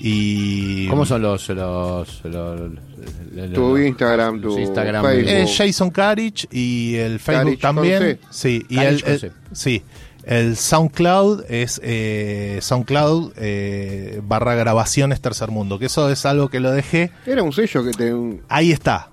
Y 0.00 0.86
¿Cómo 0.88 1.04
son 1.04 1.22
los 1.22 1.48
los, 1.48 2.24
los- 2.24 2.24
los- 2.24 3.52
tu 3.52 3.76
los- 3.76 3.80
Instagram, 3.80 4.40
tu 4.40 4.58
Instagram 4.58 5.04
Facebook. 5.04 5.28
Eh, 5.30 5.46
Jason 5.56 5.90
Carich 5.90 6.46
y 6.52 6.94
el 6.96 7.18
Facebook 7.20 7.44
Carich 7.44 7.60
también. 7.60 8.20
Sí, 8.30 8.64
y 8.68 8.76
Carich 8.76 9.04
el, 9.06 9.12
el- 9.24 9.32
sí. 9.52 9.82
El 10.24 10.56
SoundCloud 10.56 11.44
es 11.48 11.80
eh, 11.82 12.58
SoundCloud 12.60 13.32
eh, 13.36 14.20
barra 14.22 14.54
grabaciones 14.54 15.20
Tercer 15.22 15.50
Mundo, 15.50 15.78
que 15.78 15.86
eso 15.86 16.10
es 16.10 16.26
algo 16.26 16.48
que 16.50 16.60
lo 16.60 16.70
dejé. 16.70 17.10
Era 17.24 17.42
un 17.42 17.52
sello 17.52 17.82
que 17.84 17.92
te. 17.92 18.12
un- 18.12 18.42
Ahí 18.48 18.70
está. 18.70 19.08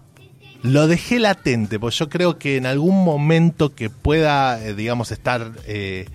Lo 0.61 0.87
dejé 0.87 1.19
latente, 1.19 1.79
pues 1.79 1.97
yo 1.97 2.09
creo 2.09 2.37
que 2.37 2.57
en 2.57 2.65
algún 2.65 3.03
momento 3.05 3.73
que 3.75 3.89
pueda, 3.89 4.61
eh, 4.65 4.73
digamos, 4.73 5.11
estar 5.11 5.51
eh, 5.67 6.07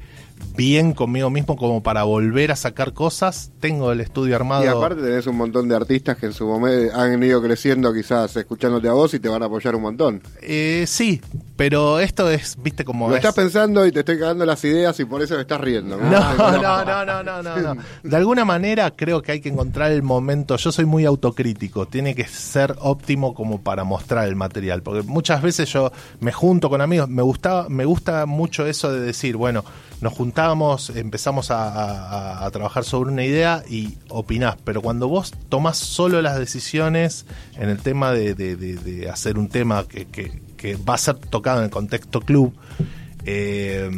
bien 0.56 0.92
conmigo 0.92 1.30
mismo 1.30 1.56
como 1.56 1.82
para 1.82 2.02
volver 2.02 2.52
a 2.52 2.56
sacar 2.56 2.92
cosas, 2.92 3.50
tengo 3.60 3.92
el 3.92 4.00
estudio 4.00 4.36
armado. 4.36 4.64
Y 4.64 4.66
aparte 4.68 5.02
tenés 5.02 5.26
un 5.26 5.36
montón 5.36 5.68
de 5.68 5.76
artistas 5.76 6.16
que 6.18 6.26
en 6.26 6.32
su 6.32 6.46
momento 6.46 6.94
han 6.96 7.22
ido 7.22 7.40
creciendo 7.42 7.92
quizás 7.94 8.36
escuchándote 8.36 8.88
a 8.88 8.92
vos 8.92 9.12
y 9.14 9.20
te 9.20 9.28
van 9.28 9.42
a 9.42 9.46
apoyar 9.46 9.74
un 9.74 9.82
montón. 9.82 10.22
Eh, 10.42 10.84
sí, 10.86 11.20
pero 11.56 12.00
esto 12.00 12.30
es, 12.30 12.56
viste, 12.62 12.84
como 12.84 13.08
Lo 13.08 13.14
es- 13.14 13.20
estás 13.20 13.34
pensando 13.34 13.86
y 13.86 13.92
te 13.92 14.00
estoy 14.00 14.18
cagando 14.18 14.44
las 14.44 14.62
ideas 14.64 14.98
y 15.00 15.04
por 15.04 15.22
eso 15.22 15.34
me 15.36 15.42
estás 15.42 15.60
riendo. 15.60 15.96
No, 15.96 16.10
no, 16.36 16.84
no, 16.84 17.04
no, 17.04 17.22
no, 17.22 17.42
no, 17.42 17.74
no. 17.74 17.82
De 18.02 18.16
alguna 18.16 18.44
manera 18.44 18.90
creo 18.90 19.22
que 19.22 19.32
hay 19.32 19.40
que 19.40 19.48
encontrar 19.48 19.92
el 19.92 20.02
momento. 20.02 20.56
Yo 20.56 20.72
soy 20.72 20.84
muy 20.84 21.04
autocrítico, 21.04 21.86
tiene 21.86 22.14
que 22.14 22.24
ser 22.26 22.74
óptimo 22.80 23.34
como 23.34 23.60
para 23.62 23.84
mostrar 23.84 24.26
el 24.28 24.36
material, 24.36 24.82
porque 24.82 25.02
muchas 25.02 25.42
veces 25.42 25.72
yo 25.72 25.90
me 26.20 26.32
junto 26.32 26.68
con 26.68 26.80
amigos, 26.80 27.08
me 27.08 27.22
gusta, 27.22 27.66
me 27.68 27.84
gusta 27.84 28.26
mucho 28.26 28.66
eso 28.66 28.92
de 28.92 29.00
decir, 29.00 29.36
bueno, 29.36 29.64
nos 30.00 30.12
juntábamos, 30.14 30.90
empezamos 30.90 31.50
a, 31.50 32.48
trabajar 32.52 32.84
sobre 32.84 33.10
una 33.12 33.24
idea 33.24 33.62
y 33.68 33.98
opinás, 34.08 34.56
pero 34.64 34.80
cuando 34.82 35.08
vos 35.08 35.32
tomás 35.48 35.76
solo 35.76 36.22
las 36.22 36.38
decisiones 36.38 37.26
en 37.56 37.68
el 37.68 37.78
tema 37.78 38.12
de, 38.12 38.34
de- 38.34 38.56
de- 38.56 39.10
hacer 39.10 39.38
un 39.38 39.48
tema 39.48 39.84
que, 39.86 40.06
que- 40.06 40.40
que 40.56 40.76
va 40.76 40.94
a 40.94 40.98
ser 40.98 41.16
tocado 41.16 41.58
en 41.58 41.64
el 41.64 41.70
contexto 41.70 42.20
club, 42.20 42.54
eh, 43.24 43.90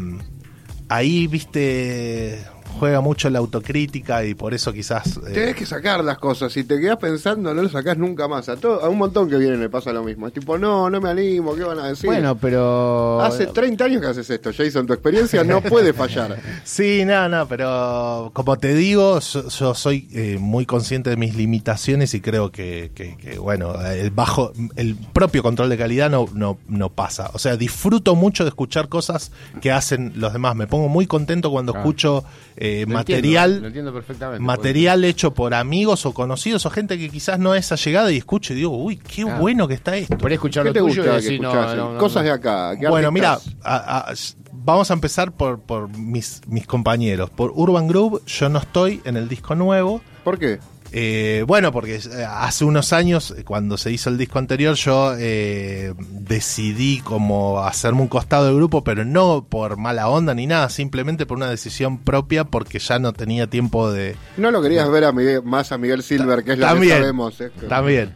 ahí, 0.89 1.27
viste, 1.27 2.45
juega 2.79 3.01
mucho 3.01 3.31
la 3.31 3.39
autocrítica 3.39 4.25
y 4.25 4.35
por 4.35 4.55
eso 4.55 4.73
quizás... 4.73 5.17
eh, 5.27 5.33
Tenés 5.33 5.57
que 5.57 5.67
sacar 5.67 6.03
las 6.05 6.19
cosas. 6.19 6.53
Si 6.53 6.65
te 6.65 6.81
quedás 6.81 6.97
pensando, 6.99 7.55
no 7.55 7.63
lo 7.63 7.69
sacás 7.69 7.97
nunca 7.99 8.29
más. 8.29 8.49
A, 8.49 8.57
todo, 8.57 8.83
a 8.83 8.89
un 8.89 8.99
montón 8.99 9.29
que 9.31 9.37
viene 9.37 9.57
le 9.57 9.69
pasa 9.69 9.93
lo 9.93 10.03
mismo. 10.03 10.27
Es 10.27 10.33
tipo, 10.33 10.59
no, 10.59 10.91
no 10.91 11.01
me 11.01 11.11
animo, 11.11 11.55
¿qué 11.55 11.65
van 11.65 11.79
a 11.79 11.87
decir? 11.89 12.07
Bueno, 12.07 12.37
pero. 12.37 13.21
Hace 13.21 13.47
30 13.47 13.85
años 13.85 14.01
que 14.03 14.09
haces 14.09 14.29
esto, 14.31 14.51
Jason. 14.57 14.87
Tu 14.87 14.93
experiencia 14.93 15.45
no 15.45 15.61
puede 15.63 15.93
fallar. 15.93 16.39
Sí, 16.65 17.05
no, 17.05 17.29
no, 17.29 17.47
pero 17.49 18.31
como 18.35 18.57
te 18.59 18.75
digo, 18.75 19.19
yo, 19.21 19.49
yo 19.49 19.75
soy 19.75 20.09
eh, 20.13 20.39
muy 20.41 20.67
consciente 20.67 21.11
de 21.11 21.17
mis 21.17 21.35
limitaciones 21.35 22.15
y 22.15 22.21
creo 22.21 22.51
que, 22.51 22.91
que- 22.95 23.17
que, 23.17 23.39
bueno, 23.39 23.75
el 23.85 24.11
bajo, 24.11 24.53
el 24.77 24.97
propio 25.13 25.43
control 25.43 25.69
de 25.69 25.77
calidad 25.79 26.11
no, 26.11 26.27
no, 26.35 26.59
no 26.69 26.89
pasa. 26.89 27.31
O 27.35 27.39
sea, 27.39 27.57
disfruto 27.57 28.15
mucho 28.15 28.45
de 28.45 28.49
escuchar 28.49 28.89
cosas 28.89 29.33
que 29.61 29.71
hacen 29.73 30.13
los 30.17 30.33
demás. 30.33 30.57
Me 30.57 30.67
pongo 30.67 30.89
muy 30.89 31.07
contento 31.07 31.51
cuando 31.51 31.73
Claro. 31.73 31.89
escucho 31.89 32.25
eh, 32.57 32.62
Lo 32.87 32.95
material. 32.95 33.45
entiendo, 33.51 33.61
lo 33.61 33.67
entiendo 33.67 33.93
perfectamente. 33.93 34.41
Material 34.45 35.05
hecho 35.05 35.35
por 35.35 35.53
amigos 35.55 36.07
o 36.07 36.15
conocidos 36.15 36.65
o 36.67 36.71
gente 36.71 36.97
que 36.99 37.09
quizás 37.11 37.39
no 37.39 37.55
es 37.55 37.73
allegada 37.73 38.13
y 38.13 38.17
escucho 38.19 38.53
y 38.53 38.57
digo, 38.57 38.77
uy, 38.77 38.97
qué 38.99 39.23
Claro. 39.23 39.41
bueno 39.41 39.67
que 39.69 39.75
está 39.75 39.97
esto. 39.97 40.17
Por 40.17 40.33
escuchar 40.33 40.63
¿Qué 40.65 40.69
lo 40.69 40.73
te 40.75 40.79
tuyo 40.81 40.93
y 40.93 40.97
gusta 40.99 41.11
que 41.11 41.23
decir, 41.23 41.41
no, 41.41 41.49
escuchás? 41.51 41.77
no, 41.77 41.93
no, 41.95 41.99
Cosas 41.99 42.25
de 42.25 42.31
acá. 42.31 42.73
¿qué 42.79 42.89
Bueno, 42.89 43.11
mira, 43.11 43.39
a- 43.65 44.13
vamos 44.53 44.91
a 44.91 44.95
empezar 44.95 45.33
por, 45.33 45.61
por 45.61 45.89
mis, 45.97 46.41
mis 46.47 46.67
compañeros. 46.67 47.31
Por 47.31 47.53
Urban 47.55 47.89
Groove, 47.89 48.21
yo 48.27 48.49
no 48.49 48.59
estoy 48.61 49.01
en 49.05 49.17
el 49.17 49.29
disco 49.29 49.55
nuevo. 49.55 50.01
¿Por 50.23 50.39
qué? 50.39 50.61
Eh, 50.95 51.43
bueno, 51.47 51.73
porque 51.73 51.95
eh, 51.97 52.25
hace 52.29 52.67
unos 52.67 52.93
años, 52.93 53.35
eh, 53.37 53.45
cuando 53.45 53.79
se 53.79 53.91
hizo 53.91 54.11
el 54.11 54.19
disco 54.19 54.39
anterior, 54.39 54.75
yo 54.75 55.15
eh, 55.19 55.95
decidí 55.99 57.01
como 57.01 57.61
hacerme 57.65 58.03
un 58.03 58.09
costado 58.09 58.45
del 58.47 58.57
grupo, 58.57 58.85
pero 58.85 59.03
no 59.05 59.47
por 59.49 59.79
mala 59.79 60.09
onda 60.11 60.35
ni 60.35 60.47
nada, 60.47 60.69
simplemente 60.69 61.25
por 61.25 61.39
una 61.39 61.49
decisión 61.49 61.97
propia, 61.99 62.45
porque 62.45 62.79
ya 62.79 62.99
no 62.99 63.15
tenía 63.15 63.47
tiempo 63.47 63.91
de, 63.91 64.17
No 64.37 64.51
lo 64.51 64.61
querías 64.61 64.91
ver 64.91 65.05
a 65.05 65.13
Miguel- 65.13 65.43
más 65.43 65.73
a 65.73 65.79
Miguel 65.79 66.03
Silver, 66.03 66.45
que 66.45 66.53
es 66.53 66.59
lo 66.59 66.67
que 66.67 66.73
También, 66.73 66.99
sabemos. 66.99 67.41
¿eh? 67.41 67.51
También. 67.71 68.15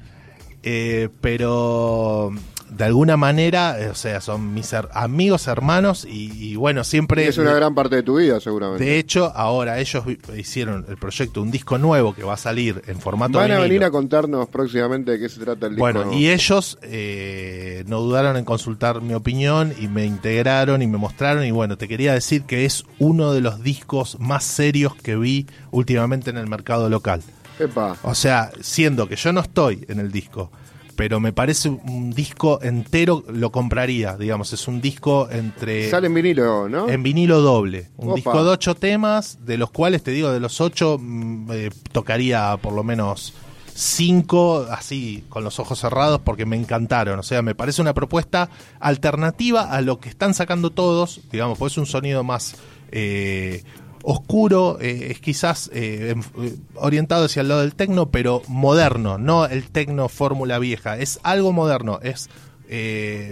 Eh, 0.62 1.08
pero 1.20 2.30
de 2.70 2.84
alguna 2.84 3.16
manera, 3.16 3.80
eh, 3.80 3.88
o 3.90 3.94
sea, 3.94 4.20
son 4.20 4.52
mis 4.54 4.72
her- 4.72 4.88
amigos, 4.92 5.46
hermanos 5.46 6.04
y, 6.08 6.32
y 6.32 6.56
bueno, 6.56 6.84
siempre... 6.84 7.26
es 7.26 7.38
una 7.38 7.54
gran 7.54 7.74
parte 7.74 7.96
de 7.96 8.02
tu 8.02 8.16
vida, 8.18 8.40
seguramente. 8.40 8.84
De 8.84 8.98
hecho, 8.98 9.32
ahora 9.34 9.78
ellos 9.78 10.04
hicieron 10.36 10.84
el 10.88 10.96
proyecto, 10.96 11.42
un 11.42 11.50
disco 11.50 11.78
nuevo 11.78 12.14
que 12.14 12.22
va 12.24 12.34
a 12.34 12.36
salir 12.36 12.82
en 12.86 12.98
formato 13.00 13.38
Van 13.38 13.44
a 13.50 13.54
vinilo. 13.54 13.62
venir 13.62 13.84
a 13.84 13.90
contarnos 13.90 14.48
próximamente 14.48 15.12
de 15.12 15.18
qué 15.20 15.28
se 15.28 15.40
trata 15.40 15.66
el 15.66 15.72
disco. 15.72 15.80
Bueno, 15.80 16.04
nuevo. 16.04 16.18
y 16.18 16.30
ellos 16.30 16.78
eh, 16.82 17.84
no 17.86 18.00
dudaron 18.00 18.36
en 18.36 18.44
consultar 18.44 19.00
mi 19.00 19.14
opinión 19.14 19.72
y 19.78 19.88
me 19.88 20.04
integraron 20.04 20.82
y 20.82 20.86
me 20.86 20.98
mostraron 20.98 21.44
y 21.44 21.50
bueno, 21.50 21.78
te 21.78 21.88
quería 21.88 22.12
decir 22.14 22.42
que 22.42 22.64
es 22.64 22.84
uno 22.98 23.32
de 23.32 23.40
los 23.40 23.62
discos 23.62 24.18
más 24.20 24.44
serios 24.44 24.94
que 24.96 25.16
vi 25.16 25.46
últimamente 25.70 26.30
en 26.30 26.36
el 26.36 26.46
mercado 26.48 26.88
local. 26.88 27.22
Epa. 27.58 27.96
O 28.02 28.14
sea, 28.14 28.50
siendo 28.60 29.08
que 29.08 29.16
yo 29.16 29.32
no 29.32 29.40
estoy 29.40 29.84
en 29.88 29.98
el 30.00 30.12
disco, 30.12 30.50
pero 30.96 31.20
me 31.20 31.32
parece 31.32 31.68
un 31.68 32.10
disco 32.12 32.58
entero, 32.62 33.22
lo 33.28 33.52
compraría, 33.52 34.16
digamos, 34.16 34.52
es 34.52 34.66
un 34.66 34.80
disco 34.80 35.28
entre... 35.30 35.90
Sale 35.90 36.06
en 36.06 36.14
vinilo, 36.14 36.68
¿no? 36.68 36.88
En 36.88 37.02
vinilo 37.02 37.40
doble. 37.40 37.90
Un 37.98 38.08
Opa. 38.08 38.16
disco 38.16 38.44
de 38.44 38.50
ocho 38.50 38.74
temas, 38.74 39.38
de 39.44 39.58
los 39.58 39.70
cuales 39.70 40.02
te 40.02 40.10
digo, 40.10 40.32
de 40.32 40.40
los 40.40 40.60
ocho, 40.60 40.98
mm, 41.00 41.50
eh, 41.52 41.70
tocaría 41.92 42.56
por 42.60 42.72
lo 42.72 42.82
menos 42.82 43.34
cinco, 43.74 44.66
así, 44.70 45.24
con 45.28 45.44
los 45.44 45.60
ojos 45.60 45.78
cerrados, 45.78 46.20
porque 46.24 46.46
me 46.46 46.56
encantaron. 46.56 47.18
O 47.18 47.22
sea, 47.22 47.42
me 47.42 47.54
parece 47.54 47.82
una 47.82 47.92
propuesta 47.92 48.48
alternativa 48.80 49.70
a 49.70 49.82
lo 49.82 50.00
que 50.00 50.08
están 50.08 50.32
sacando 50.32 50.70
todos, 50.70 51.20
digamos, 51.30 51.58
pues 51.58 51.74
es 51.74 51.78
un 51.78 51.86
sonido 51.86 52.24
más. 52.24 52.56
eh, 52.90 53.62
oscuro, 54.08 54.78
eh, 54.80 55.08
es 55.10 55.20
quizás 55.20 55.68
eh, 55.74 56.14
eh, 56.38 56.56
orientado 56.76 57.24
hacia 57.24 57.42
el 57.42 57.48
lado 57.48 57.62
del 57.62 57.74
tecno, 57.74 58.12
pero 58.12 58.40
moderno, 58.46 59.18
no 59.18 59.46
el 59.46 59.68
tecno 59.68 60.08
fórmula 60.08 60.60
vieja, 60.60 60.96
es 60.96 61.18
algo 61.24 61.52
moderno, 61.52 61.98
es 62.02 62.30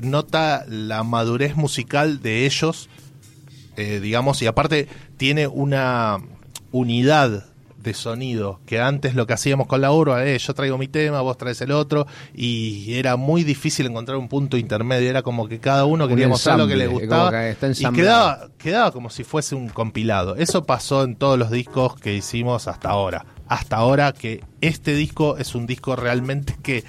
nota 0.03 0.65
la 0.69 1.03
madurez 1.03 1.57
musical 1.57 2.23
de 2.23 2.47
ellos, 2.47 2.89
digamos, 3.77 4.41
y 4.43 4.47
aparte 4.47 4.87
tiene 5.17 5.49
una 5.49 6.19
unidad 6.71 7.45
de 7.85 7.94
sonido 7.94 8.61
que 8.66 8.81
antes 8.81 9.15
lo 9.15 9.27
que 9.27 9.35
hacíamos 9.35 9.69
con 9.69 9.81
la 9.81 9.93
urba, 9.93 10.24
eh, 10.27 10.36
yo 10.39 10.55
traigo 10.55 10.77
mi 10.77 10.89
tema, 10.89 11.20
vos 11.20 11.39
traes 11.39 11.61
el 11.61 11.70
otro, 11.70 12.06
y 12.35 12.94
era 12.94 13.16
muy 13.16 13.44
difícil 13.44 13.86
encontrar 13.86 14.19
un 14.19 14.28
punto 14.28 14.56
intermedio, 14.56 15.09
era 15.09 15.23
como 15.23 15.47
que 15.47 15.61
cada 15.61 15.85
uno 15.85 16.09
quería 16.09 16.27
mostrar 16.27 16.59
lo 16.59 16.66
que 16.66 16.74
le 16.74 16.89
gustaba 16.89 17.31
que 17.31 17.56
y 17.78 17.93
quedaba, 17.93 18.48
quedaba 18.59 18.90
como 18.90 19.11
si 19.11 19.23
fuese 19.23 19.55
un 19.55 19.69
compilado. 19.69 20.35
Eso 20.35 20.65
pasó 20.65 21.05
en 21.05 21.15
todos 21.15 21.39
los 21.39 21.51
discos 21.51 21.94
que 21.97 22.15
hicimos 22.15 22.66
hasta 22.66 22.89
ahora. 22.89 23.27
Hasta 23.47 23.77
ahora 23.77 24.12
que 24.12 24.43
este 24.62 24.94
disco 24.94 25.36
es 25.36 25.55
un 25.55 25.66
disco 25.66 25.94
realmente 25.94 26.56
que 26.62 26.82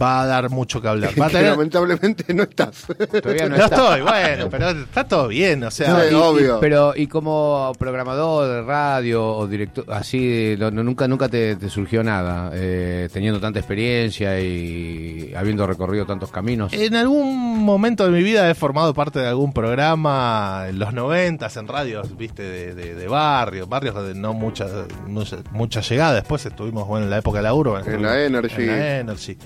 va 0.00 0.22
a 0.22 0.26
dar 0.26 0.50
mucho 0.50 0.80
que 0.80 0.88
hablar. 0.88 1.10
Va 1.20 1.26
a 1.26 1.28
que 1.28 1.34
tener- 1.36 1.50
lamentablemente 1.52 2.32
no 2.34 2.42
estás. 2.44 2.86
Todavía 3.22 3.48
no 3.48 3.56
no 3.56 3.64
está. 3.64 3.76
estoy, 3.76 4.00
bueno, 4.02 4.48
pero 4.50 4.70
está 4.70 5.04
todo 5.08 5.28
bien, 5.28 5.64
o 5.64 5.70
sea, 5.70 6.00
Sí, 6.00 6.06
Y- 6.10 6.12
y- 6.12 6.14
obvio. 6.14 6.58
pero, 6.60 6.92
y 6.96 7.06
como 7.06 7.72
programador 7.78 8.48
de 8.48 8.62
radio 8.62 9.24
o 9.26 9.46
director, 9.46 9.84
así, 9.88 10.54
no- 10.58 10.70
nunca 10.70 11.08
nunca 11.08 11.28
te, 11.28 11.56
te 11.56 11.68
surgió 11.68 12.02
nada, 12.04 12.50
eh, 12.54 13.08
teniendo 13.12 13.40
tanta 13.40 13.58
experiencia 13.58 14.38
y 14.40 15.32
habiendo 15.36 15.66
recorrido 15.66 16.06
tantos 16.06 16.30
caminos. 16.30 16.72
En 16.72 16.94
algún 16.94 17.58
momento 17.64 18.04
de 18.04 18.10
mi 18.10 18.22
vida 18.22 18.48
he 18.50 18.54
formado 18.54 18.94
parte 18.94 19.18
de 19.18 19.28
algún 19.28 19.52
programa 19.52 20.66
en 20.68 20.78
los 20.78 20.92
noventas 20.92 21.56
en 21.56 21.66
radios, 21.68 22.16
viste, 22.16 22.42
de, 22.42 22.74
de, 22.74 22.94
de 22.94 23.08
barrios, 23.08 23.68
barrios 23.68 23.94
de 24.06 24.14
no 24.14 24.32
mucha, 24.34 24.66
mucha, 25.06 25.38
mucha 25.52 25.80
llegada. 25.80 26.14
Después 26.14 26.44
estuvimos, 26.46 26.86
bueno, 26.86 27.04
en 27.04 27.10
la 27.10 27.18
época 27.18 27.38
de 27.38 27.42
la 27.44 27.54
urba. 27.54 27.82
En 27.86 28.02
la 28.02 28.24
Energy. 28.24 28.62
En 28.62 28.66
la 28.66 28.98
Energy. 29.00 29.36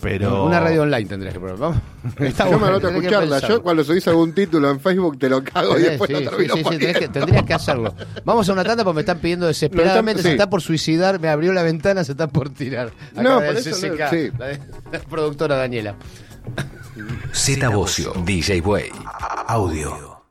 Pero... 0.00 0.44
Una 0.44 0.60
radio 0.60 0.82
online 0.82 1.06
tendrías 1.08 1.32
que 1.34 1.40
probar. 1.40 1.58
Vamos. 1.58 1.78
Está 2.20 2.48
yo 2.50 2.58
me 2.58 2.66
anoto 2.66 2.88
a 2.88 2.90
escucharla. 2.90 3.40
Yo 3.40 3.62
cuando 3.62 3.82
subís 3.82 4.06
algún 4.08 4.32
título 4.34 4.70
en 4.70 4.78
Facebook 4.80 5.18
te 5.18 5.28
lo 5.28 5.42
cago 5.42 5.78
y 5.78 5.82
después 5.82 6.08
sí, 6.08 6.12
lo 6.24 6.30
termino 6.30 6.54
sí, 6.54 6.62
sí, 6.62 6.68
sí, 6.70 6.78
tenés 6.78 6.98
que- 6.98 7.08
tendrías 7.20 7.42
que 7.44 7.54
hacerlo. 7.54 7.94
Vamos 8.24 8.48
a 8.48 8.52
una 8.52 8.64
tanda 8.64 8.84
porque 8.84 8.96
me 8.96 9.00
están 9.00 9.18
pidiendo 9.18 9.46
desesperadamente, 9.46 10.22
sí. 10.22 10.28
se 10.28 10.32
está 10.34 10.50
por 10.50 10.60
suicidar, 10.62 11.18
me 11.20 11.28
abrió 11.28 11.52
la 11.52 11.62
ventana, 11.62 12.04
se 12.04 12.12
está 12.12 12.28
por 12.28 12.50
tirar. 12.50 12.88
Acá 13.12 13.22
No, 13.22 13.36
por 13.36 13.56
eso 13.56 13.70
no, 13.70 13.76
CCK, 13.76 14.10
sí. 14.10 14.30
la, 14.38 14.46
de- 14.48 14.60
la 14.92 14.98
productora 15.00 15.56
Daniela. 15.56 15.94
Z 17.32 17.68
Bocio, 17.70 18.12
DJ 18.24 18.60
Way. 18.60 18.90
Audio. 19.48 20.22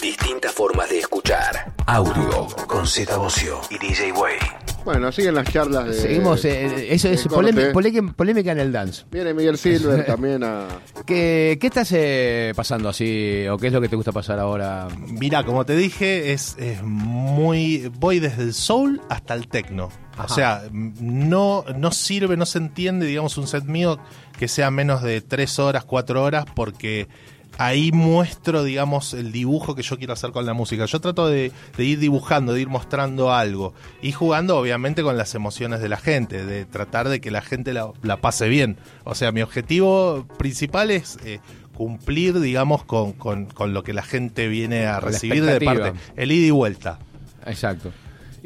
Distintas 0.00 0.52
formas 0.52 0.88
de 0.88 0.98
escuchar. 1.00 1.72
Audio 1.86 2.46
con 2.66 2.86
Z 2.86 3.16
Bocio 3.16 3.60
y 3.70 3.78
DJ 3.78 4.12
Way. 4.12 4.38
Bueno, 4.84 5.10
siguen 5.12 5.34
las 5.34 5.50
charlas 5.50 5.86
de. 5.86 5.94
Seguimos, 5.94 6.44
eh, 6.44 6.92
eso 6.92 7.08
es 7.08 7.26
polémica, 7.26 8.52
en 8.52 8.60
el 8.60 8.70
dance. 8.70 9.04
Viene 9.10 9.32
Miguel 9.32 9.56
Silver 9.56 10.04
también 10.06 10.44
a. 10.44 10.66
¿Qué, 11.06 11.56
qué 11.60 11.66
estás 11.66 11.90
eh, 11.92 12.52
pasando 12.54 12.90
así? 12.90 13.46
¿O 13.48 13.56
qué 13.56 13.68
es 13.68 13.72
lo 13.72 13.80
que 13.80 13.88
te 13.88 13.96
gusta 13.96 14.12
pasar 14.12 14.38
ahora? 14.38 14.88
Mira, 15.08 15.42
como 15.44 15.64
te 15.64 15.74
dije, 15.74 16.32
es, 16.32 16.56
es 16.58 16.82
muy. 16.82 17.90
Voy 17.98 18.20
desde 18.20 18.42
el 18.42 18.52
soul 18.52 19.00
hasta 19.08 19.32
el 19.34 19.48
techno. 19.48 19.88
Ajá. 20.12 20.24
O 20.24 20.28
sea, 20.28 20.62
no, 20.70 21.64
no 21.76 21.90
sirve, 21.90 22.36
no 22.36 22.46
se 22.46 22.58
entiende, 22.58 23.06
digamos, 23.06 23.38
un 23.38 23.46
set 23.46 23.64
mío 23.64 23.98
que 24.38 24.48
sea 24.48 24.70
menos 24.70 25.02
de 25.02 25.22
tres 25.22 25.58
horas, 25.58 25.84
cuatro 25.84 26.22
horas, 26.22 26.44
porque 26.54 27.08
ahí 27.58 27.92
muestro, 27.92 28.64
digamos, 28.64 29.14
el 29.14 29.32
dibujo 29.32 29.74
que 29.74 29.82
yo 29.82 29.96
quiero 29.98 30.12
hacer 30.12 30.30
con 30.32 30.46
la 30.46 30.52
música. 30.54 30.84
Yo 30.86 31.00
trato 31.00 31.28
de, 31.28 31.52
de 31.76 31.84
ir 31.84 31.98
dibujando, 31.98 32.52
de 32.52 32.60
ir 32.62 32.68
mostrando 32.68 33.32
algo 33.32 33.74
y 34.02 34.12
jugando, 34.12 34.56
obviamente, 34.58 35.02
con 35.02 35.16
las 35.16 35.34
emociones 35.34 35.80
de 35.80 35.88
la 35.88 35.96
gente, 35.96 36.44
de 36.44 36.64
tratar 36.64 37.08
de 37.08 37.20
que 37.20 37.30
la 37.30 37.42
gente 37.42 37.72
la, 37.72 37.90
la 38.02 38.16
pase 38.18 38.48
bien. 38.48 38.76
O 39.04 39.14
sea, 39.14 39.32
mi 39.32 39.42
objetivo 39.42 40.26
principal 40.38 40.90
es 40.90 41.18
eh, 41.24 41.40
cumplir, 41.74 42.40
digamos, 42.40 42.84
con, 42.84 43.12
con- 43.12 43.46
con 43.46 43.74
lo 43.74 43.82
que 43.82 43.92
la 43.92 44.02
gente 44.02 44.48
viene 44.48 44.86
a 44.86 45.00
recibir 45.00 45.44
de 45.44 45.52
parte. 45.66 45.80
El 46.16 46.32
ida 46.32 46.46
y 46.46 46.50
vuelta. 46.50 46.98
Exacto. 47.46 47.92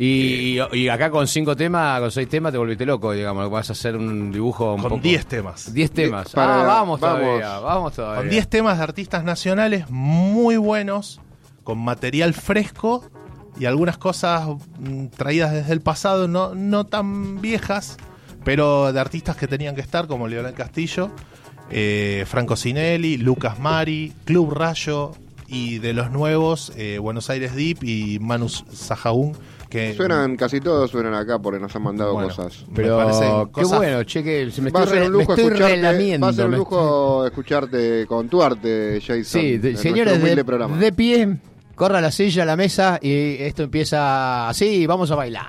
Y, 0.00 0.58
y 0.74 0.88
acá 0.88 1.10
con 1.10 1.26
cinco 1.26 1.56
temas, 1.56 1.98
con 2.00 2.12
seis 2.12 2.28
temas, 2.28 2.52
te 2.52 2.58
volviste 2.58 2.86
loco, 2.86 3.10
digamos. 3.10 3.50
Vas 3.50 3.68
a 3.70 3.72
hacer 3.72 3.96
un 3.96 4.30
dibujo 4.30 4.74
un 4.74 4.80
Con 4.80 4.90
poco- 4.90 5.02
10 5.02 5.26
temas. 5.26 5.74
10 5.74 5.90
temas. 5.90 6.28
para- 6.30 6.62
ah, 6.62 6.66
vamos 6.66 7.00
vamos. 7.00 7.20
todavía, 7.20 7.58
vamos 7.58 7.92
todavía. 7.94 8.20
Con 8.20 8.30
10 8.30 8.48
temas 8.48 8.78
de 8.78 8.84
artistas 8.84 9.24
nacionales 9.24 9.90
muy 9.90 10.56
buenos, 10.56 11.20
con 11.64 11.78
material 11.80 12.32
fresco 12.32 13.04
y 13.58 13.64
algunas 13.64 13.98
cosas 13.98 14.46
mm, 14.78 15.06
traídas 15.16 15.52
desde 15.52 15.72
el 15.72 15.80
pasado, 15.80 16.28
no, 16.28 16.54
no 16.54 16.86
tan 16.86 17.40
viejas, 17.40 17.96
pero 18.44 18.92
de 18.92 19.00
artistas 19.00 19.34
que 19.36 19.48
tenían 19.48 19.74
que 19.74 19.80
estar, 19.80 20.06
como 20.06 20.28
Leonel 20.28 20.54
Castillo, 20.54 21.10
eh, 21.70 22.24
Franco 22.28 22.54
Sinelli, 22.54 23.16
Lucas 23.16 23.58
Mari, 23.58 24.12
Club 24.24 24.52
Rayo 24.54 25.10
y 25.48 25.78
de 25.78 25.92
los 25.92 26.12
nuevos, 26.12 26.72
eh, 26.76 26.98
Buenos 27.00 27.30
Aires 27.30 27.56
Deep 27.56 27.82
y 27.82 28.20
Manus 28.20 28.64
Sahaún, 28.72 29.36
que 29.68 29.94
Suenan, 29.94 30.36
casi 30.36 30.60
todos 30.60 30.90
suenan 30.90 31.14
acá 31.14 31.38
porque 31.38 31.60
nos 31.60 31.74
han 31.76 31.82
mandado 31.82 32.12
bueno, 32.14 32.28
cosas. 32.28 32.64
Pero 32.74 32.96
parecen 32.96 33.46
qué 33.46 33.50
cosas- 33.62 33.78
bueno, 33.78 34.02
che, 34.04 34.22
que 34.22 34.50
se 34.50 34.62
me 34.62 34.70
Va 34.70 34.80
a 34.80 34.84
estoy, 34.84 34.98
ser 34.98 35.06
un 35.06 35.12
me 35.12 35.18
lujo 35.20 35.32
estoy 35.34 35.44
escucharte, 35.46 35.76
relamiendo. 35.76 36.26
va 36.26 36.30
a 36.30 36.34
ser 36.34 36.46
un 36.46 36.54
lujo 36.56 37.26
escucharte 37.26 38.06
con 38.06 38.28
tu 38.28 38.42
arte, 38.42 39.00
Jason. 39.00 39.24
Sí, 39.24 39.58
de- 39.58 39.76
señores, 39.76 40.22
de, 40.22 40.36
de 40.36 40.92
pie, 40.92 41.36
corra 41.74 42.00
la 42.00 42.10
silla, 42.10 42.44
la 42.44 42.56
mesa 42.56 42.98
y 43.02 43.36
esto 43.42 43.62
empieza 43.62 44.48
así, 44.48 44.86
vamos 44.86 45.10
a 45.10 45.14
bailar. 45.16 45.46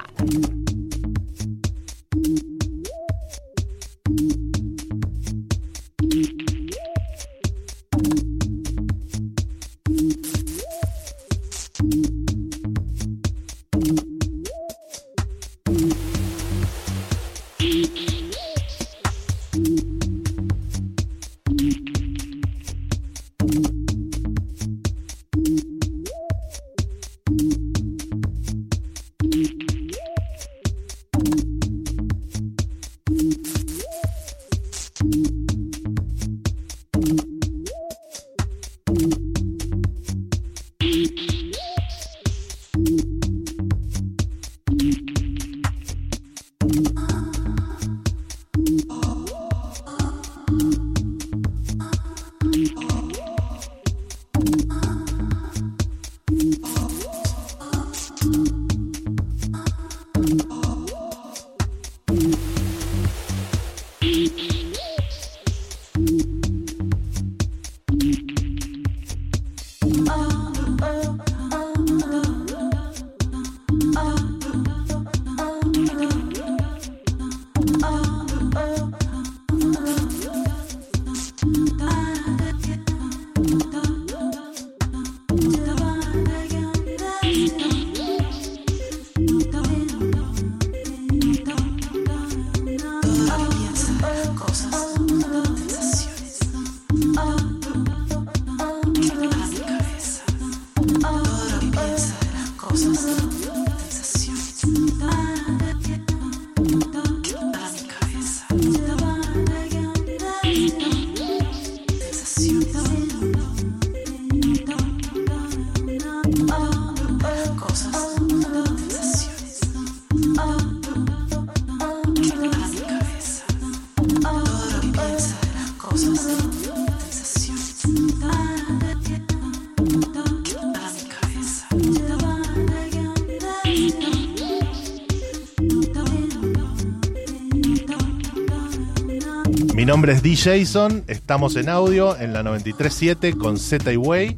Nombre 139.99 140.13
es 140.13 140.23
D. 140.23 140.33
Jason, 140.37 141.03
estamos 141.07 141.57
en 141.57 141.67
audio 141.67 142.17
en 142.17 142.31
la 142.31 142.41
93.7 142.41 143.37
con 143.37 143.57
Z 143.57 143.91
y 143.91 143.97
Way 143.97 144.37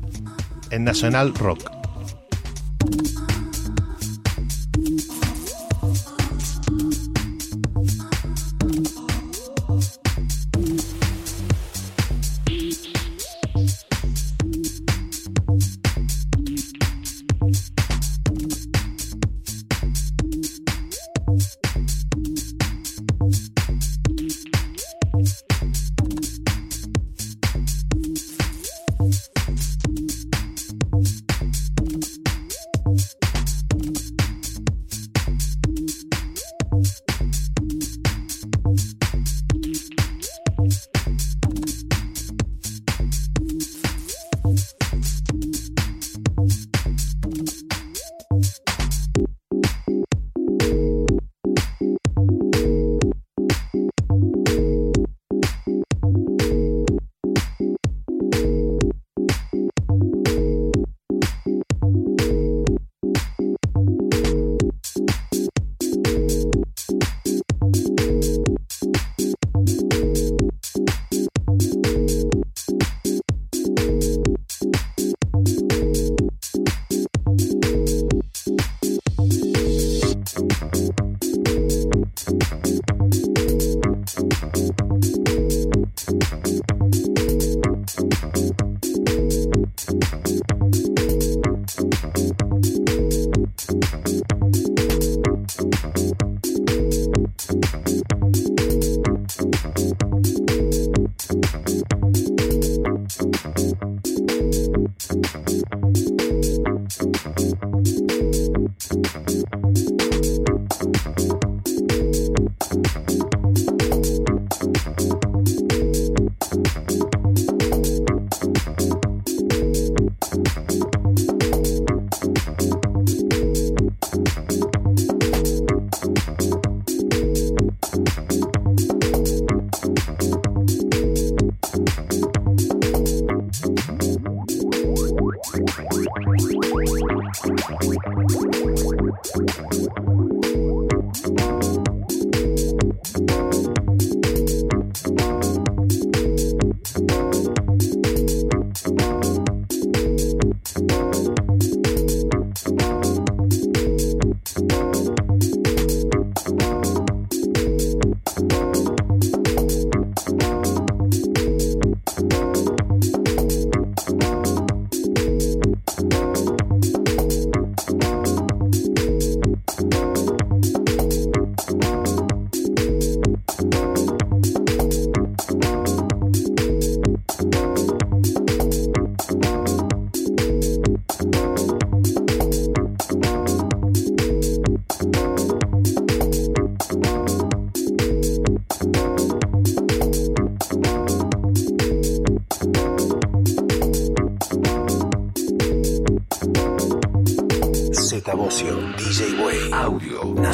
en 0.71 0.83
Nacional 0.83 1.35
Rock. 1.35 1.70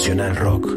Nacional 0.07 0.35
Rock. 0.35 0.77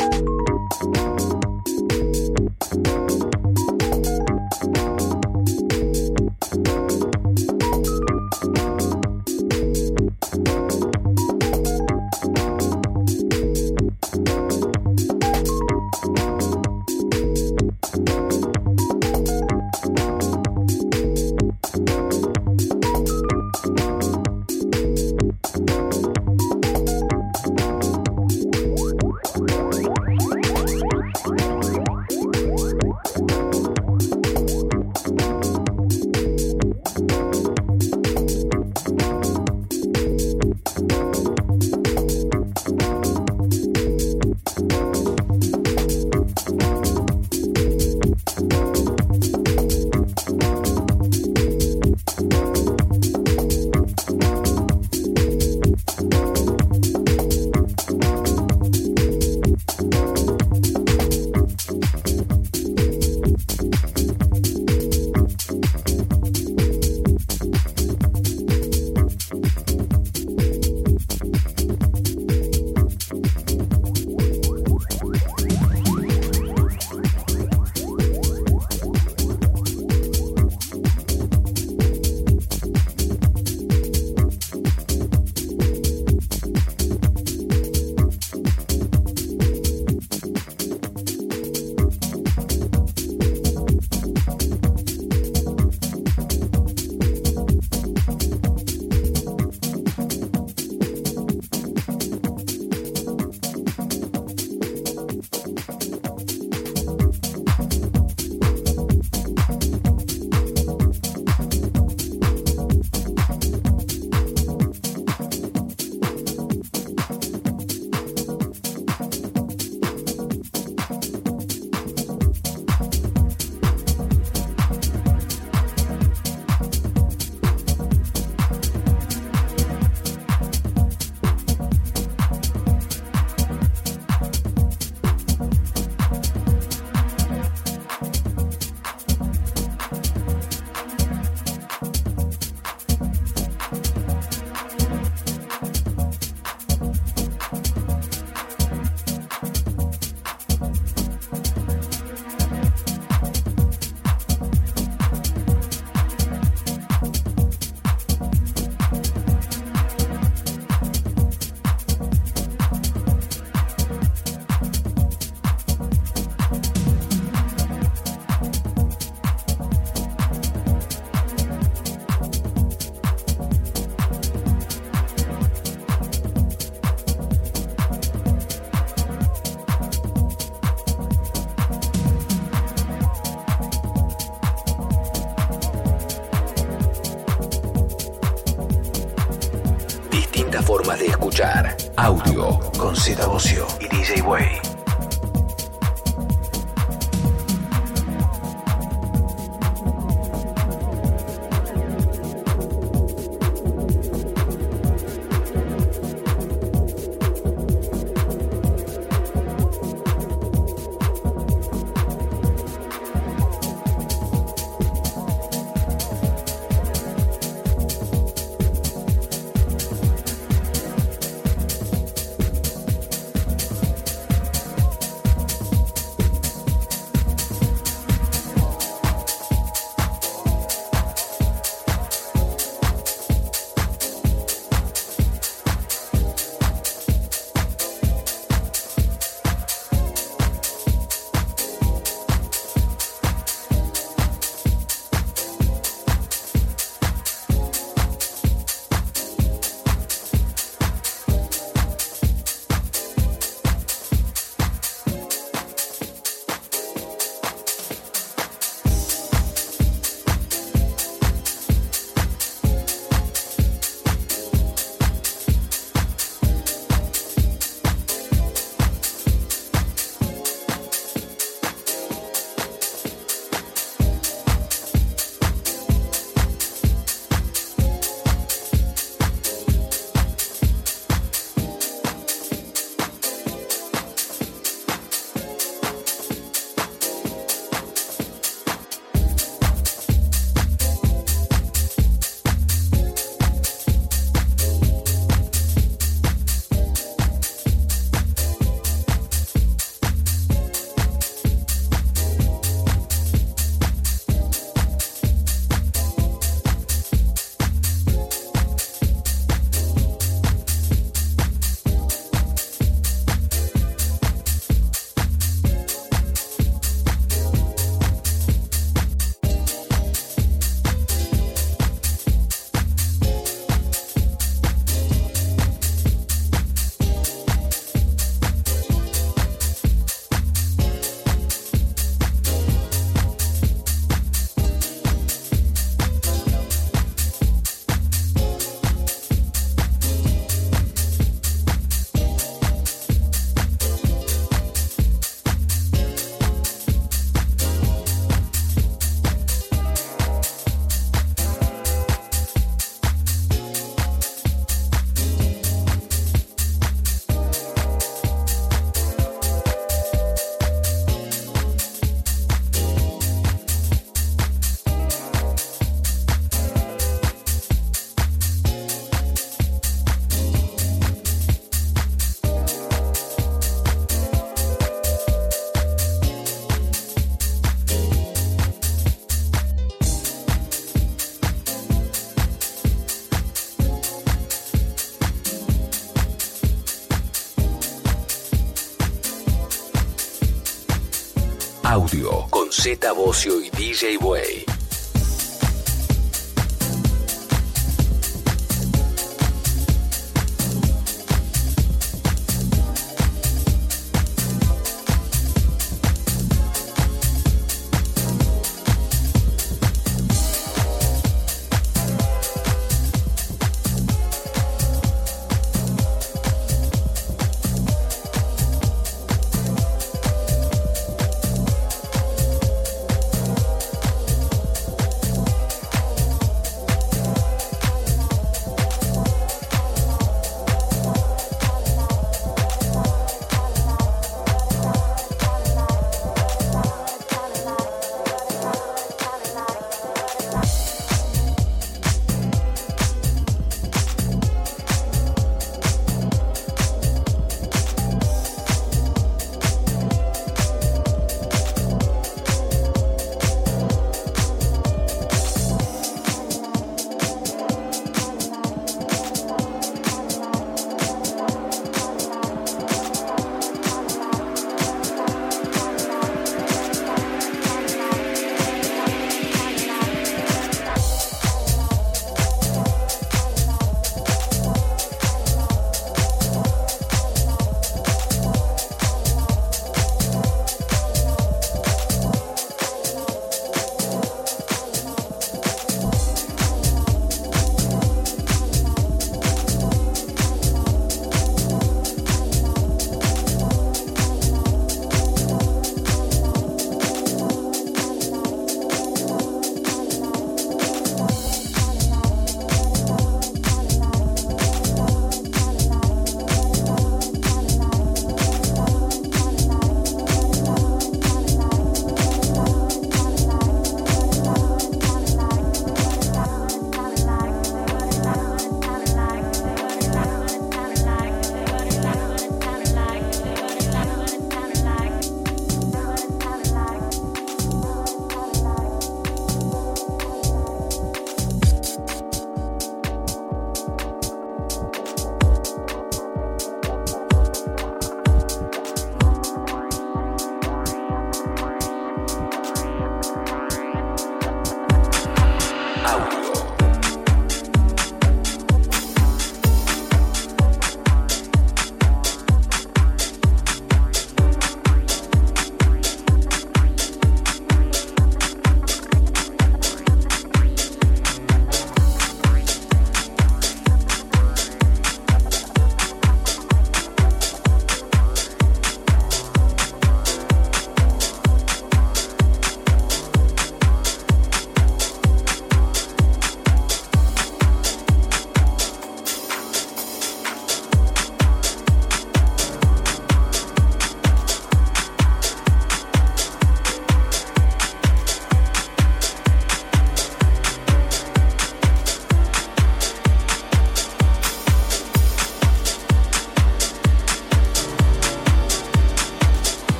Z 392.81 393.12
Bocio 393.15 393.61
y 393.61 393.69
DJ 393.69 394.16
Way. 394.16 394.60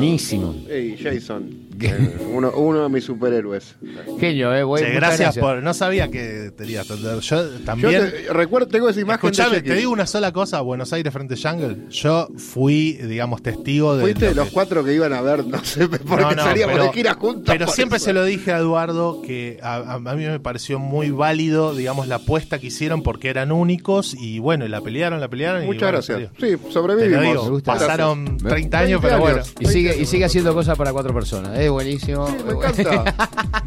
Buenísimo. 0.00 0.54
Ey, 0.68 0.96
Jason. 1.02 1.68
eh, 1.80 2.16
uno, 2.32 2.50
uno 2.52 2.82
de 2.84 2.88
mis 2.88 3.04
superhéroes. 3.04 3.74
Genio, 4.18 4.54
eh, 4.54 4.62
güey. 4.62 4.84
Che, 4.84 4.90
gracias, 4.92 5.38
por. 5.38 5.62
No 5.62 5.74
sabía 5.74 6.08
que 6.10 6.50
tenías. 6.56 6.86
Yo 6.88 7.20
Yo 7.20 7.48
también. 7.64 8.10
te- 8.10 8.32
recuerdo, 8.32 8.68
tengo 8.68 8.88
esa 8.88 9.00
imagen 9.00 9.30
Escuchame, 9.30 9.56
de 9.56 9.62
te 9.62 9.74
digo 9.74 9.90
una 9.92 10.06
sola 10.06 10.32
cosa, 10.32 10.60
Buenos 10.60 10.92
Aires 10.92 11.12
frente 11.12 11.34
a 11.34 11.50
Jungle. 11.50 11.88
Yo 11.90 12.28
fui, 12.36 12.94
digamos, 12.94 13.42
testigo 13.42 13.96
de. 13.96 14.02
Fuiste 14.02 14.26
de 14.26 14.34
los 14.34 14.48
que- 14.48 14.54
cuatro 14.54 14.84
que 14.84 14.94
iban 14.94 15.12
a 15.12 15.20
ver, 15.22 15.46
no 15.46 15.62
sé, 15.64 15.86
porque 16.10 16.24
No, 16.24 16.30
no, 16.34 16.42
salíamos 16.42 16.72
pero- 16.74 16.84
de 16.86 16.92
gira 16.92 17.14
juntos. 17.14 17.44
Pero 17.46 17.66
siempre 17.68 17.96
eso. 17.96 18.04
se 18.06 18.12
lo 18.12 18.24
dije 18.24 18.52
a 18.52 18.58
Eduardo 18.58 19.22
que 19.22 19.58
a, 19.62 19.98
mí 19.98 20.24
me 20.26 20.40
pareció 20.40 20.78
muy 20.78 21.10
válido, 21.10 21.74
digamos, 21.74 22.06
la 22.08 22.16
apuesta 22.16 22.58
que 22.58 22.66
hicieron 22.66 23.02
porque 23.02 23.28
eran 23.30 23.52
únicos 23.52 24.14
y 24.14 24.38
bueno, 24.40 24.66
y 24.66 24.68
la 24.68 24.80
pelearon, 24.80 25.20
la 25.20 25.28
pelearon. 25.28 25.62
y, 25.62 25.66
Muchas 25.66 25.82
bueno, 25.92 25.98
gracias. 26.06 26.30
Sí, 26.38 26.40
Te 26.40 26.50
lo 26.52 26.70
sobrevivimos. 26.72 27.22
digo, 27.22 27.44
Me 27.44 27.50
gusta. 27.50 27.72
pasaron 27.74 28.24
Gracias. 28.24 28.48
30 28.50 28.78
años, 28.78 29.00
20 29.02 29.08
pero 29.08 29.18
bueno. 29.20 29.36
años. 29.36 29.54
Y 29.60 29.66
sigue, 29.66 29.96
y 29.96 30.06
sigue 30.06 30.24
haciendo 30.24 30.52
cosas 30.54 30.76
para 30.76 30.92
cuatro 30.92 31.14
personas. 31.14 31.58
Es 31.58 31.70
buenísimo. 31.70 32.26
Sí, 32.28 32.34
me 32.46 32.52
encanta. 32.52 33.14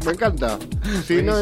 me 0.04 0.12
encanta. 0.12 0.58
Si 1.06 1.22
no, 1.22 1.34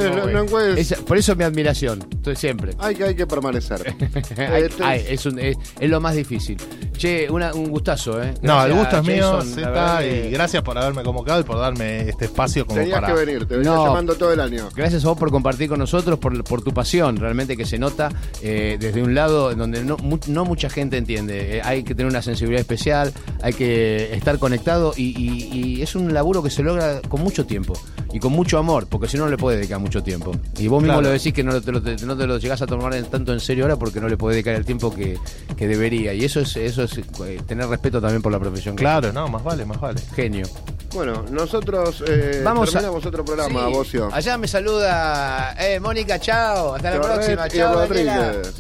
Es- 0.77 0.95
por 1.07 1.17
eso 1.19 1.35
mi 1.37 1.45
admiración. 1.45 2.05
Estoy 2.13 2.37
siempre. 2.37 2.73
hay, 2.79 2.95
que, 2.95 3.05
hay 3.05 3.15
que 3.15 3.27
permanecer. 3.27 3.95
Este- 4.39 5.13
es, 5.15 5.27
un- 5.27 5.39
es- 5.39 5.57
es 5.79 5.91
lo 5.91 6.01
más 6.01 6.15
difícil. 6.15 6.57
Che, 6.97 7.29
una- 7.31 7.53
un 7.55 7.69
gustazo, 7.71 8.23
¿eh? 8.23 8.35
No, 8.43 8.65
el 8.65 8.73
gusto 8.75 8.99
es 8.99 9.05
mío, 9.05 9.33
Jason, 9.41 9.99
que- 9.99 10.29
y 10.29 10.31
gracias 10.31 10.63
por 10.63 10.79
haberme 10.93 11.05
convocado 11.05 11.41
y 11.41 11.45
por 11.45 11.59
darme 11.59 12.09
este 12.09 12.27
espacio 12.27 12.67
como 12.67 12.81
Tenías 12.81 13.01
para... 13.01 13.15
que 13.15 13.25
venir, 13.25 13.47
te 13.47 13.57
venía 13.57 13.73
No. 13.73 13.87
llamando 13.87 14.15
todo 14.15 14.33
el 14.33 14.41
año. 14.41 14.69
Gracias 14.75 15.05
a 15.05 15.09
vos 15.09 15.19
por 15.19 15.31
compartir 15.31 15.69
con 15.69 15.79
nosotros, 15.79 16.19
por, 16.19 16.43
por 16.45 16.63
tu 16.63 16.73
pasión, 16.73 17.17
realmente 17.17 17.57
que 17.57 17.67
se 17.67 17.79
nota 17.79 18.11
eh, 18.43 18.77
desde 18.79 19.03
un 19.03 19.15
lado 19.15 19.51
en 19.51 19.59
donde 19.59 19.85
no, 19.85 19.97
mu- 19.99 20.19
no 20.29 20.45
mucha 20.45 20.69
gente 20.71 20.97
entiende. 20.97 21.59
Eh, 21.59 21.63
hay 21.65 21.83
que 21.83 21.95
tener 21.95 22.11
una 22.11 22.23
sensibilidad 22.23 22.61
especial, 22.61 23.13
hay 23.43 23.53
que 23.53 24.15
estar 24.15 24.39
conectado 24.39 24.93
y, 24.97 25.15
y- 25.19 25.77
y 25.79 25.83
es 25.83 25.95
un 25.95 26.13
laburo 26.13 26.43
que 26.43 26.51
se 26.51 26.63
logra 26.63 27.01
con 27.09 27.21
mucho 27.23 27.47
tiempo 27.47 27.75
y 28.13 28.19
con 28.19 28.33
mucho 28.33 28.59
amor, 28.59 28.87
porque 28.89 29.09
si 29.09 29.17
no, 29.17 29.25
no 29.25 29.31
le 29.31 29.39
puedes 29.39 29.59
dedicar 29.59 29.81
mucho 29.81 30.03
tiempo. 30.03 30.33
Y 30.59 30.69
vos 30.69 30.83
mismo 30.83 30.95
Claro. 30.99 31.09
lo 31.09 31.11
decís 31.11 31.33
que 31.33 31.43
no 31.43 31.61
te 31.61 31.73
lo, 31.73 31.83
te- 31.83 32.05
no 32.05 32.17
te 32.17 32.27
lo 32.27 32.39
llegás 32.39 32.61
a 32.61 32.67
tomar 32.67 32.95
en- 32.95 33.07
tanto 33.07 33.33
en 33.33 33.41
serio 33.41 33.65
ahora 33.65 33.77
porque 33.77 34.01
no 34.01 34.09
le 34.09 34.17
podés 34.17 34.35
dedicar 34.37 34.55
el 34.55 34.65
tiempo 34.65 34.95
que, 34.95 35.17
que 35.57 35.67
debería. 35.67 36.13
Y 36.13 36.25
eso 36.25 36.41
es, 36.41 36.57
eso 36.57 36.83
es 36.83 36.99
eh, 36.99 37.41
tener 37.47 37.67
respeto 37.69 38.01
también 38.01 38.21
por 38.21 38.31
la 38.33 38.39
profesión. 38.39 38.77
que 38.77 38.81
Claro, 38.83 39.13
no, 39.13 39.29
más 39.29 39.43
vale, 39.43 39.65
más 39.65 39.81
vale. 39.81 40.01
Genio. 40.15 40.45
Bueno, 40.93 41.25
nosotros 41.31 42.05
eh, 42.07 42.43
Vamos 42.45 42.69
a- 42.69 42.73
terminamos 42.73 43.07
otro 43.07 43.25
programa, 43.25 43.67
Sí, 43.67 43.73
Bocio. 43.73 44.09
Allá 44.13 44.37
me 44.37 44.47
saluda 44.47 45.55
eh, 45.59 45.81
Mónica, 45.81 46.19
chao. 46.19 46.75
Hasta 46.75 46.91
la 46.91 47.01
próxima. 47.01 47.49
Chao. 47.49 47.87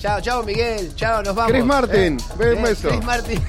Chao, 0.00 0.20
chao, 0.20 0.42
Miguel. 0.42 0.94
Chao, 0.96 1.22
nos 1.22 1.34
vamos. 1.34 1.52
Chris 1.52 1.64
Martin, 1.64 2.18
Eh, 2.18 2.34
ven, 2.38 2.58
eh, 2.58 2.62
beso. 2.62 2.88
Chris 2.88 3.04
Martin. 3.04 3.42